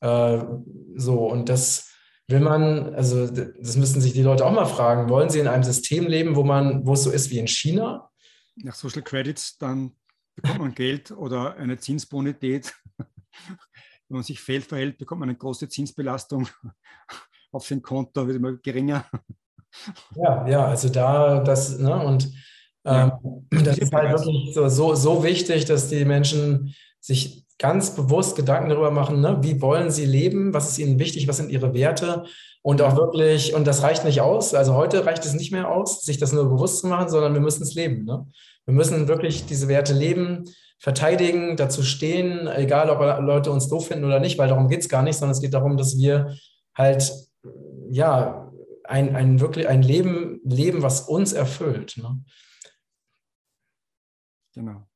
[0.00, 0.44] Äh,
[0.94, 1.88] so, und das,
[2.30, 5.62] Will man, also das müssten sich die Leute auch mal fragen, wollen sie in einem
[5.62, 8.10] System leben, wo man, wo es so ist wie in China?
[8.62, 9.92] Nach Social Credits, dann
[10.34, 12.74] bekommt man Geld oder eine Zinsbonität.
[14.08, 16.48] Wenn man sich fehl verhält, bekommt man eine große Zinsbelastung
[17.52, 19.04] auf sein Konto, wird immer geringer.
[20.16, 22.24] Ja, ja, also da das, ne, und
[22.84, 23.12] ähm,
[23.52, 28.36] ja, das ist halt wirklich so, so, so wichtig, dass die Menschen sich ganz bewusst
[28.36, 29.38] Gedanken darüber machen, ne?
[29.42, 32.24] wie wollen sie leben, was ist ihnen wichtig, was sind ihre Werte
[32.62, 36.02] und auch wirklich, und das reicht nicht aus, also heute reicht es nicht mehr aus,
[36.02, 38.04] sich das nur bewusst zu machen, sondern wir müssen es leben.
[38.04, 38.26] Ne?
[38.68, 40.44] Wir müssen wirklich diese Werte leben,
[40.78, 44.90] verteidigen, dazu stehen, egal ob Leute uns doof finden oder nicht, weil darum geht es
[44.90, 46.36] gar nicht, sondern es geht darum, dass wir
[46.74, 47.10] halt,
[47.90, 48.52] ja,
[48.84, 51.96] ein, ein wirklich ein Leben leben, was uns erfüllt.
[51.96, 52.22] Ne?
[54.52, 54.86] Genau.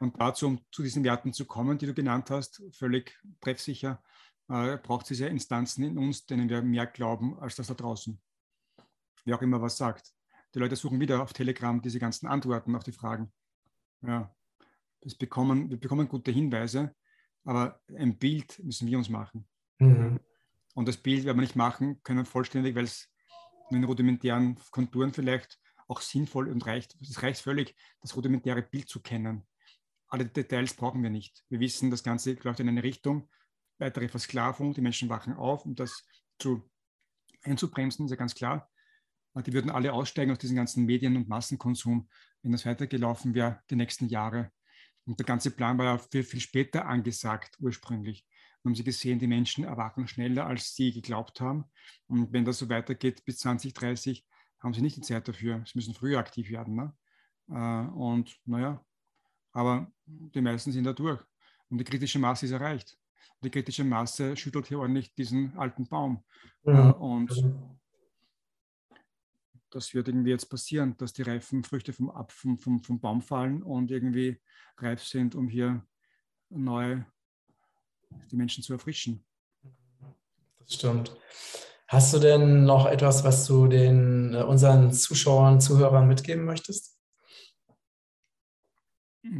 [0.00, 4.02] Und dazu, um zu diesen Werten zu kommen, die du genannt hast, völlig treffsicher,
[4.48, 8.20] äh, braucht es diese Instanzen in uns, denen wir mehr glauben als das da draußen.
[9.24, 10.12] Wer auch immer was sagt.
[10.54, 13.32] Die Leute suchen wieder auf Telegram diese ganzen Antworten auf die Fragen.
[14.02, 14.34] Ja,
[15.00, 16.94] das bekommen, wir bekommen gute Hinweise,
[17.44, 19.46] aber ein Bild müssen wir uns machen.
[19.78, 20.20] Mhm.
[20.74, 23.10] Und das Bild werden wir nicht machen können vollständig, weil es
[23.70, 25.58] in rudimentären Konturen vielleicht
[25.88, 26.96] auch sinnvoll und reicht.
[27.02, 29.46] Es reicht völlig, das rudimentäre Bild zu kennen
[30.14, 31.44] alle Details brauchen wir nicht.
[31.48, 33.28] Wir wissen, das Ganze läuft in eine Richtung,
[33.78, 36.06] weitere Versklavung, die Menschen wachen auf, um das
[36.38, 36.62] zu
[37.42, 38.70] einzubremsen, ist ja ganz klar.
[39.42, 42.08] Die würden alle aussteigen aus diesem ganzen Medien- und Massenkonsum,
[42.42, 44.50] wenn das weitergelaufen wäre, die nächsten Jahre.
[45.06, 48.26] Und der ganze Plan war ja viel, viel später angesagt, ursprünglich.
[48.62, 51.64] Und haben sie gesehen, die Menschen erwachen schneller, als sie geglaubt haben.
[52.06, 54.24] Und wenn das so weitergeht bis 2030,
[54.60, 55.62] haben sie nicht die Zeit dafür.
[55.66, 56.76] Sie müssen früher aktiv werden.
[56.76, 56.94] Ne?
[57.50, 58.82] Äh, und naja,
[59.52, 61.20] aber die meisten sind da durch.
[61.68, 62.96] Und die kritische Masse ist erreicht.
[63.42, 66.24] Die kritische Masse schüttelt hier ordentlich diesen alten Baum.
[66.64, 66.90] Ja.
[66.90, 67.30] Äh, und
[69.74, 73.62] das wird irgendwie jetzt passieren, dass die reifen Früchte vom, Ab, vom, vom, Baum fallen
[73.62, 74.40] und irgendwie
[74.78, 75.86] reif sind, um hier
[76.50, 77.02] neu
[78.30, 79.24] die Menschen zu erfrischen.
[80.58, 81.16] Das stimmt.
[81.88, 86.94] Hast du denn noch etwas, was du den äh, unseren Zuschauern, Zuhörern mitgeben möchtest?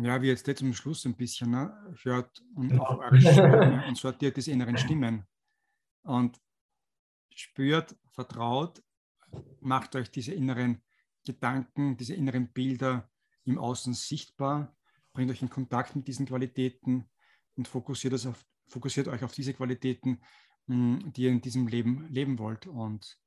[0.02, 2.72] ja, wie jetzt zum Schluss ein bisschen, ne, hört und
[3.18, 5.26] Stimme und sortiert diese inneren Stimmen.
[6.02, 6.40] Und
[7.34, 8.82] spürt, vertraut,
[9.60, 10.82] macht euch diese inneren
[11.24, 13.10] Gedanken, diese inneren Bilder
[13.44, 14.76] im Außen sichtbar,
[15.12, 17.08] bringt euch in Kontakt mit diesen Qualitäten
[17.56, 20.20] und fokussiert, auf, fokussiert euch auf diese Qualitäten,
[20.66, 22.66] hm, die ihr in diesem Leben leben wollt.
[22.66, 23.18] Und,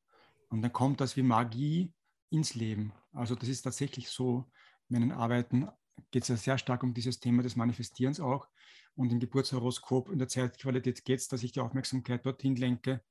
[0.49, 1.93] und dann kommt das wie Magie
[2.29, 2.93] ins Leben.
[3.13, 4.45] Also das ist tatsächlich so,
[4.89, 5.67] meinen Arbeiten
[6.11, 8.47] geht es ja sehr stark um dieses Thema des Manifestierens auch.
[8.95, 13.03] Und im Geburtshoroskop in der Zeitqualität geht es, dass ich die Aufmerksamkeit dorthin lenke,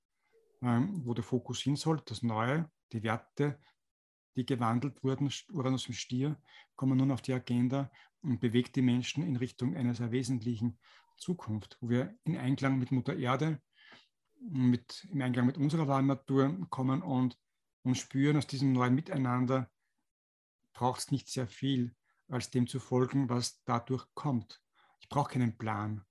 [0.62, 3.59] ähm, wo der Fokus hin soll, das Neue, die Werte,
[4.36, 6.40] die gewandelt wurden, Uranus im Stier,
[6.77, 7.90] kommen nun auf die Agenda
[8.23, 10.78] und bewegt die Menschen in Richtung einer sehr wesentlichen
[11.16, 13.60] Zukunft, wo wir in Einklang mit Mutter Erde,
[14.40, 17.39] mit, im Einklang mit unserer wahren kommen und,
[17.82, 19.70] und spüren, aus diesem neuen Miteinander
[20.73, 21.94] braucht es nicht sehr viel
[22.28, 24.60] als dem zu folgen, was dadurch kommt.
[25.01, 26.05] Ich brauche keinen Plan.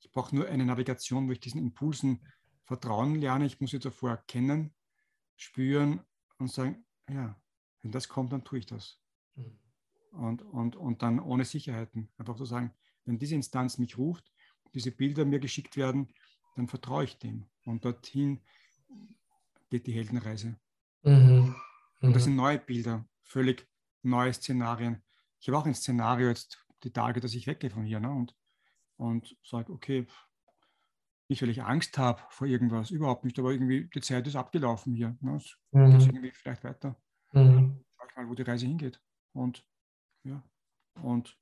[0.00, 2.26] Ich brauche nur eine Navigation, wo ich diesen Impulsen
[2.64, 3.46] vertrauen lerne.
[3.46, 4.74] Ich muss sie davor erkennen,
[5.36, 6.00] spüren
[6.38, 7.40] und sagen, ja,
[7.82, 9.00] wenn das kommt, dann tue ich das.
[9.34, 9.58] Mhm.
[10.12, 12.08] Und, und, und dann ohne Sicherheiten.
[12.16, 12.72] Einfach zu so sagen,
[13.04, 14.32] wenn diese Instanz mich ruft,
[14.74, 16.12] diese Bilder mir geschickt werden,
[16.56, 17.46] dann vertraue ich dem.
[17.64, 18.40] Und dorthin
[19.70, 20.58] geht die Heldenreise.
[21.02, 21.54] Mhm.
[22.00, 22.24] Und das mhm.
[22.24, 23.68] sind neue Bilder, völlig
[24.02, 25.02] neue Szenarien.
[25.40, 28.10] Ich habe auch ein Szenario jetzt die Tage, dass ich weggehe von hier ne?
[28.10, 28.34] und,
[28.96, 30.06] und sage, okay,
[31.28, 34.94] nicht, weil ich Angst habe vor irgendwas, überhaupt nicht, aber irgendwie die Zeit ist abgelaufen
[34.94, 35.16] hier.
[35.20, 35.36] Ne?
[35.36, 35.98] Es mhm.
[35.98, 36.96] geht irgendwie vielleicht weiter.
[37.32, 37.84] Mhm.
[37.96, 39.00] Schau ich mal, wo die Reise hingeht.
[39.32, 39.66] Und
[40.22, 40.42] ja,
[41.02, 41.36] und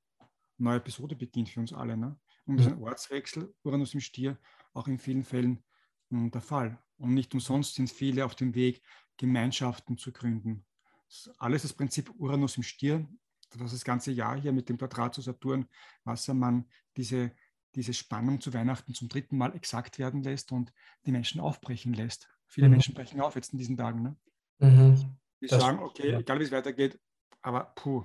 [0.59, 1.97] neue Episode beginnt für uns alle.
[1.97, 2.19] Ne?
[2.47, 4.39] Und das ist ein Ortswechsel, Uranus im Stier,
[4.73, 5.62] auch in vielen Fällen
[6.11, 6.78] mh, hm, der Fall.
[6.98, 8.82] Und nicht umsonst sind viele auf dem Weg,
[9.16, 10.65] Gemeinschaften zu gründen.
[11.09, 13.09] Das alles das Prinzip Uranus im Stier,
[13.51, 15.69] das das ganze Jahr hier mit dem Quadrat zu Saturn,
[16.05, 17.32] Wassermann, diese,
[17.74, 20.72] diese Spannung zu Weihnachten zum dritten Mal exakt werden lässt und
[21.06, 22.28] die Menschen aufbrechen lässt.
[22.46, 22.72] Viele mhm.
[22.72, 24.02] Menschen brechen auf jetzt in diesen Tagen.
[24.02, 24.16] Ne?
[24.59, 25.16] Mhm.
[25.40, 26.18] Die das sagen, okay, ja.
[26.18, 26.98] egal wie es weitergeht,
[27.42, 28.05] aber puh,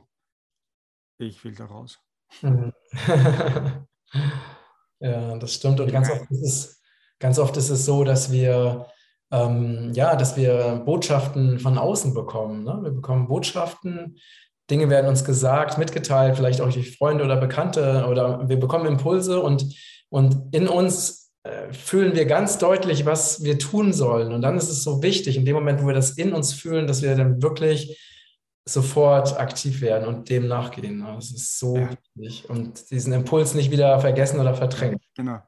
[1.17, 1.99] ich will da raus.
[2.41, 2.73] Mhm.
[4.99, 5.79] ja, das stimmt.
[5.79, 6.81] Und ganz oft ist es,
[7.19, 8.87] ganz oft ist es so, dass wir
[9.31, 12.63] ähm, ja, dass wir Botschaften von außen bekommen.
[12.63, 12.79] Ne?
[12.81, 14.17] Wir bekommen Botschaften,
[14.69, 19.41] Dinge werden uns gesagt, mitgeteilt, vielleicht auch durch Freunde oder Bekannte oder wir bekommen Impulse
[19.41, 19.75] und,
[20.09, 24.33] und in uns äh, fühlen wir ganz deutlich, was wir tun sollen.
[24.33, 26.85] Und dann ist es so wichtig, in dem Moment, wo wir das in uns fühlen,
[26.85, 27.97] dass wir dann wirklich
[28.67, 30.99] sofort aktiv werden und dem nachgehen.
[30.99, 31.89] Das ist so ja.
[32.15, 32.49] wichtig.
[32.49, 34.99] Und diesen Impuls nicht wieder vergessen oder verdrängen.
[35.15, 35.39] Genau.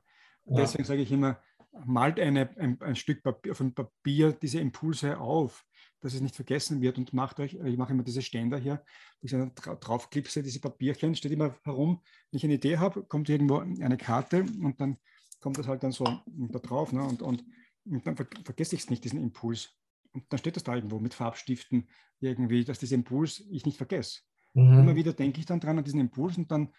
[0.45, 0.88] Deswegen ja.
[0.88, 1.39] sage ich immer,
[1.85, 5.64] malt eine, ein, ein, Stück Papier, von Papier diese Impulse auf,
[6.02, 8.84] dass es nicht vergessen wird und macht euch, ich mache immer diese Ständer hier,
[9.22, 12.02] ich draufklipse diese Papierchen, steht immer herum.
[12.32, 14.98] Wenn ich eine Idee habe, kommt irgendwo eine Karte und dann
[15.40, 17.03] kommt das halt dann so da drauf ne?
[17.03, 17.45] und, und,
[17.86, 19.69] und dann ver vergesse ich es nicht, diesen Impuls.
[20.14, 21.88] Und dann steht das da irgendwo mit Farbstiften
[22.19, 24.22] irgendwie, dass dieser Impuls ich nicht vergesse.
[24.53, 24.80] Mhm.
[24.80, 26.73] Immer wieder denke ich dann dran an diesen Impuls und dann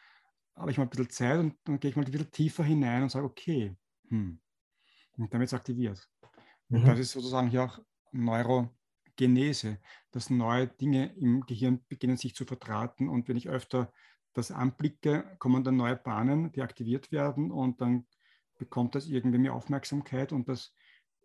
[0.55, 3.05] habe ich mal ein bisschen Zeit und dann gehe ich mal ein bisschen tiefer hinein
[3.05, 3.74] und sage, okay,
[4.09, 4.39] hm,
[5.16, 6.09] und damit ist aktiviert.
[6.69, 6.86] Und mhm.
[6.86, 7.78] das ist sozusagen hier auch
[9.28, 9.78] Neurogenese,
[10.11, 13.09] dass neue Dinge im Gehirn beginnen sich zu verdrahten.
[13.09, 13.93] Und wenn ich öfter
[14.35, 18.07] das anblicke, kommen dann neue Bahnen, die aktiviert werden und dann
[18.59, 20.74] bekommt das irgendwie mehr Aufmerksamkeit und das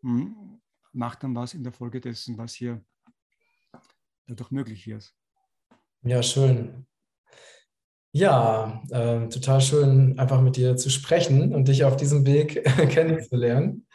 [0.02, 0.62] hm,
[0.92, 2.84] macht dann was in der Folge dessen, was hier
[4.28, 5.16] dadurch möglich ist.
[6.02, 6.86] Ja, schön.
[8.12, 13.86] Ja, äh, total schön, einfach mit dir zu sprechen und dich auf diesem Weg kennenzulernen.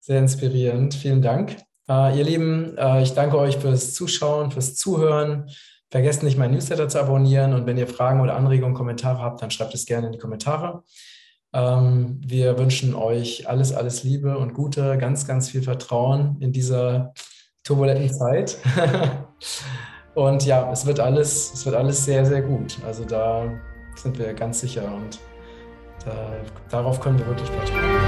[0.00, 0.94] Sehr inspirierend.
[0.94, 1.56] Vielen Dank.
[1.88, 5.50] Äh, ihr Lieben, äh, ich danke euch fürs Zuschauen, fürs Zuhören.
[5.90, 9.50] Vergesst nicht, mein Newsletter zu abonnieren und wenn ihr Fragen oder Anregungen, Kommentare habt, dann
[9.50, 10.82] schreibt es gerne in die Kommentare.
[11.52, 17.12] Ähm, wir wünschen euch alles, alles Liebe und Gute, ganz, ganz viel Vertrauen in dieser
[17.62, 18.58] turbulenten Zeit.
[20.14, 22.78] Und ja, es wird alles, es wird alles sehr, sehr gut.
[22.86, 23.50] Also da
[23.96, 25.18] sind wir ganz sicher und
[26.04, 26.36] da,
[26.70, 28.03] darauf können wir wirklich vertrauen.